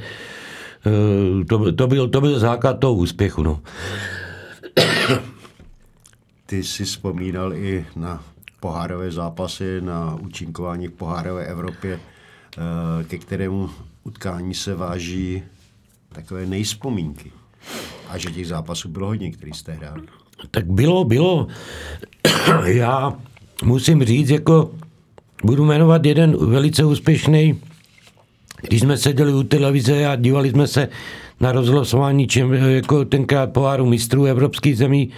eh, 0.85 1.45
to, 1.45 1.71
to, 1.71 1.87
byl, 1.87 2.09
to 2.09 2.21
byl 2.21 2.39
základ 2.39 2.79
toho 2.79 2.93
úspěchu. 2.93 3.43
No. 3.43 3.61
Ty 6.45 6.63
jsi 6.63 6.83
vzpomínal 6.83 7.53
i 7.53 7.85
na 7.95 8.23
pohárové 8.59 9.11
zápasy, 9.11 9.81
na 9.81 10.15
účinkování 10.21 10.87
v 10.87 10.91
pohárové 10.91 11.45
Evropě, 11.45 11.99
eh, 11.99 13.03
ke 13.03 13.17
kterému 13.17 13.69
utkání 14.03 14.53
se 14.53 14.75
váží 14.75 15.43
takové 16.13 16.45
nejspomínky. 16.45 17.31
A 18.09 18.17
že 18.17 18.31
těch 18.31 18.47
zápasů 18.47 18.89
bylo 18.89 19.07
hodně, 19.07 19.31
který 19.31 19.53
jste 19.53 19.71
hráli. 19.71 20.01
Tak 20.51 20.65
bylo, 20.65 21.03
bylo. 21.03 21.47
Já 22.65 23.13
musím 23.63 24.03
říct, 24.03 24.29
jako 24.29 24.71
budu 25.43 25.65
jmenovat 25.65 26.05
jeden 26.05 26.49
velice 26.49 26.85
úspěšný, 26.85 27.61
když 28.61 28.81
jsme 28.81 28.97
seděli 28.97 29.33
u 29.33 29.43
televize 29.43 30.07
a 30.07 30.15
dívali 30.15 30.49
jsme 30.49 30.67
se 30.67 30.89
na 31.39 31.51
rozhlasování, 31.51 32.27
čem, 32.27 32.53
jako 32.53 33.05
tenkrát 33.05 33.53
poháru 33.53 33.85
mistrů 33.85 34.25
evropských 34.25 34.77
zemí 34.77 35.09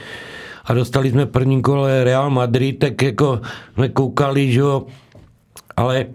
a 0.65 0.73
dostali 0.73 1.11
jsme 1.11 1.25
první 1.25 1.61
kole 1.61 2.03
Real 2.03 2.29
Madrid, 2.29 2.79
tak 2.79 3.01
jako 3.01 3.41
jsme 3.73 3.89
koukali, 3.89 4.51
že 4.51 4.59
jo, 4.59 4.85
ale 5.77 6.05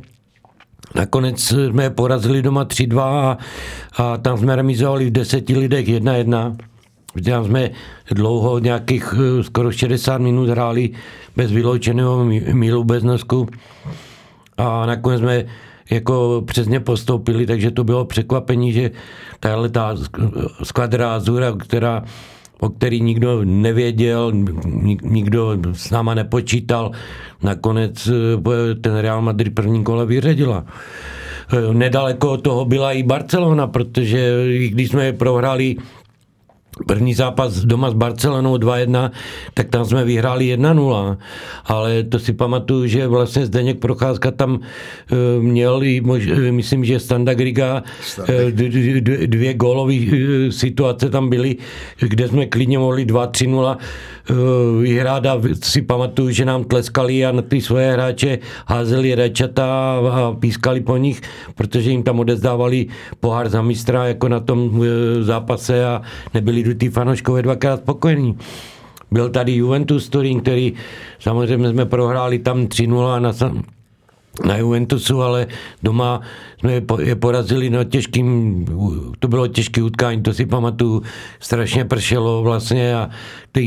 nakonec 0.95 1.41
jsme 1.41 1.83
je 1.83 1.91
porazili 1.91 2.43
doma 2.43 2.65
3-2 2.65 3.01
a, 3.01 3.39
a 3.97 4.17
tam 4.17 4.39
jsme 4.39 4.57
remizovali 4.57 5.07
v 5.07 5.11
deseti 5.11 5.57
lidech 5.57 5.89
1-1. 5.89 6.57
Tam 7.25 7.45
jsme 7.45 7.71
dlouho, 8.11 8.59
nějakých 8.59 9.15
eh, 9.15 9.43
skoro 9.43 9.73
60 9.73 10.19
minut 10.19 10.49
hráli 10.49 10.91
bez 11.37 11.53
vyloučeného 11.53 12.25
mílu, 12.53 12.85
bez 12.85 13.03
nosku. 13.03 13.49
A 14.57 14.87
nakonec 14.87 15.21
jsme 15.21 15.45
jako 15.91 16.43
přesně 16.47 16.81
postoupili, 16.81 17.47
takže 17.47 17.71
to 17.71 17.85
bylo 17.85 18.05
překvapení, 18.05 18.73
že 18.73 18.91
tahle 19.41 19.69
ta 19.69 19.97
skvadra 20.63 21.15
Azura, 21.15 21.53
která 21.59 22.05
o 22.61 22.69
který 22.69 23.01
nikdo 23.01 23.45
nevěděl, 23.45 24.33
nikdo 25.03 25.57
s 25.73 25.91
náma 25.91 26.15
nepočítal. 26.15 26.91
Nakonec 27.43 28.09
eh, 28.09 28.75
ten 28.75 28.97
Real 28.97 29.23
Madrid 29.23 29.55
první 29.55 29.85
kole 29.85 30.07
vyřadila. 30.07 30.65
Eh, 31.53 31.75
nedaleko 31.75 32.37
toho 32.37 32.65
byla 32.65 32.93
i 32.93 33.03
Barcelona, 33.03 33.67
protože 33.67 34.49
když 34.69 34.89
jsme 34.89 35.13
prohráli 35.13 35.77
První 36.87 37.15
zápas 37.15 37.65
doma 37.65 37.91
s 37.91 37.95
Barcelonou 37.95 38.57
2-1, 38.57 39.11
tak 39.55 39.69
tam 39.69 39.85
jsme 39.85 40.05
vyhráli 40.05 40.57
1-0. 40.57 41.17
Ale 41.65 42.03
to 42.03 42.19
si 42.19 42.33
pamatuju, 42.33 42.87
že 42.87 43.07
vlastně 43.07 43.47
Zdeněk 43.47 43.79
Procházka 43.79 44.31
tam 44.31 44.61
eh, 44.61 45.15
měl, 45.41 45.81
mož, 46.03 46.27
eh, 46.27 46.53
myslím, 46.53 46.85
že 46.85 47.01
Standa 47.01 47.35
Griga, 47.35 47.83
eh, 48.29 48.51
dvě 49.27 49.55
gólové 49.55 49.95
situace 50.51 51.11
tam 51.11 51.29
byly, 51.29 51.57
kde 52.01 52.29
jsme 52.29 52.47
klidně 52.47 52.79
mohli 52.79 53.05
2-3-0 53.05 53.79
vyhrát 54.81 55.27
a 55.27 55.41
si 55.63 55.83
pamatuju, 55.83 56.31
že 56.31 56.45
nám 56.45 56.65
tleskali 56.65 57.27
a 57.27 57.33
na 57.33 57.43
ty 57.43 57.61
svoje 57.61 57.93
hráče 57.93 58.39
házeli 58.67 59.15
rečata 59.15 59.65
a 60.11 60.33
pískali 60.33 60.81
po 60.81 60.97
nich, 60.97 61.21
protože 61.55 61.91
jim 61.91 62.03
tam 62.03 62.21
odezdávali 62.21 62.87
pohár 63.21 63.49
za 63.49 63.63
mistra 63.63 64.07
jako 64.07 64.29
na 64.29 64.41
tom 64.41 64.85
zápase 65.21 65.85
a 65.85 66.03
nebyli 66.35 66.63
ty 66.75 66.91
fanoškové 66.91 67.43
dvakrát 67.43 67.81
spokojení. 67.81 68.39
Byl 69.11 69.29
tady 69.29 69.53
Juventus 69.53 70.09
Turín, 70.09 70.41
který 70.41 70.73
samozřejmě 71.19 71.71
jsme 71.71 71.87
prohráli 71.87 72.39
tam 72.39 72.67
3-0 72.67 73.21
na, 73.21 73.33
na 74.45 74.57
Juventusu, 74.57 75.23
ale 75.23 75.47
doma 75.83 76.21
jsme 76.59 76.83
je 77.03 77.17
porazili 77.17 77.71
na 77.71 77.85
těžkým, 77.85 78.65
to 79.19 79.29
bylo 79.29 79.47
těžké 79.47 79.83
utkání, 79.83 80.23
to 80.23 80.35
si 80.35 80.47
pamatuju, 80.47 81.03
strašně 81.41 81.85
pršelo 81.85 82.43
vlastně 82.43 82.95
a 82.95 83.11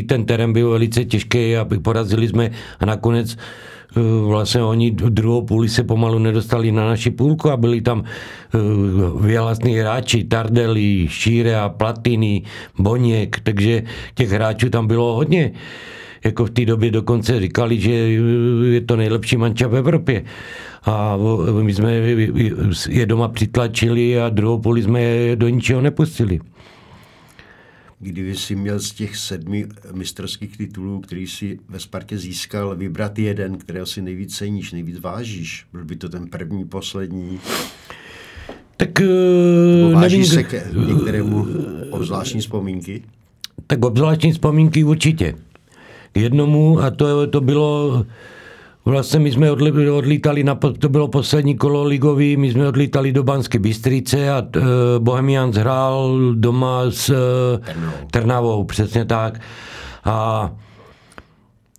ten 0.07 0.25
terén 0.25 0.53
byl 0.53 0.69
velice 0.69 1.05
těžký 1.05 1.57
a 1.57 1.67
porazili 1.83 2.27
jsme 2.27 2.51
a 2.79 2.85
nakonec 2.85 3.37
vlastně 4.25 4.63
oni 4.63 4.91
druhou 4.91 5.41
půli 5.41 5.69
se 5.69 5.83
pomalu 5.83 6.19
nedostali 6.19 6.71
na 6.71 6.85
naši 6.85 7.11
půlku 7.11 7.49
a 7.51 7.57
byli 7.57 7.81
tam 7.81 8.03
eh, 8.03 8.57
vyhlasní 9.21 9.75
hráči, 9.75 10.23
Tardelli, 10.23 11.07
Šíre 11.09 11.59
a 11.59 11.69
Platiny, 11.69 12.43
Boněk, 12.79 13.39
takže 13.43 13.83
těch 14.15 14.29
hráčů 14.29 14.69
tam 14.69 14.87
bylo 14.87 15.13
hodně. 15.13 15.51
Jako 16.23 16.45
v 16.45 16.49
té 16.49 16.65
době 16.65 16.91
dokonce 16.91 17.39
říkali, 17.39 17.79
že 17.79 17.91
je 18.63 18.81
to 18.81 18.95
nejlepší 18.95 19.37
manča 19.37 19.67
v 19.67 19.75
Evropě. 19.75 20.23
A 20.85 21.17
my 21.61 21.73
jsme 21.73 21.93
je 22.89 23.05
doma 23.05 23.27
přitlačili 23.27 24.21
a 24.21 24.29
druhou 24.29 24.59
půli 24.59 24.83
jsme 24.83 25.01
je 25.01 25.35
do 25.35 25.49
ničeho 25.49 25.81
nepustili 25.81 26.39
kdyby 28.01 28.35
si 28.35 28.55
měl 28.55 28.79
z 28.79 28.91
těch 28.91 29.17
sedmi 29.17 29.67
mistrovských 29.93 30.57
titulů, 30.57 30.99
který 30.99 31.27
si 31.27 31.59
ve 31.69 31.79
Spartě 31.79 32.17
získal, 32.17 32.75
vybrat 32.75 33.19
jeden, 33.19 33.57
kterého 33.57 33.85
si 33.85 34.01
nejvíc 34.01 34.37
ceníš, 34.37 34.71
nejvíc 34.71 34.99
vážíš? 34.99 35.65
Byl 35.73 35.85
by 35.85 35.95
to 35.95 36.09
ten 36.09 36.27
první, 36.27 36.65
poslední? 36.65 37.39
Tak 38.77 38.89
uh, 38.99 39.93
vážíš 39.93 40.29
nevím, 40.29 40.35
se 40.35 40.43
k 40.43 40.73
některému 40.87 41.47
obzvláštní 41.89 42.41
vzpomínky? 42.41 43.03
Tak 43.67 43.85
obzvláštní 43.85 44.31
vzpomínky 44.31 44.83
určitě. 44.83 45.35
Jednomu, 46.15 46.79
a 46.79 46.91
to, 46.91 47.27
to 47.27 47.41
bylo 47.41 48.05
Vlastně 48.85 49.19
my 49.19 49.31
jsme 49.31 49.51
odlítali, 49.91 50.43
na, 50.43 50.55
to 50.55 50.89
bylo 50.89 51.07
poslední 51.07 51.57
kolo 51.57 51.83
ligový, 51.83 52.37
my 52.37 52.51
jsme 52.51 52.67
odlítali 52.67 53.11
do 53.11 53.23
Banské 53.23 53.59
Bystrice 53.59 54.31
a 54.31 54.41
uh, 54.41 54.61
Bohemians 54.99 55.55
hrál 55.55 56.19
doma 56.33 56.81
s 56.89 57.09
uh, 57.09 57.15
Trnavou, 58.11 58.63
přesně 58.63 59.05
tak. 59.05 59.41
A 60.03 60.51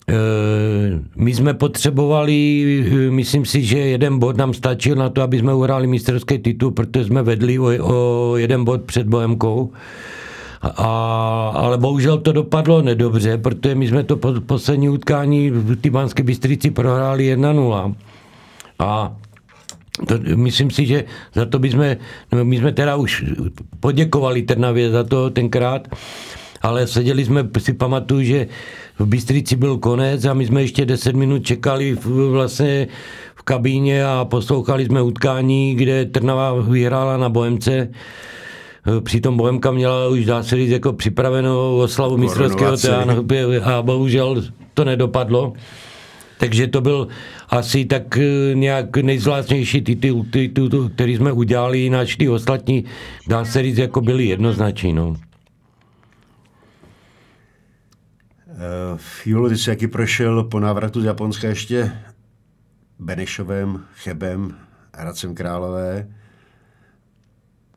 uh, 0.08 0.14
my 1.16 1.34
jsme 1.34 1.54
potřebovali, 1.54 2.64
myslím 3.10 3.44
si, 3.44 3.62
že 3.62 3.78
jeden 3.78 4.18
bod 4.18 4.36
nám 4.36 4.54
stačil 4.54 4.96
na 4.96 5.08
to, 5.08 5.22
aby 5.22 5.38
jsme 5.38 5.54
uhráli 5.54 5.86
mistrovský 5.86 6.38
titul, 6.38 6.70
protože 6.70 7.04
jsme 7.04 7.22
vedli 7.22 7.58
o, 7.58 7.70
o 7.82 8.36
jeden 8.36 8.64
bod 8.64 8.82
před 8.82 9.06
Bohemkou. 9.06 9.72
A, 10.62 11.52
ale 11.54 11.78
bohužel 11.78 12.18
to 12.18 12.32
dopadlo 12.32 12.82
nedobře, 12.82 13.38
protože 13.38 13.74
my 13.74 13.88
jsme 13.88 14.04
to 14.04 14.16
po, 14.16 14.40
poslední 14.46 14.88
utkání 14.88 15.50
v 15.50 15.76
Tybanské 15.76 16.22
Bystrici 16.22 16.70
prohráli 16.70 17.36
1-0. 17.36 17.94
A 18.78 19.16
to, 20.06 20.14
myslím 20.34 20.70
si, 20.70 20.86
že 20.86 21.04
za 21.34 21.46
to 21.46 21.58
bychom, 21.58 21.96
no 22.32 22.44
my 22.44 22.58
jsme 22.58 22.72
teda 22.72 22.96
už 22.96 23.24
poděkovali 23.80 24.42
Trnavě 24.42 24.90
za 24.90 25.04
to 25.04 25.30
tenkrát, 25.30 25.88
ale 26.62 26.86
seděli 26.86 27.24
jsme, 27.24 27.48
si 27.58 27.72
pamatuju, 27.72 28.22
že 28.22 28.46
v 28.98 29.06
Bystrici 29.06 29.56
byl 29.56 29.78
konec 29.78 30.24
a 30.24 30.34
my 30.34 30.46
jsme 30.46 30.62
ještě 30.62 30.84
10 30.84 31.16
minut 31.16 31.46
čekali 31.46 31.98
vlastně 32.30 32.88
v 33.34 33.42
kabíně 33.42 34.06
a 34.06 34.24
poslouchali 34.24 34.84
jsme 34.84 35.02
utkání, 35.02 35.74
kde 35.74 36.04
Trnava 36.04 36.54
vyhrála 36.54 37.16
na 37.16 37.28
Bohemce. 37.28 37.88
Přitom 39.04 39.36
Bohemka 39.36 39.70
měla 39.70 40.08
už, 40.08 40.24
dá 40.24 40.42
se 40.42 40.56
říct, 40.56 40.70
jako 40.70 40.92
připravenou 40.92 41.78
oslavu 41.78 42.16
mistrovského 42.16 42.76
a 43.64 43.82
bohužel 43.82 44.44
to 44.74 44.84
nedopadlo. 44.84 45.52
Takže 46.38 46.66
to 46.66 46.80
byl 46.80 47.08
asi 47.48 47.84
tak 47.84 48.18
eh, 48.18 48.54
nějak 48.54 48.96
nejzvláštnější 48.96 49.80
titul, 49.80 50.26
titul, 50.30 50.88
který 50.88 51.16
jsme 51.16 51.32
udělali, 51.32 51.78
jinak 51.78 52.08
ty 52.18 52.28
ostatní, 52.28 52.84
dá 53.28 53.44
se 53.44 53.62
říct, 53.62 53.78
jako 53.78 54.00
byli 54.00 54.26
jednoznační. 54.26 54.92
No. 54.92 55.16
Julo, 59.26 59.48
ty 59.48 59.58
jsi 59.58 59.70
jaký 59.70 59.86
prošel 59.86 60.44
po 60.44 60.60
návratu 60.60 61.00
z 61.00 61.04
Japonska 61.04 61.48
ještě 61.48 61.92
Benešovem, 62.98 63.84
Chebem, 63.94 64.54
Hradcem 64.94 65.34
Králové. 65.34 66.08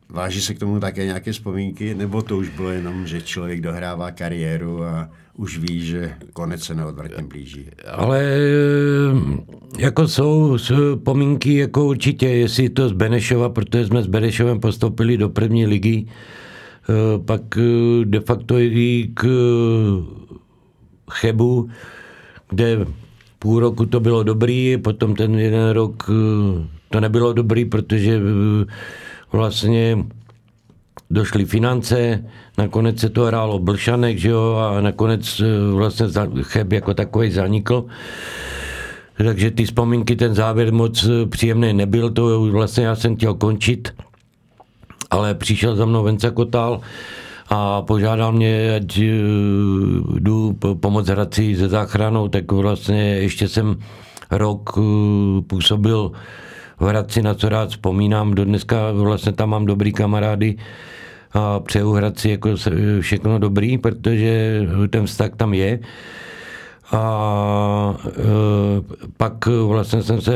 Váží 0.09 0.41
se 0.41 0.53
k 0.53 0.59
tomu 0.59 0.79
také 0.79 1.05
nějaké 1.05 1.31
vzpomínky, 1.31 1.95
nebo 1.95 2.21
to 2.21 2.37
už 2.37 2.49
bylo 2.49 2.69
jenom, 2.69 3.07
že 3.07 3.21
člověk 3.21 3.61
dohrává 3.61 4.11
kariéru 4.11 4.83
a 4.83 5.09
už 5.37 5.57
ví, 5.57 5.85
že 5.85 6.15
konec 6.33 6.63
se 6.63 6.75
neodvratně 6.75 7.23
blíží? 7.23 7.67
Ale 7.91 8.37
jako 9.77 10.07
jsou 10.07 10.57
vzpomínky, 10.57 11.55
jako 11.55 11.85
určitě, 11.85 12.27
jestli 12.27 12.69
to 12.69 12.89
z 12.89 12.91
Benešova, 12.91 13.49
protože 13.49 13.85
jsme 13.85 14.03
s 14.03 14.07
Benešovem 14.07 14.59
postoupili 14.59 15.17
do 15.17 15.29
první 15.29 15.65
ligy, 15.65 16.05
eh, 16.05 17.19
pak 17.25 17.41
eh, 17.57 18.05
de 18.05 18.19
facto 18.19 18.59
i 18.59 19.11
k 19.13 19.27
Chebu, 21.11 21.69
kde 22.49 22.85
půl 23.39 23.59
roku 23.59 23.85
to 23.85 23.99
bylo 23.99 24.23
dobrý, 24.23 24.77
potom 24.77 25.15
ten 25.15 25.35
jeden 25.35 25.69
rok 25.69 26.09
eh, 26.09 26.67
to 26.89 26.99
nebylo 26.99 27.33
dobrý, 27.33 27.65
protože 27.65 28.19
vlastně 29.35 29.97
došly 31.09 31.45
finance, 31.45 32.23
nakonec 32.57 32.99
se 32.99 33.09
to 33.09 33.23
hrálo 33.23 33.59
Blšanek, 33.59 34.17
že 34.17 34.29
jo, 34.29 34.55
a 34.55 34.81
nakonec 34.81 35.41
eh, 35.41 35.71
vlastně 35.71 36.05
Cheb 36.41 36.71
jako 36.71 36.93
takový 36.93 37.31
zanikl. 37.31 37.85
Takže 39.17 39.51
ty 39.51 39.65
vzpomínky, 39.65 40.15
ten 40.15 40.35
závěr 40.35 40.73
moc 40.73 41.03
eh, 41.03 41.25
příjemný 41.25 41.73
nebyl, 41.73 42.09
to 42.09 42.41
vlastně 42.51 42.85
já 42.85 42.95
jsem 42.95 43.15
chtěl 43.15 43.33
končit, 43.33 43.93
ale 45.09 45.35
přišel 45.35 45.75
za 45.75 45.85
mnou 45.85 46.03
Venca 46.03 46.31
Kotal 46.31 46.81
a 47.49 47.81
požádal 47.81 48.31
mě, 48.31 48.75
ať 48.75 48.97
eh, 48.97 49.11
jdu 50.19 50.57
pomoct 50.79 51.07
Hradci 51.07 51.55
se 51.55 51.69
záchranou, 51.69 52.27
tak 52.27 52.51
vlastně 52.51 53.01
ještě 53.01 53.47
jsem 53.47 53.79
rok 54.31 54.79
působil 55.47 56.11
v 56.79 56.85
Hradci, 56.85 57.21
na 57.21 57.33
co 57.33 57.49
rád 57.49 57.69
vzpomínám. 57.69 58.33
Do 58.33 58.45
dneska 58.45 58.91
vlastně 58.91 59.31
tam 59.31 59.49
mám 59.49 59.65
dobrý 59.65 59.93
kamarády 59.93 60.55
a 61.33 61.59
přeju 61.59 61.91
Hradci 61.91 62.29
jako 62.29 62.49
všechno 62.99 63.39
dobrý, 63.39 63.77
protože 63.77 64.61
ten 64.89 65.05
vztah 65.05 65.29
tam 65.37 65.53
je. 65.53 65.79
A 66.91 67.97
e, 68.07 68.21
pak 69.17 69.45
vlastně 69.45 70.03
jsem 70.03 70.21
se, 70.21 70.33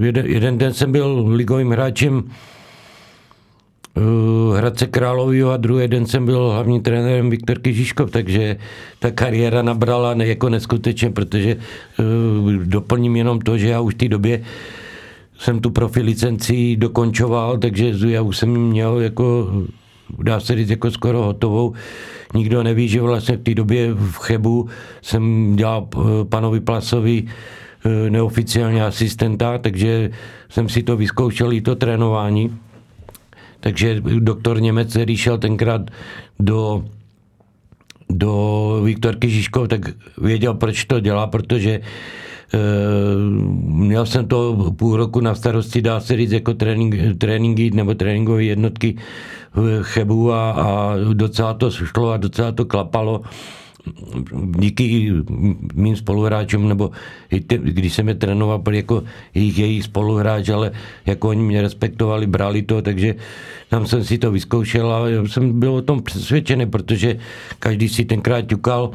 jeden, 0.00 0.26
jeden 0.26 0.58
den 0.58 0.74
jsem 0.74 0.92
byl 0.92 1.24
ligovým 1.28 1.70
hráčem 1.70 2.22
e, 3.96 4.58
Hradce 4.58 4.86
Královýho 4.86 5.50
a 5.50 5.56
druhý 5.56 5.88
den 5.88 6.06
jsem 6.06 6.26
byl 6.26 6.50
hlavním 6.50 6.82
trenérem 6.82 7.30
Viktor 7.30 7.58
Kyžiškov, 7.58 8.10
takže 8.10 8.56
ta 8.98 9.10
kariéra 9.10 9.62
nabrala 9.62 10.14
ne, 10.14 10.26
jako 10.26 10.48
neskutečně, 10.48 11.10
protože 11.10 11.50
e, 11.50 11.56
doplním 12.64 13.16
jenom 13.16 13.40
to, 13.40 13.58
že 13.58 13.68
já 13.68 13.80
už 13.80 13.94
v 13.94 13.98
té 13.98 14.08
době 14.08 14.44
jsem 15.38 15.60
tu 15.60 15.70
profi 15.70 16.00
licenci 16.00 16.76
dokončoval, 16.76 17.58
takže 17.58 17.92
já 18.06 18.22
už 18.22 18.36
jsem 18.36 18.50
měl 18.50 19.00
jako, 19.00 19.52
dá 20.22 20.40
se 20.40 20.56
říct, 20.56 20.70
jako 20.70 20.90
skoro 20.90 21.22
hotovou. 21.22 21.74
Nikdo 22.34 22.62
neví, 22.62 22.88
že 22.88 23.00
vlastně 23.00 23.36
v 23.36 23.42
té 23.42 23.54
době 23.54 23.94
v 23.94 24.18
Chebu 24.18 24.68
jsem 25.02 25.56
dělal 25.56 25.88
eh, 25.94 26.24
panovi 26.24 26.60
Plasovi 26.60 27.24
eh, 27.26 28.10
neoficiálně 28.10 28.84
asistenta, 28.84 29.58
takže 29.58 30.10
jsem 30.48 30.68
si 30.68 30.82
to 30.82 30.96
vyzkoušel 30.96 31.52
i 31.52 31.60
to 31.60 31.74
trénování. 31.74 32.58
Takže 33.60 34.02
doktor 34.18 34.60
Němec, 34.60 34.90
který 34.90 35.16
šel 35.16 35.38
tenkrát 35.38 35.90
do 36.40 36.84
do 38.10 38.80
Viktorky 38.84 39.30
Žižkov, 39.30 39.68
tak 39.68 39.80
věděl, 40.18 40.54
proč 40.54 40.84
to 40.84 41.00
dělá, 41.00 41.26
protože 41.26 41.80
měl 43.64 44.06
jsem 44.06 44.26
to 44.26 44.72
půl 44.76 44.96
roku 44.96 45.20
na 45.20 45.34
starosti, 45.34 45.82
dá 45.82 46.00
se 46.00 46.16
říct, 46.16 46.32
jako 46.32 46.54
trénink, 46.54 46.94
tréninky 47.18 47.70
nebo 47.70 47.94
tréninkové 47.94 48.44
jednotky 48.44 48.96
v 49.54 49.82
Chebu 49.82 50.32
a, 50.32 50.50
a 50.50 50.96
docela 51.12 51.54
to 51.54 51.70
šlo 51.70 52.10
a 52.10 52.16
docela 52.16 52.52
to 52.52 52.64
klapalo. 52.64 53.22
Díky 54.58 55.12
mým 55.74 55.96
spoluhráčům, 55.96 56.68
nebo 56.68 56.90
když 57.58 57.92
jsem 57.92 58.08
je 58.08 58.14
trénoval, 58.14 58.58
byl 58.58 58.74
jako 58.74 59.02
jejich, 59.34 59.58
jejich 59.58 59.84
spoluhráč, 59.84 60.48
ale 60.48 60.72
jako 61.06 61.28
oni 61.28 61.42
mě 61.42 61.62
respektovali, 61.62 62.26
brali 62.26 62.62
to, 62.62 62.82
takže 62.82 63.14
tam 63.68 63.86
jsem 63.86 64.04
si 64.04 64.18
to 64.18 64.32
vyzkoušel 64.32 64.92
a 64.92 65.28
jsem 65.28 65.60
byl 65.60 65.74
o 65.74 65.82
tom 65.82 66.02
přesvědčený, 66.02 66.66
protože 66.66 67.18
každý 67.58 67.88
si 67.88 68.04
tenkrát 68.04 68.42
ťukal, 68.42 68.90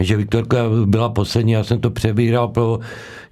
že 0.00 0.16
Viktorka 0.16 0.58
byla 0.84 1.08
poslední, 1.08 1.52
já 1.52 1.64
jsem 1.64 1.80
to 1.80 1.90
přebíral 1.90 2.48
pro 2.48 2.78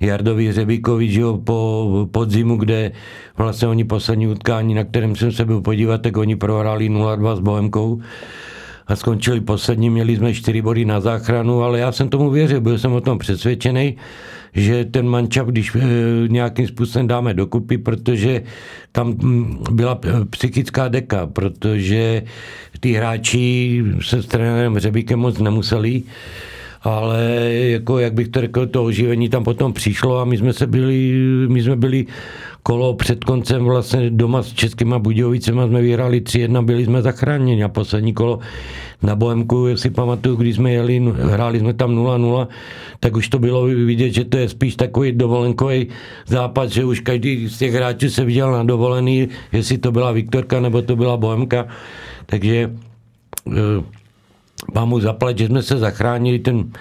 Jardovi 0.01 0.53
Řebíkovi, 0.53 1.09
že 1.09 1.21
jo, 1.21 1.39
po 1.45 2.09
podzimu, 2.11 2.57
kde 2.57 2.93
vlastně 3.37 3.69
oni 3.69 3.85
poslední 3.85 4.29
utkání, 4.29 4.75
na 4.75 4.85
kterém 4.85 5.17
jsem 5.17 5.33
se 5.33 5.45
byl 5.45 5.61
podívat, 5.61 6.03
tak 6.03 6.17
oni 6.17 6.37
prohráli 6.37 6.91
0-2 6.91 7.37
s 7.37 7.41
Bohemkou 7.41 8.01
a 8.87 8.97
skončili 8.97 9.41
poslední, 9.41 9.91
měli 9.91 10.17
jsme 10.17 10.35
čtyři 10.35 10.63
body 10.63 10.85
na 10.85 11.01
záchranu, 11.01 11.63
ale 11.63 11.79
já 11.79 11.93
jsem 11.93 12.09
tomu 12.09 12.31
věřil, 12.31 12.61
byl 12.61 12.79
jsem 12.79 12.93
o 12.93 13.01
tom 13.01 13.19
přesvědčený, 13.19 13.97
že 14.53 14.85
ten 14.85 15.09
mančap, 15.09 15.47
když 15.47 15.75
e, 15.75 15.79
nějakým 16.29 16.69
způsobem 16.69 17.07
dáme 17.07 17.35
dokupy, 17.35 17.79
protože 17.79 18.43
tam 18.93 19.09
mm, 19.09 19.65
byla 19.71 20.01
e, 20.05 20.25
psychická 20.25 20.89
deka, 20.89 21.27
protože 21.27 22.23
ty 22.81 22.93
hráči 22.93 23.83
se 24.01 24.23
s 24.23 24.27
trenérem 24.27 24.79
Řebíkem 24.79 25.19
moc 25.19 25.39
nemuseli 25.39 26.03
ale 26.83 27.25
jako, 27.53 27.99
jak 27.99 28.15
bych 28.15 28.29
to 28.29 28.41
řekl, 28.41 28.67
to 28.67 28.85
oživení 28.85 29.29
tam 29.29 29.45
potom 29.45 29.73
přišlo 29.73 30.19
a 30.19 30.25
my 30.25 30.37
jsme 30.39 30.53
se 30.53 30.67
byli, 30.67 31.13
my 31.49 31.63
jsme 31.63 31.77
byli 31.77 32.07
kolo 32.63 32.95
před 32.95 33.25
koncem 33.25 33.65
vlastně 33.65 34.11
doma 34.11 34.43
s 34.43 34.53
Českýma 34.53 34.99
Budějovicema 34.99 35.67
jsme 35.67 35.83
vyhráli 35.83 36.21
3-1, 36.21 36.65
byli 36.65 36.85
jsme 36.85 37.03
zachráněni 37.03 37.65
a 37.65 37.69
poslední 37.69 38.15
kolo 38.15 38.39
na 39.03 39.17
Bohemku, 39.17 39.77
si 39.77 39.91
pamatuju, 39.91 40.37
když 40.37 40.57
jsme 40.57 40.73
jeli, 40.73 41.13
hráli 41.15 41.61
jsme 41.61 41.75
tam 41.75 41.91
0-0, 41.91 42.49
tak 43.01 43.17
už 43.17 43.29
to 43.29 43.39
bylo 43.39 43.65
vidět, 43.65 44.11
že 44.11 44.25
to 44.25 44.39
je 44.39 44.49
spíš 44.49 44.77
takový 44.77 45.13
dovolenkový 45.13 45.87
západ, 46.27 46.71
že 46.71 46.85
už 46.85 47.01
každý 47.01 47.49
z 47.49 47.59
těch 47.59 47.73
hráčů 47.75 48.11
se 48.11 48.25
viděl 48.25 48.53
na 48.53 48.63
dovolený, 48.63 49.29
jestli 49.53 49.79
to 49.79 49.93
byla 49.93 50.13
Viktorka 50.13 50.61
nebo 50.61 50.83
to 50.83 50.97
byla 50.97 51.17
Bohemka, 51.17 51.67
takže 52.27 52.71
eh, 54.63 54.73
mám 54.75 54.89
mu 54.89 55.01
zaplať, 55.01 55.39
že 55.39 55.47
jsme 55.47 55.63
se 55.63 55.79
zachránili 55.79 56.39
ten 56.39 56.73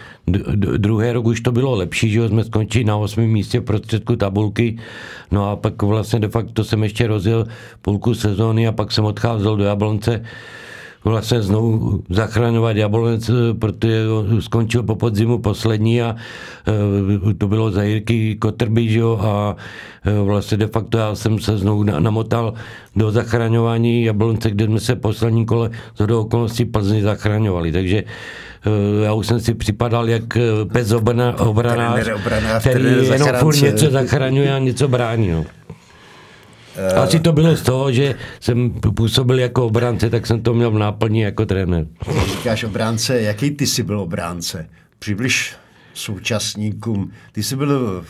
druhý 0.78 1.12
rok, 1.12 1.26
už 1.26 1.42
to 1.42 1.52
bylo 1.52 1.76
lepší, 1.76 2.10
že 2.10 2.28
jsme 2.28 2.44
skončili 2.44 2.84
na 2.84 2.98
osmém 2.98 3.30
místě 3.30 3.60
v 3.60 3.64
prostředku 3.64 4.16
tabulky, 4.16 4.78
no 5.32 5.50
a 5.50 5.56
pak 5.56 5.82
vlastně 5.82 6.20
de 6.20 6.28
facto 6.28 6.64
jsem 6.64 6.84
ještě 6.84 7.08
rozjel 7.08 7.48
půlku 7.82 8.14
sezóny 8.14 8.68
a 8.68 8.72
pak 8.72 8.92
jsem 8.92 9.06
odcházel 9.06 9.58
do 9.58 9.64
Jablonce, 9.64 10.24
vlastně 11.10 11.42
znovu 11.42 12.00
zachraňovat 12.10 12.78
Jablonec, 12.78 13.32
protože 13.60 14.04
skončil 14.40 14.84
po 14.84 14.96
podzimu 14.96 15.38
poslední 15.38 16.02
a 16.02 16.16
e, 17.30 17.34
to 17.34 17.48
bylo 17.48 17.72
za 17.72 17.84
Jirky 17.84 18.36
Kotrby, 18.36 18.90
že 18.90 19.00
jo, 19.00 19.20
a 19.22 19.56
e, 20.06 20.22
vlastně 20.22 20.58
de 20.58 20.68
facto 20.68 20.98
já 20.98 21.16
jsem 21.16 21.40
se 21.40 21.58
znovu 21.58 21.84
namotal 21.84 22.54
do 22.96 23.12
zachraňování 23.12 24.04
Jablonce, 24.04 24.52
kde 24.52 24.66
jsme 24.66 24.80
se 24.80 24.96
poslední 24.96 25.46
kole 25.46 25.70
z 25.96 26.06
do 26.06 26.22
okolností 26.22 26.66
Plzni 26.66 27.02
zachraňovali, 27.02 27.72
takže 27.72 28.04
já 29.04 29.14
už 29.14 29.28
jsem 29.28 29.40
si 29.40 29.54
připadal 29.54 30.10
jak 30.10 30.24
pes 30.74 30.92
obranář, 30.92 32.10
který 32.60 32.86
jenom 32.86 33.30
furt 33.40 33.62
něco 33.62 33.92
zachraňuje 33.92 34.56
a 34.56 34.60
něco 34.60 34.88
brání. 34.88 35.32
No. 35.32 35.46
Asi 36.96 37.20
to 37.20 37.34
bylo 37.34 37.56
z 37.56 37.62
toho, 37.62 37.92
že 37.92 38.16
jsem 38.40 38.70
působil 38.72 39.40
jako 39.40 39.66
obránce, 39.66 40.10
tak 40.10 40.28
jsem 40.28 40.42
to 40.42 40.54
měl 40.54 40.72
v 40.72 40.80
náplni 40.80 41.24
jako 41.24 41.46
trenér. 41.46 41.88
Říkáš 42.32 42.64
obránce, 42.64 43.22
jaký 43.22 43.52
ty 43.52 43.68
jsi 43.68 43.84
byl 43.84 44.00
obránce? 44.00 44.70
Přibliž 45.00 45.56
současníkům. 45.94 47.12
Ty 47.32 47.44
jsi 47.44 47.56
byl 47.56 48.04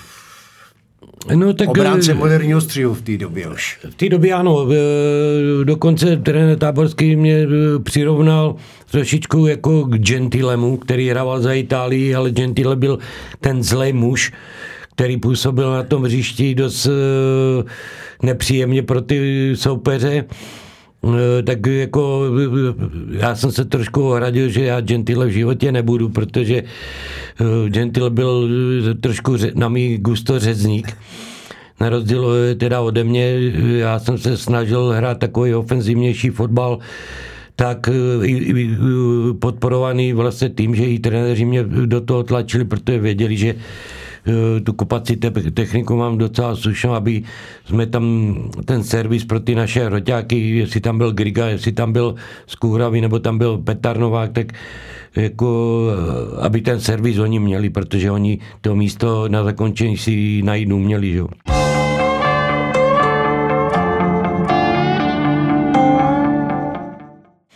No, 1.35 1.53
tak, 1.53 1.69
Obránce 1.69 2.11
eh, 2.11 2.15
moderního 2.15 2.61
střihu 2.61 2.93
v 2.93 3.01
té 3.01 3.17
době 3.17 3.47
už. 3.47 3.79
V 3.89 3.95
té 3.95 4.09
době 4.09 4.33
ano. 4.33 4.67
Eh, 4.71 5.65
dokonce 5.65 6.17
trenér 6.17 6.57
Táborský 6.57 7.15
mě 7.15 7.35
eh, 7.35 7.79
přirovnal 7.79 8.55
trošičku 8.91 9.47
jako 9.47 9.83
k 9.83 9.95
Gentilemu, 9.97 10.77
který 10.77 11.09
hrával 11.09 11.41
za 11.41 11.53
Itálii, 11.53 12.15
ale 12.15 12.31
Gentile 12.31 12.75
byl 12.75 12.99
ten 13.39 13.63
zlej 13.63 13.93
muž, 13.93 14.31
který 14.97 15.17
působil 15.17 15.71
na 15.71 15.83
tom 15.83 16.03
hřišti 16.03 16.55
dost 16.55 16.89
nepříjemně 18.23 18.83
pro 18.83 19.01
ty 19.01 19.51
soupeře. 19.55 20.25
Tak 21.43 21.67
jako 21.67 22.23
já 23.11 23.35
jsem 23.35 23.51
se 23.51 23.65
trošku 23.65 24.09
ohradil, 24.09 24.49
že 24.49 24.63
já 24.63 24.81
Gentile 24.81 25.27
v 25.27 25.31
životě 25.31 25.71
nebudu, 25.71 26.09
protože 26.09 26.63
Gentile 27.67 28.09
byl 28.09 28.49
trošku 29.01 29.35
na 29.53 29.69
mý 29.69 29.97
gusto 29.97 30.39
řezník. 30.39 30.97
Na 31.81 31.89
rozdíl 31.89 32.27
teda 32.57 32.81
ode 32.81 33.03
mě, 33.03 33.35
já 33.77 33.99
jsem 33.99 34.17
se 34.17 34.37
snažil 34.37 34.89
hrát 34.89 35.19
takový 35.19 35.55
ofenzivnější 35.55 36.29
fotbal, 36.29 36.79
tak 37.55 37.89
podporovaný 39.39 40.13
vlastně 40.13 40.49
tím, 40.49 40.75
že 40.75 40.85
i 40.85 40.99
trenéři 40.99 41.45
mě 41.45 41.63
do 41.63 42.01
toho 42.01 42.23
tlačili, 42.23 42.65
protože 42.65 42.99
věděli, 42.99 43.37
že 43.37 43.55
Eh, 44.27 44.61
tu 44.61 44.73
kupací 44.73 45.15
te- 45.15 45.31
techniku 45.31 45.95
mám 45.95 46.17
docela 46.17 46.55
slušnou, 46.55 46.93
aby 46.93 47.23
jsme 47.65 47.85
tam 47.85 48.35
ten 48.65 48.83
servis 48.83 49.25
pro 49.25 49.39
ty 49.39 49.55
naše 49.55 49.89
roťáky, 49.89 50.49
jestli 50.49 50.81
tam 50.81 50.97
byl 50.97 51.11
Griga, 51.11 51.47
jestli 51.47 51.71
tam 51.71 51.93
byl 51.93 52.15
Skůhravý, 52.47 53.01
nebo 53.01 53.19
tam 53.19 53.37
byl 53.37 53.57
Petarnovák, 53.57 54.33
tak 54.33 54.47
jako, 55.15 55.81
eh, 55.91 56.45
aby 56.45 56.61
ten 56.61 56.79
servis 56.79 57.17
oni 57.17 57.39
měli, 57.39 57.69
protože 57.69 58.11
oni 58.11 58.39
to 58.61 58.75
místo 58.75 59.27
na 59.27 59.43
zakončení 59.43 59.97
si 59.97 60.41
najít 60.43 60.71
uměli. 60.71 61.11
Že? 61.11 61.23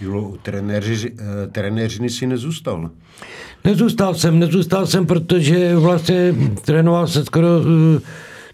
Julo, 0.01 0.37
trenéři, 0.41 1.11
eh, 1.19 1.47
trenéřiny 1.47 2.09
si 2.09 2.27
nezůstal. 2.27 2.89
Nezůstal 3.63 4.13
jsem, 4.13 4.39
nezůstal 4.39 4.87
jsem, 4.87 5.05
protože 5.05 5.75
vlastně 5.75 6.35
trénoval 6.65 7.07
se 7.07 7.25
skoro 7.25 7.47
uh, 7.47 7.65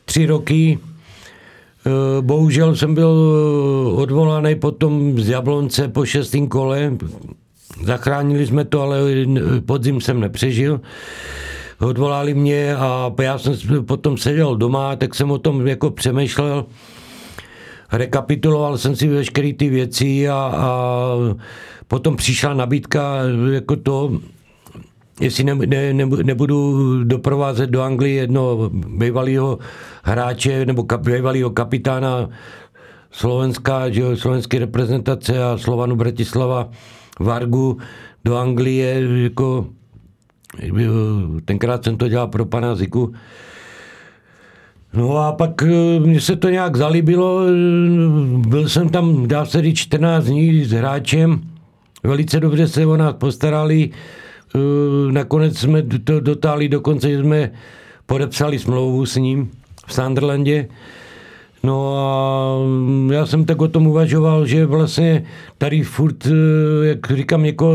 tři 0.06 0.26
roky. 0.26 0.80
Uh, 1.86 2.26
bohužel 2.26 2.76
jsem 2.76 2.96
byl 2.96 3.10
uh, 3.10 4.00
odvolaný 4.00 4.56
potom 4.56 5.20
z 5.20 5.30
Jablonce 5.30 5.88
po 5.88 6.06
šestém 6.06 6.48
kole. 6.48 6.92
Zachránili 7.84 8.48
jsme 8.48 8.66
to, 8.66 8.82
ale 8.82 9.00
podzim 9.66 10.02
jsem 10.02 10.20
nepřežil. 10.20 10.82
Odvolali 11.80 12.34
mě 12.34 12.76
a 12.76 13.14
já 13.22 13.38
jsem 13.38 13.86
potom 13.86 14.18
seděl 14.18 14.56
doma, 14.56 14.96
tak 14.96 15.16
jsem 15.16 15.32
o 15.32 15.38
tom 15.38 15.68
jako 15.68 15.92
přemýšlel. 15.92 16.66
Rekapituloval 17.92 18.78
jsem 18.78 18.96
si 18.96 19.08
veškeré 19.08 19.54
ty 19.54 19.70
věci 19.70 20.30
a, 20.30 20.52
a 20.56 21.14
potom 21.88 22.16
přišla 22.16 22.54
nabídka 22.54 23.18
jako 23.52 23.76
to, 23.76 24.20
jestli 25.20 25.44
ne, 25.44 25.56
ne, 25.56 25.94
ne, 25.94 26.06
nebudu 26.24 27.04
doprovázet 27.04 27.70
do 27.70 27.82
Anglie 27.82 28.16
jednoho 28.16 28.70
bývalého 28.74 29.60
hráče 30.04 30.66
nebo 30.66 30.84
kap, 30.84 31.02
bývalého 31.02 31.50
kapitána 31.50 32.30
Slovenska, 33.12 33.90
že 33.90 34.02
jo, 34.02 34.18
slovenské 34.18 34.60
reprezentace 34.60 35.44
a 35.44 35.58
Slovanu 35.58 35.96
Bratislava 35.96 36.70
Vargu 37.20 37.78
do 38.26 38.38
Anglie, 38.38 39.08
jako 39.24 39.68
tenkrát 41.46 41.84
jsem 41.84 41.98
to 41.98 42.08
dělal 42.08 42.28
pro 42.28 42.46
pana 42.46 42.76
Ziku. 42.76 43.14
No 44.94 45.18
a 45.18 45.32
pak 45.32 45.64
eh, 45.64 46.00
mně 46.00 46.22
se 46.22 46.36
to 46.36 46.50
nějak 46.50 46.78
zalíbilo, 46.78 47.42
byl 48.48 48.70
jsem 48.70 48.90
tam, 48.90 49.28
dá 49.28 49.46
se 49.46 49.62
říct, 49.62 49.78
14 49.78 50.26
dní 50.26 50.64
s 50.64 50.72
hráčem, 50.72 51.42
velice 52.04 52.40
dobře 52.40 52.68
se 52.68 52.86
o 52.86 52.98
nás 52.98 53.14
postarali, 53.14 53.90
Eh, 53.90 54.27
nakonec 55.12 55.58
jsme 55.58 55.84
to 56.04 56.20
dotáhli 56.20 56.70
dokonce, 56.70 57.10
že 57.10 57.20
jsme 57.20 57.52
podepsali 58.06 58.60
smlouvu 58.60 59.06
s 59.06 59.16
ním 59.16 59.52
v 59.88 59.94
Sunderlandě. 59.94 60.68
No 61.64 61.98
a 61.98 62.56
já 63.14 63.26
jsem 63.26 63.46
tak 63.46 63.62
o 63.62 63.68
tom 63.68 63.88
uvažoval, 63.88 64.46
že 64.46 64.66
vlastně 64.66 65.26
tady 65.58 65.84
furt, 65.84 66.26
eh, 66.26 66.88
jak 66.88 67.12
říkám, 67.12 67.44
někoho 67.44 67.74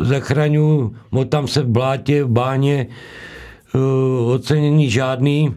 zachraňu, 0.00 0.94
motám 1.10 1.48
se 1.48 1.62
v 1.62 1.68
blátě, 1.68 2.24
v 2.24 2.28
báně, 2.28 2.86
eh, 3.74 3.78
ocenění 4.34 4.90
žádný. 4.90 5.54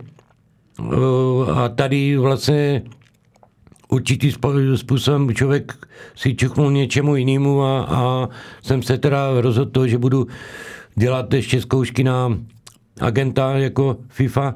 A 1.54 1.70
tady 1.70 2.18
vlastně 2.18 2.82
určitý 3.92 4.32
způsobem 4.76 5.36
člověk 5.36 5.88
si 6.16 6.36
čuchnul 6.36 6.72
něčemu 6.72 7.16
jinému 7.16 7.64
a, 7.64 7.82
a 7.82 8.30
jsem 8.64 8.84
se 8.84 8.98
teda 8.98 9.42
rozhodl 9.42 9.72
to, 9.72 9.88
že 9.88 9.98
budu 9.98 10.28
dělat 10.96 11.34
ještě 11.34 11.62
zkoušky 11.62 12.04
na 12.04 12.38
agenta 13.02 13.58
jako 13.58 13.98
FIFA, 14.10 14.56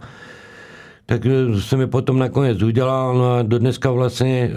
tak 1.05 1.21
jsem 1.59 1.79
je 1.79 1.87
potom 1.87 2.19
nakonec 2.19 2.61
udělal 2.61 3.17
no 3.17 3.33
a 3.33 3.41
do 3.41 3.59
dneska 3.59 3.91
vlastně 3.91 4.51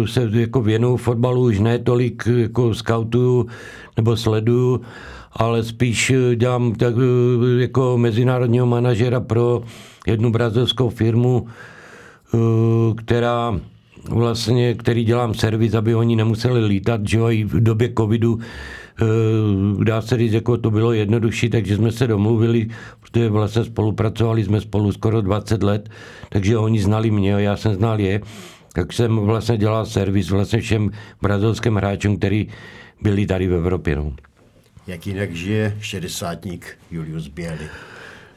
uh, 0.00 0.06
se 0.06 0.30
jako 0.32 0.62
věnu 0.62 0.96
fotbalu 0.96 1.42
už 1.42 1.60
ne 1.60 1.78
tolik 1.78 2.28
jako 2.36 2.74
scoutuju 2.74 3.46
nebo 3.96 4.16
sleduju, 4.16 4.80
ale 5.32 5.62
spíš 5.62 6.12
dělám 6.34 6.74
tak 6.74 6.96
uh, 6.96 7.02
jako 7.58 7.98
mezinárodního 7.98 8.66
manažera 8.66 9.20
pro 9.20 9.62
jednu 10.06 10.30
brazilskou 10.30 10.88
firmu, 10.88 11.46
uh, 12.32 12.94
která 12.94 13.60
vlastně, 14.08 14.74
který 14.74 15.04
dělám 15.04 15.34
servis, 15.34 15.74
aby 15.74 15.94
oni 15.94 16.16
nemuseli 16.16 16.66
lítat, 16.66 17.08
že 17.08 17.18
jo, 17.18 17.30
i 17.30 17.44
v 17.44 17.62
době 17.62 17.92
covidu 17.98 18.38
eh, 18.40 19.84
dá 19.84 20.02
se 20.02 20.16
říct, 20.16 20.32
jako 20.32 20.56
to 20.56 20.70
bylo 20.70 20.92
jednodušší, 20.92 21.48
takže 21.48 21.76
jsme 21.76 21.92
se 21.92 22.06
domluvili, 22.06 22.68
protože 23.00 23.28
vlastně 23.28 23.64
spolupracovali 23.64 24.44
jsme 24.44 24.60
spolu 24.60 24.92
skoro 24.92 25.20
20 25.20 25.62
let, 25.62 25.88
takže 26.28 26.58
oni 26.58 26.80
znali 26.80 27.10
mě 27.10 27.34
a 27.34 27.38
já 27.38 27.56
jsem 27.56 27.74
znal 27.74 28.00
je, 28.00 28.20
tak 28.72 28.92
jsem 28.92 29.16
vlastně 29.16 29.56
dělal 29.56 29.86
servis 29.86 30.30
vlastně 30.30 30.60
všem 30.60 30.90
brazilským 31.22 31.76
hráčům, 31.76 32.16
kteří 32.16 32.48
byli 33.02 33.26
tady 33.26 33.48
v 33.48 33.54
Evropě. 33.54 33.96
No. 33.96 34.12
Jak 34.86 35.06
jinak 35.06 35.34
žije 35.34 35.76
šedesátník 35.80 36.78
Julius 36.90 37.28
Běli? 37.28 37.68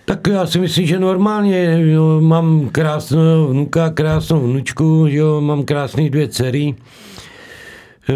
Tak 0.09 0.27
já 0.27 0.45
si 0.45 0.59
myslím, 0.59 0.87
že 0.87 0.99
normálně 0.99 1.77
jo, 1.91 2.21
mám 2.21 2.69
krásnou 2.69 3.47
vnuka, 3.47 3.89
krásnou 3.89 4.39
vnučku, 4.39 5.05
jo, 5.09 5.41
mám 5.41 5.63
krásné 5.63 6.09
dvě 6.09 6.27
dcery. 6.27 6.75
E, 8.09 8.13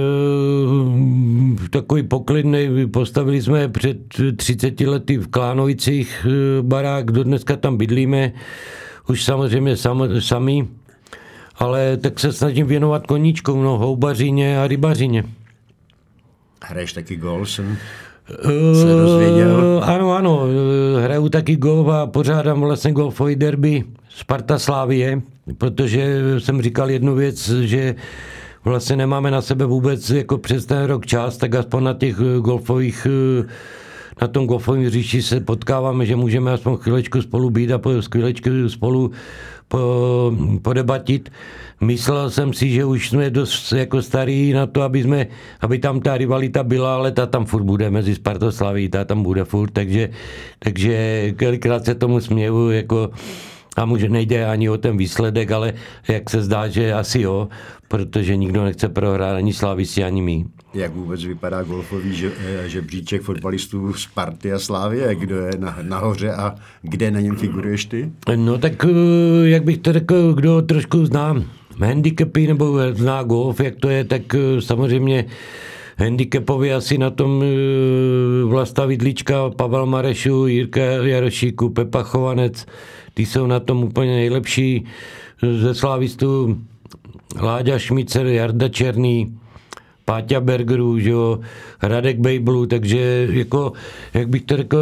takový 1.70 2.04
poklidný, 2.04 2.90
postavili 2.92 3.42
jsme 3.42 3.68
před 3.68 3.98
30 4.36 4.80
lety 4.80 5.18
v 5.18 5.28
Klánovicích 5.28 6.26
e, 6.26 6.62
barák, 6.62 7.12
do 7.12 7.24
dneska 7.24 7.56
tam 7.56 7.78
bydlíme, 7.78 8.34
už 9.10 9.24
samozřejmě 9.24 9.78
sam, 9.78 10.04
sami, 10.20 10.68
ale 11.56 11.98
tak 11.98 12.20
se 12.20 12.34
snažím 12.34 12.68
věnovat 12.68 13.08
koníčkům, 13.08 13.64
no, 13.64 13.78
houbařině 13.78 14.60
a 14.60 14.68
rybařině. 14.68 15.24
Hraješ 16.64 16.94
taky 16.94 17.16
golf? 17.16 17.60
Se 18.74 18.88
dozvěděl. 18.88 19.78
Uh, 19.78 19.90
ano, 19.90 20.14
ano, 20.14 20.48
hraju 21.04 21.30
taky 21.30 21.56
golf 21.56 21.88
a 21.88 22.08
pořádám 22.08 22.62
vlastně 22.62 22.92
golfový 22.92 23.36
derby 23.36 23.84
Sparta 24.10 24.60
Slávie, 24.60 25.22
protože 25.58 26.22
jsem 26.40 26.62
říkal 26.62 26.90
jednu 26.90 27.16
věc, 27.16 27.50
že 27.50 27.96
vlastně 28.66 28.96
nemáme 28.96 29.32
na 29.32 29.42
sebe 29.42 29.66
vůbec 29.66 30.10
jako 30.10 30.38
přes 30.38 30.66
ten 30.66 30.84
rok 30.84 31.06
čas, 31.06 31.38
tak 31.38 31.56
aspoň 31.56 31.84
na 31.84 31.94
těch 31.94 32.16
golfových 32.40 33.08
na 34.22 34.28
tom 34.28 34.46
golfovém 34.46 34.86
hřišti 34.86 35.22
se 35.22 35.40
potkáváme, 35.40 36.06
že 36.06 36.16
můžeme 36.16 36.52
aspoň 36.52 36.78
chvílečku 36.78 37.22
spolu 37.22 37.50
být 37.50 37.72
a 37.72 37.82
chvílečku 38.12 38.70
spolu 38.70 39.12
po, 39.68 40.32
podebatit. 40.62 41.30
Myslel 41.82 42.30
jsem 42.30 42.54
si, 42.54 42.70
že 42.70 42.86
už 42.86 43.10
jsme 43.10 43.30
dost 43.30 43.72
jako 43.72 44.02
starý 44.02 44.54
na 44.54 44.66
to, 44.66 44.82
aby, 44.82 45.04
jsme, 45.04 45.28
aby 45.62 45.80
tam 45.80 46.02
ta 46.02 46.18
rivalita 46.18 46.64
byla, 46.64 46.96
ale 46.96 47.12
ta 47.12 47.26
tam 47.26 47.46
furt 47.46 47.64
bude 47.64 47.90
mezi 47.90 48.16
Spartoslaví, 48.16 48.90
ta 48.90 49.06
tam 49.06 49.24
bude 49.24 49.44
furt, 49.44 49.72
takže, 49.72 50.10
takže 50.60 51.32
kolikrát 51.40 51.86
se 51.86 51.96
tomu 51.96 52.20
směju, 52.20 52.70
jako 52.70 53.10
a 53.76 53.86
může 53.86 54.10
nejde 54.10 54.46
ani 54.46 54.70
o 54.70 54.78
ten 54.78 54.98
výsledek, 54.98 55.52
ale 55.52 55.74
jak 56.08 56.30
se 56.30 56.44
zdá, 56.44 56.68
že 56.68 56.94
asi 56.94 57.22
jo, 57.22 57.48
protože 57.88 58.36
nikdo 58.36 58.64
nechce 58.64 58.90
prohrát 58.90 59.36
ani 59.36 59.54
Slavisti, 59.54 60.04
ani 60.04 60.22
my. 60.22 60.46
Jak 60.74 60.94
vůbec 60.94 61.24
vypadá 61.24 61.64
golfový 61.64 62.26
eh, 62.26 62.70
žebříček 62.70 63.22
fotbalistů 63.22 63.94
Sparty 63.94 64.54
a 64.54 64.60
Slávie? 64.60 65.16
Kdo 65.16 65.36
je 65.36 65.52
na, 65.58 65.78
nahoře 65.82 66.34
a 66.34 66.56
kde 66.82 67.12
na 67.12 67.20
něm 67.20 67.36
figuruješ 67.36 67.86
ty? 67.86 68.12
No 68.36 68.58
tak, 68.58 68.86
eh, 68.86 69.50
jak 69.50 69.64
bych 69.64 69.78
to 69.78 69.94
řekl, 69.94 70.34
kdo 70.34 70.62
trošku 70.62 71.06
znám 71.06 71.44
handicapy 71.80 72.48
nebo 72.48 72.80
zná 72.94 73.24
golf, 73.24 73.60
jak 73.60 73.76
to 73.76 73.90
je, 73.90 74.04
tak 74.04 74.22
samozřejmě 74.60 75.26
handicapovi 75.98 76.74
asi 76.74 76.98
na 76.98 77.10
tom 77.10 77.44
Vlasta 78.46 78.86
Vidlička, 78.86 79.50
Pavel 79.50 79.86
Marešu, 79.86 80.48
Jirka 80.48 80.82
Jarošíku, 80.82 81.70
Pepa 81.70 82.04
Chovanec, 82.04 82.66
ty 83.14 83.26
jsou 83.26 83.48
na 83.48 83.60
tom 83.60 83.84
úplně 83.84 84.12
nejlepší 84.12 84.86
ze 85.60 85.76
slávistů 85.76 86.58
Láďa 87.42 87.80
Šmicer, 87.80 88.26
Jarda 88.26 88.70
Černý, 88.70 89.38
Páťa 90.06 90.40
Bergerů, 90.40 91.00
že 91.00 91.10
jo, 91.10 91.40
Radek 91.82 92.20
Bejblu, 92.20 92.66
takže 92.66 93.28
jako, 93.32 93.74
jak 94.14 94.30
bych 94.30 94.42
to 94.42 94.58
řekl, 94.58 94.78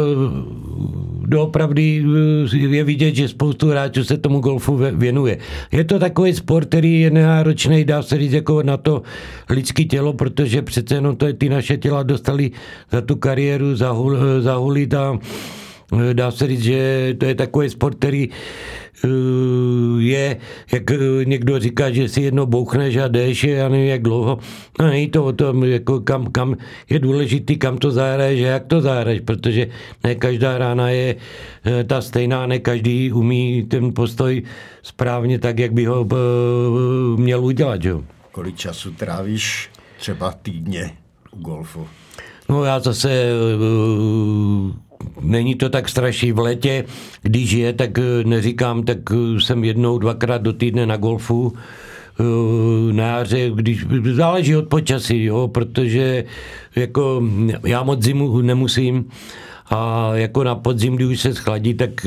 doopravdy 1.26 2.04
je 2.52 2.84
vidět, 2.84 3.14
že 3.14 3.28
spoustu 3.28 3.68
hráčů 3.68 4.04
se 4.04 4.16
tomu 4.16 4.40
golfu 4.40 4.80
věnuje. 4.92 5.38
Je 5.72 5.84
to 5.84 5.98
takový 5.98 6.34
sport, 6.34 6.68
který 6.68 7.00
je 7.00 7.10
nenáročný, 7.10 7.84
dá 7.84 8.02
se 8.02 8.18
říct, 8.18 8.32
jako 8.32 8.62
na 8.62 8.76
to 8.76 9.02
lidské 9.50 9.84
tělo, 9.84 10.12
protože 10.12 10.62
přece 10.62 10.94
jenom 10.94 11.16
to, 11.16 11.32
ty 11.32 11.48
naše 11.48 11.76
těla 11.76 12.02
dostali 12.02 12.50
za 12.92 13.00
tu 13.00 13.16
kariéru 13.16 13.76
zahul, 13.76 14.16
zahulit 14.40 14.94
a 14.94 15.18
dá 16.12 16.30
se 16.30 16.46
říct, 16.46 16.62
že 16.62 17.14
to 17.18 17.24
je 17.24 17.34
takový 17.34 17.70
sport, 17.70 17.98
který 17.98 18.28
eh, 18.28 19.08
je, 19.98 20.36
jak 20.72 20.90
eh, 20.90 21.24
někdo 21.24 21.58
říká, 21.58 21.90
že 21.90 22.08
si 22.08 22.22
jedno 22.22 22.46
bouchneš 22.46 22.96
a 22.96 23.08
jdeš, 23.08 23.44
já 23.44 23.68
nevím, 23.68 23.86
jak 23.86 24.02
dlouho. 24.02 24.38
No 24.80 24.86
není 24.86 25.10
to 25.10 25.24
o 25.24 25.32
tom, 25.32 25.64
jako 25.64 26.00
kam, 26.00 26.26
kam 26.26 26.56
je 26.90 26.98
důležitý, 26.98 27.56
kam 27.56 27.78
to 27.78 27.90
zahraješ 27.90 28.42
a 28.42 28.46
jak 28.46 28.66
to 28.66 28.80
zahraješ, 28.80 29.20
protože 29.20 29.66
ne 30.04 30.14
každá 30.14 30.58
rána 30.58 30.88
je 30.90 31.16
eh, 31.64 31.84
ta 31.84 32.00
stejná, 32.00 32.46
ne 32.46 32.58
každý 32.58 33.12
umí 33.12 33.62
ten 33.62 33.94
postoj 33.94 34.42
správně 34.82 35.38
tak, 35.38 35.58
jak 35.58 35.72
by 35.72 35.84
ho 35.84 36.06
měl 37.16 37.44
udělat. 37.44 37.84
Jo. 37.84 38.02
Kolik 38.32 38.56
času 38.56 38.90
trávíš 38.90 39.70
třeba 39.98 40.32
týdně 40.32 40.90
u 41.32 41.38
golfu? 41.40 41.86
No 42.48 42.64
já 42.64 42.80
zase 42.80 43.32
není 45.20 45.54
to 45.54 45.68
tak 45.68 45.88
strašný 45.88 46.32
v 46.32 46.38
létě, 46.38 46.84
když 47.22 47.52
je, 47.52 47.72
tak 47.72 47.98
eh, 47.98 48.02
neříkám, 48.24 48.82
tak 48.82 48.98
eh, 49.10 49.40
jsem 49.40 49.64
jednou, 49.64 49.98
dvakrát 49.98 50.42
do 50.42 50.52
týdne 50.52 50.86
na 50.86 50.96
golfu, 50.96 51.52
eh, 52.20 52.92
na 52.92 53.06
jaře, 53.06 53.50
když 53.54 53.86
záleží 54.12 54.56
od 54.56 54.68
počasí, 54.68 55.24
jo, 55.24 55.48
protože 55.48 56.24
jako 56.76 57.22
já 57.66 57.82
moc 57.82 58.02
zimu 58.02 58.40
nemusím, 58.40 59.08
a 59.70 60.10
jako 60.14 60.44
na 60.44 60.54
podzim, 60.54 60.96
když 60.96 61.08
už 61.08 61.20
se 61.20 61.34
schladí, 61.34 61.74
tak 61.74 62.06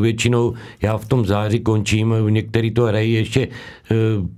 většinou 0.00 0.54
já 0.82 0.98
v 0.98 1.08
tom 1.08 1.26
září 1.26 1.60
končím. 1.60 2.14
Některý 2.28 2.70
to 2.70 2.82
hrají 2.82 3.12
ještě 3.12 3.48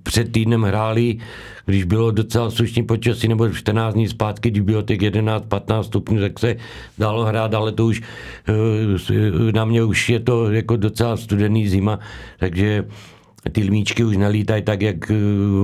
před 0.03 0.33
týdnem 0.33 0.63
hráli 0.63 1.19
když 1.65 1.85
bylo 1.85 2.11
docela 2.11 2.51
slušný 2.51 2.83
počasí, 2.83 3.29
nebo 3.29 3.51
14 3.51 3.95
dní 3.95 4.09
zpátky, 4.09 4.51
když 4.51 4.63
bylo 4.63 4.83
těch 4.83 4.99
11-15 4.99 5.83
stupňů, 5.83 6.21
tak 6.21 6.39
se 6.39 6.57
dalo 6.99 7.25
hrát, 7.25 7.55
ale 7.55 7.73
to 7.73 7.87
už 7.87 8.03
eh, 8.49 9.53
na 9.53 9.65
mě 9.65 9.85
už 9.85 10.09
je 10.09 10.21
to 10.21 10.53
jako 10.53 10.77
docela 10.77 11.17
studený 11.17 11.69
zima, 11.69 11.99
takže 12.39 12.85
ty 13.51 13.65
lmíčky 13.65 14.05
už 14.05 14.17
nelítají 14.17 14.63
tak, 14.63 14.83
jak 14.83 15.11
eh, 15.11 15.15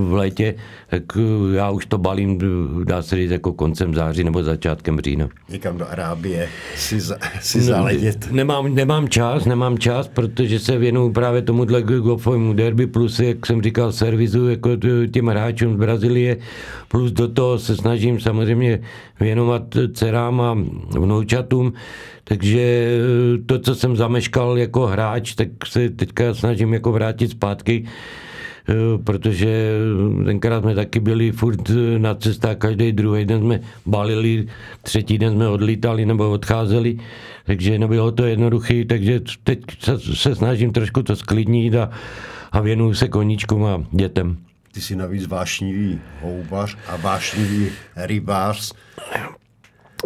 v 0.00 0.12
létě, 0.12 0.54
tak 0.90 1.02
eh, 1.16 1.56
já 1.56 1.70
už 1.70 1.86
to 1.86 1.98
balím, 1.98 2.38
dá 2.84 3.02
se 3.02 3.16
říct, 3.16 3.30
jako 3.30 3.52
koncem 3.52 3.94
září 3.94 4.24
nebo 4.24 4.42
začátkem 4.42 5.00
října. 5.00 5.28
Někam 5.48 5.78
do 5.78 5.90
Arábie 5.90 6.48
si, 6.76 7.00
za, 7.00 7.16
si 7.40 7.60
zaletět. 7.60 8.30
Nemám, 8.30 8.74
nemám 8.74 9.08
čas, 9.08 9.44
nemám 9.44 9.78
čas, 9.78 10.08
protože 10.08 10.58
se 10.58 10.78
věnuju 10.78 11.12
právě 11.12 11.42
tomuhle 11.42 11.82
golfovému 11.82 12.52
derby, 12.52 12.86
plus, 12.86 13.20
jak 13.20 13.46
jsem 13.46 13.62
říkal, 13.62 13.92
servisu 13.92 14.48
jako 14.48 14.70
těm 15.12 15.26
hráčům 15.26 15.74
z 15.74 15.76
Brazílie, 15.76 16.36
plus 16.88 17.12
do 17.12 17.28
toho 17.28 17.58
se 17.58 17.76
snažím 17.76 18.20
samozřejmě 18.20 18.80
věnovat 19.20 19.62
dcerám 19.92 20.40
a 20.40 20.54
vnoučatům, 20.98 21.72
takže 22.28 22.60
eh, 22.60 23.38
to, 23.46 23.58
co 23.58 23.74
jsem 23.74 23.96
zameškal 23.96 24.58
jako 24.58 24.86
hráč, 24.86 25.34
tak 25.34 25.48
se 25.66 25.90
teďka 25.90 26.34
snažím 26.34 26.74
jako 26.74 26.92
vrátit 26.92 27.30
zpátky, 27.30 27.84
eh, 28.68 28.74
protože 29.04 29.72
tenkrát 30.24 30.60
jsme 30.60 30.74
taky 30.74 31.00
byli 31.00 31.32
furt 31.32 31.70
eh, 31.70 31.98
na 31.98 32.14
cestách, 32.14 32.56
každý 32.56 32.92
druhý 32.92 33.24
den 33.24 33.40
jsme 33.40 33.60
balili, 33.86 34.46
třetí 34.82 35.18
den 35.18 35.32
jsme 35.32 35.48
odlítali 35.48 36.06
nebo 36.06 36.30
odcházeli, 36.30 36.98
takže 37.44 37.78
nebylo 37.78 38.12
to 38.12 38.26
jednoduché, 38.26 38.84
takže 38.84 39.20
teď 39.44 39.58
se, 39.78 39.98
se 39.98 40.34
snažím 40.34 40.72
trošku 40.72 41.02
to 41.02 41.16
sklidnit 41.16 41.74
a, 41.74 41.90
a 42.52 42.60
věnuju 42.60 42.94
se 42.94 43.08
koníčkům 43.08 43.64
a 43.64 43.84
dětem. 43.92 44.36
Ty 44.72 44.80
jsi 44.80 44.96
navíc 44.96 45.26
vášnivý 45.26 46.00
houbař 46.22 46.76
a 46.88 46.96
vášnivý 46.96 47.68
rybář. 47.96 48.72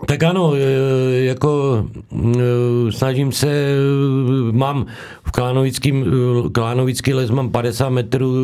Tak 0.07 0.23
ano, 0.23 0.55
e, 0.55 1.25
jako 1.25 1.85
e, 2.13 2.93
snažím 2.93 3.33
se, 3.33 3.49
e, 3.49 4.53
mám 4.53 4.87
v 5.25 5.33
Klánovickým, 5.33 6.07
Klánovický 6.53 7.15
les 7.15 7.31
mám 7.31 7.51
50 7.51 7.89
metrů 7.89 8.35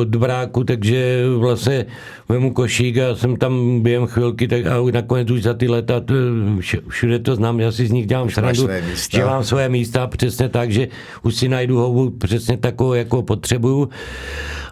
od 0.00 0.08
bráku, 0.16 0.64
takže 0.64 1.24
vlastně 1.36 1.86
vemu 2.28 2.52
košík 2.52 2.98
a 2.98 3.16
jsem 3.16 3.36
tam 3.36 3.80
během 3.80 4.06
chvilky 4.06 4.48
tak 4.48 4.66
a 4.66 4.76
nakonec 4.92 5.30
už 5.30 5.42
za 5.42 5.54
ty 5.54 5.68
leta 5.68 6.02
všude 6.88 7.18
to 7.18 7.36
znám, 7.36 7.60
já 7.60 7.72
si 7.72 7.86
z 7.86 7.90
nich 7.90 8.06
dělám 8.06 8.30
srandu, 8.30 8.68
že 9.10 9.24
mám 9.24 9.44
své 9.44 9.68
místa 9.68 10.06
přesně 10.06 10.48
tak, 10.48 10.72
že 10.72 10.88
už 11.22 11.34
si 11.34 11.48
najdu 11.48 11.78
houbu 11.78 12.10
přesně 12.10 12.56
takovou, 12.56 12.92
jako 12.92 13.22
potřebuju. 13.22 13.88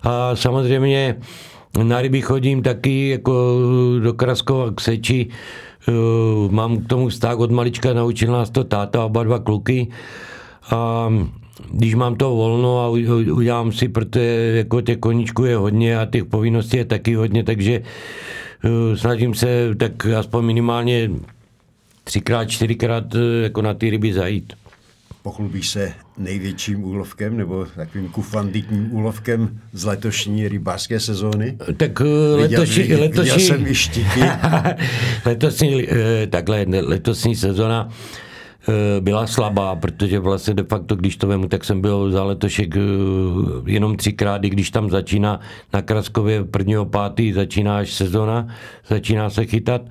A 0.02 0.36
samozřejmě 0.36 1.16
na 1.82 2.02
ryby 2.02 2.20
chodím 2.20 2.62
taky 2.62 3.08
jako 3.08 3.58
do 4.02 4.12
Kraskova 4.12 4.70
k 4.74 4.80
Seči, 4.80 5.28
mám 6.50 6.78
k 6.78 6.88
tomu 6.88 7.08
vztah 7.08 7.38
od 7.38 7.50
malička, 7.50 7.92
naučil 7.92 8.32
nás 8.32 8.50
to 8.50 8.64
táta, 8.64 9.04
oba 9.04 9.24
dva 9.24 9.38
kluky. 9.38 9.88
A 10.70 11.08
když 11.70 11.94
mám 11.94 12.14
to 12.14 12.30
volno 12.30 12.80
a 12.80 12.88
udělám 13.32 13.72
si, 13.72 13.88
protože 13.88 14.52
jako 14.56 14.80
těch 14.80 14.98
koníčků 14.98 15.44
je 15.44 15.56
hodně 15.56 15.98
a 15.98 16.06
těch 16.06 16.24
povinností 16.24 16.76
je 16.76 16.84
taky 16.84 17.14
hodně, 17.14 17.44
takže 17.44 17.82
eh, 18.64 18.96
snažím 18.96 19.34
se 19.34 19.74
tak 19.76 20.06
aspoň 20.06 20.44
minimálně 20.44 21.10
třikrát, 22.04 22.44
čtyřikrát 22.44 23.14
eh, 23.14 23.42
jako 23.42 23.62
na 23.62 23.74
ty 23.74 23.90
ryby 23.90 24.12
zajít. 24.12 24.52
Pochlubíš 25.22 25.68
se 25.68 25.92
největším 26.18 26.84
úlovkem 26.84 27.36
nebo 27.36 27.66
takovým 27.76 28.08
kufanditním 28.08 28.94
úlovkem 28.94 29.60
z 29.72 29.84
letošní 29.84 30.48
rybářské 30.48 31.00
sezóny? 31.00 31.58
Tak 31.76 32.00
letošní... 32.34 32.82
Viděl, 32.82 33.00
letošní 33.00 33.22
viděl 33.22 33.38
jsem 33.38 33.66
i 33.66 33.74
štiky. 33.74 34.20
letosní, 35.26 35.88
eh, 35.90 36.26
takhle, 36.26 36.66
letosní 36.68 37.36
sezóna 37.36 37.88
eh, 38.68 39.00
byla 39.00 39.26
slabá, 39.26 39.76
protože 39.76 40.18
vlastně 40.18 40.54
de 40.54 40.64
facto, 40.64 40.96
když 40.96 41.16
to 41.16 41.26
vemu, 41.26 41.48
tak 41.48 41.64
jsem 41.64 41.80
byl 41.80 42.10
za 42.10 42.24
letošek 42.24 42.76
eh, 42.76 42.80
jenom 43.66 43.96
třikrát, 43.96 44.44
i 44.44 44.50
když 44.50 44.70
tam 44.70 44.90
začíná 44.90 45.40
na 45.72 45.82
Kraskově 45.82 46.44
prvního 46.44 46.86
pátý, 46.86 47.32
začíná 47.32 47.78
až 47.78 47.92
sezona, 47.92 48.48
začíná 48.88 49.30
se 49.30 49.46
chytat. 49.46 49.82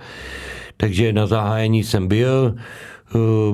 Takže 0.77 1.13
na 1.13 1.27
zahájení 1.27 1.83
jsem 1.83 2.07
byl, 2.07 2.55
Eh, 2.55 2.98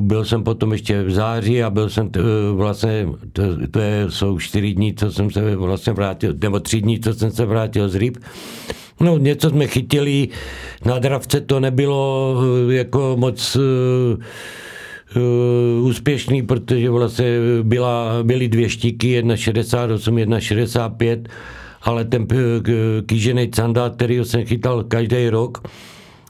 byl 0.02 0.26
jsem 0.26 0.44
potom 0.44 0.72
ještě 0.72 1.04
v 1.04 1.12
září 1.12 1.64
a 1.64 1.70
byl 1.70 1.90
jsem 1.90 2.10
t, 2.10 2.20
eh, 2.20 2.24
vlastně, 2.54 3.08
to, 3.34 3.44
to 3.72 3.80
je, 3.80 4.06
jsou 4.10 4.40
čtyři 4.40 4.74
dní, 4.74 4.94
co 4.94 5.12
jsem 5.12 5.32
se 5.32 5.56
vlastně 5.56 5.94
vrátil, 5.94 6.34
nebo 6.42 6.60
tři 6.60 6.82
dní, 6.82 7.00
co 7.00 7.14
jsem 7.14 7.32
se 7.32 7.46
vrátil 7.46 7.90
z 7.90 7.96
ryb. 7.96 8.18
No, 9.00 9.18
něco 9.18 9.50
jsme 9.50 9.68
chytili, 9.68 10.28
na 10.86 11.00
dravce 11.00 11.42
to 11.42 11.60
nebylo 11.60 12.36
eh, 12.70 12.74
jako 12.74 13.16
moc 13.20 13.56
uh, 13.56 13.62
úspěšný, 15.82 16.42
protože 16.42 16.90
vlastně 16.90 17.38
byla, 17.64 18.24
byly 18.24 18.48
dvě 18.48 18.70
štíky, 18.70 19.08
jedna 19.08 19.36
68, 19.36 20.18
jedna 20.18 20.40
65, 20.40 21.30
ale 21.82 22.06
ten 22.06 22.28
kýžený 23.06 23.50
candát, 23.50 23.96
který 23.96 24.26
jsem 24.26 24.46
chytal 24.46 24.84
každý 24.84 25.30
rok, 25.30 25.68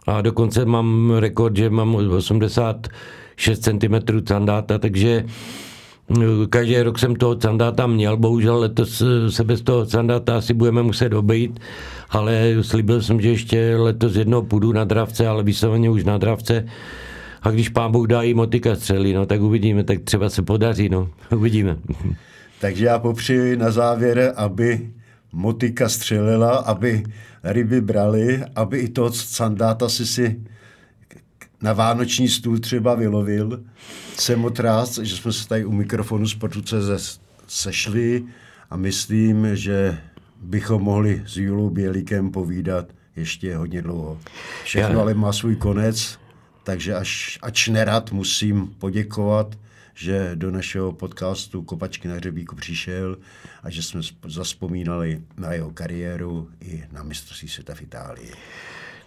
a 0.06 0.22
dokonce 0.22 0.66
mám 0.66 1.12
rekord, 1.20 1.56
že 1.56 1.70
mám 1.70 1.96
86 1.96 3.60
cm 3.64 3.96
sandáta, 4.28 4.78
takže 4.78 5.26
eh, 6.18 6.24
každý 6.50 6.82
rok 6.82 7.00
jsem 7.00 7.16
toho 7.16 7.42
sandáta 7.42 7.88
měl, 7.88 8.18
bohužel 8.18 8.60
letos 8.60 9.02
eh, 9.02 9.32
se 9.32 9.44
bez 9.44 9.62
toho 9.62 9.86
sandáta 9.86 10.38
asi 10.38 10.54
budeme 10.54 10.84
muset 10.84 11.14
obejít, 11.14 11.60
ale 12.10 12.56
slíbil 12.62 13.02
jsem, 13.02 13.22
že 13.22 13.30
ještě 13.30 13.76
letos 13.78 14.16
jednou 14.16 14.42
půjdu 14.42 14.74
na 14.74 14.84
dravce, 14.84 15.28
ale 15.28 15.44
vysloveně 15.44 15.90
už 15.90 16.04
na 16.04 16.18
dravce. 16.18 16.66
A 17.42 17.52
když 17.52 17.70
pán 17.70 17.92
Bůh 17.92 18.08
dá 18.08 18.22
jí 18.22 18.34
motika 18.34 18.76
střelí, 18.76 19.14
no 19.14 19.26
tak 19.26 19.42
uvidíme, 19.42 19.84
tak 19.84 20.00
třeba 20.00 20.30
se 20.30 20.42
podaří, 20.42 20.90
no, 20.90 21.10
uvidíme. 21.36 21.78
Takže 22.62 22.86
já 22.86 23.00
popřeji 23.00 23.58
na 23.58 23.72
závěr, 23.72 24.34
aby 24.36 24.90
motika 25.34 25.90
střelila, 25.90 26.56
aby 26.56 27.04
ryby 27.46 27.82
brali, 27.82 28.44
aby 28.56 28.80
i 28.80 28.90
toho 28.90 29.14
sandáta 29.14 29.90
si 29.90 30.06
si 30.06 30.42
na 31.62 31.74
vánoční 31.74 32.30
stůl 32.30 32.60
třeba 32.60 32.96
vylovil. 32.96 33.64
Jsem 34.18 34.40
moc 34.40 34.60
rád, 34.60 34.98
že 35.02 35.18
jsme 35.18 35.34
se 35.34 35.48
tady 35.48 35.66
u 35.66 35.72
mikrofonu 35.72 36.28
Sportu.cz 36.28 37.20
sešli 37.48 38.24
a 38.70 38.78
myslím, 38.78 39.48
že 39.56 39.98
bychom 40.42 40.82
mohli 40.84 41.24
s 41.28 41.38
Julou 41.38 41.70
Bělíkem 41.70 42.32
povídat 42.32 42.86
ještě 43.16 43.56
hodně 43.56 43.82
dlouho. 43.82 44.20
Všechno 44.64 44.96
Já- 44.96 45.02
ale 45.02 45.14
má 45.14 45.34
svůj 45.34 45.56
konec, 45.56 46.20
takže 46.64 46.96
až, 46.96 47.40
ač 47.42 47.68
nerad 47.68 48.12
musím 48.12 48.68
poděkovat, 48.68 49.56
že 49.96 50.32
do 50.36 50.52
našeho 50.52 50.92
podcastu 50.92 51.62
Kopačky 51.62 52.08
na 52.08 52.16
hřebíku 52.16 52.56
přišel 52.56 53.18
a 53.64 53.70
že 53.70 53.84
jsme 53.84 54.02
sp- 54.04 54.28
zaspomínali 54.28 55.22
na 55.38 55.54
jeho 55.54 55.72
kariéru 55.72 56.50
i 56.62 56.84
na 56.92 57.04
mistrovství 57.04 57.48
světa 57.50 57.76
v 57.76 57.82
Itálii. 57.82 58.32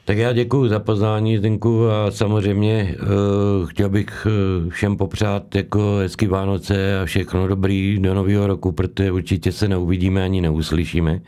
Tak 0.04 0.18
já 0.18 0.32
děkuji 0.32 0.68
za 0.68 0.78
pozvání, 0.78 1.38
Zdenku, 1.38 1.90
a 1.90 2.10
samozřejmě 2.10 2.96
uh, 3.00 3.66
chtěl 3.66 3.88
bych 3.88 4.26
eh, 4.26 4.70
všem 4.70 4.96
popřát 4.96 5.54
jako 5.54 5.96
hezký 5.96 6.26
Vánoce 6.26 7.00
a 7.00 7.04
všechno 7.04 7.48
dobrý 7.48 7.98
do 7.98 8.14
nového 8.14 8.46
roku, 8.46 8.72
protože 8.72 9.12
určitě 9.12 9.52
se 9.52 9.68
neuvidíme 9.68 10.24
ani 10.24 10.40
neuslyšíme. 10.40 11.20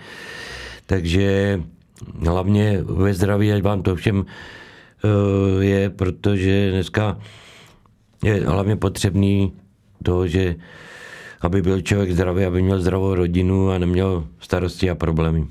Takže 0.86 1.60
hlavně 2.26 2.82
ve 2.82 3.14
zdraví, 3.14 3.52
ať 3.52 3.62
vám 3.62 3.82
to 3.82 3.96
všem 3.96 4.18
uh, 4.18 4.24
je, 5.64 5.90
protože 5.90 6.70
dneska 6.70 7.18
je 8.24 8.44
hlavně 8.46 8.76
potřebný 8.76 9.52
to, 10.02 10.26
že 10.26 10.56
aby 11.40 11.62
byl 11.62 11.80
člověk 11.80 12.12
zdravý, 12.12 12.44
aby 12.44 12.62
měl 12.62 12.80
zdravou 12.80 13.14
rodinu 13.14 13.70
a 13.70 13.78
neměl 13.78 14.26
starosti 14.40 14.90
a 14.90 14.94
problémy. 14.94 15.46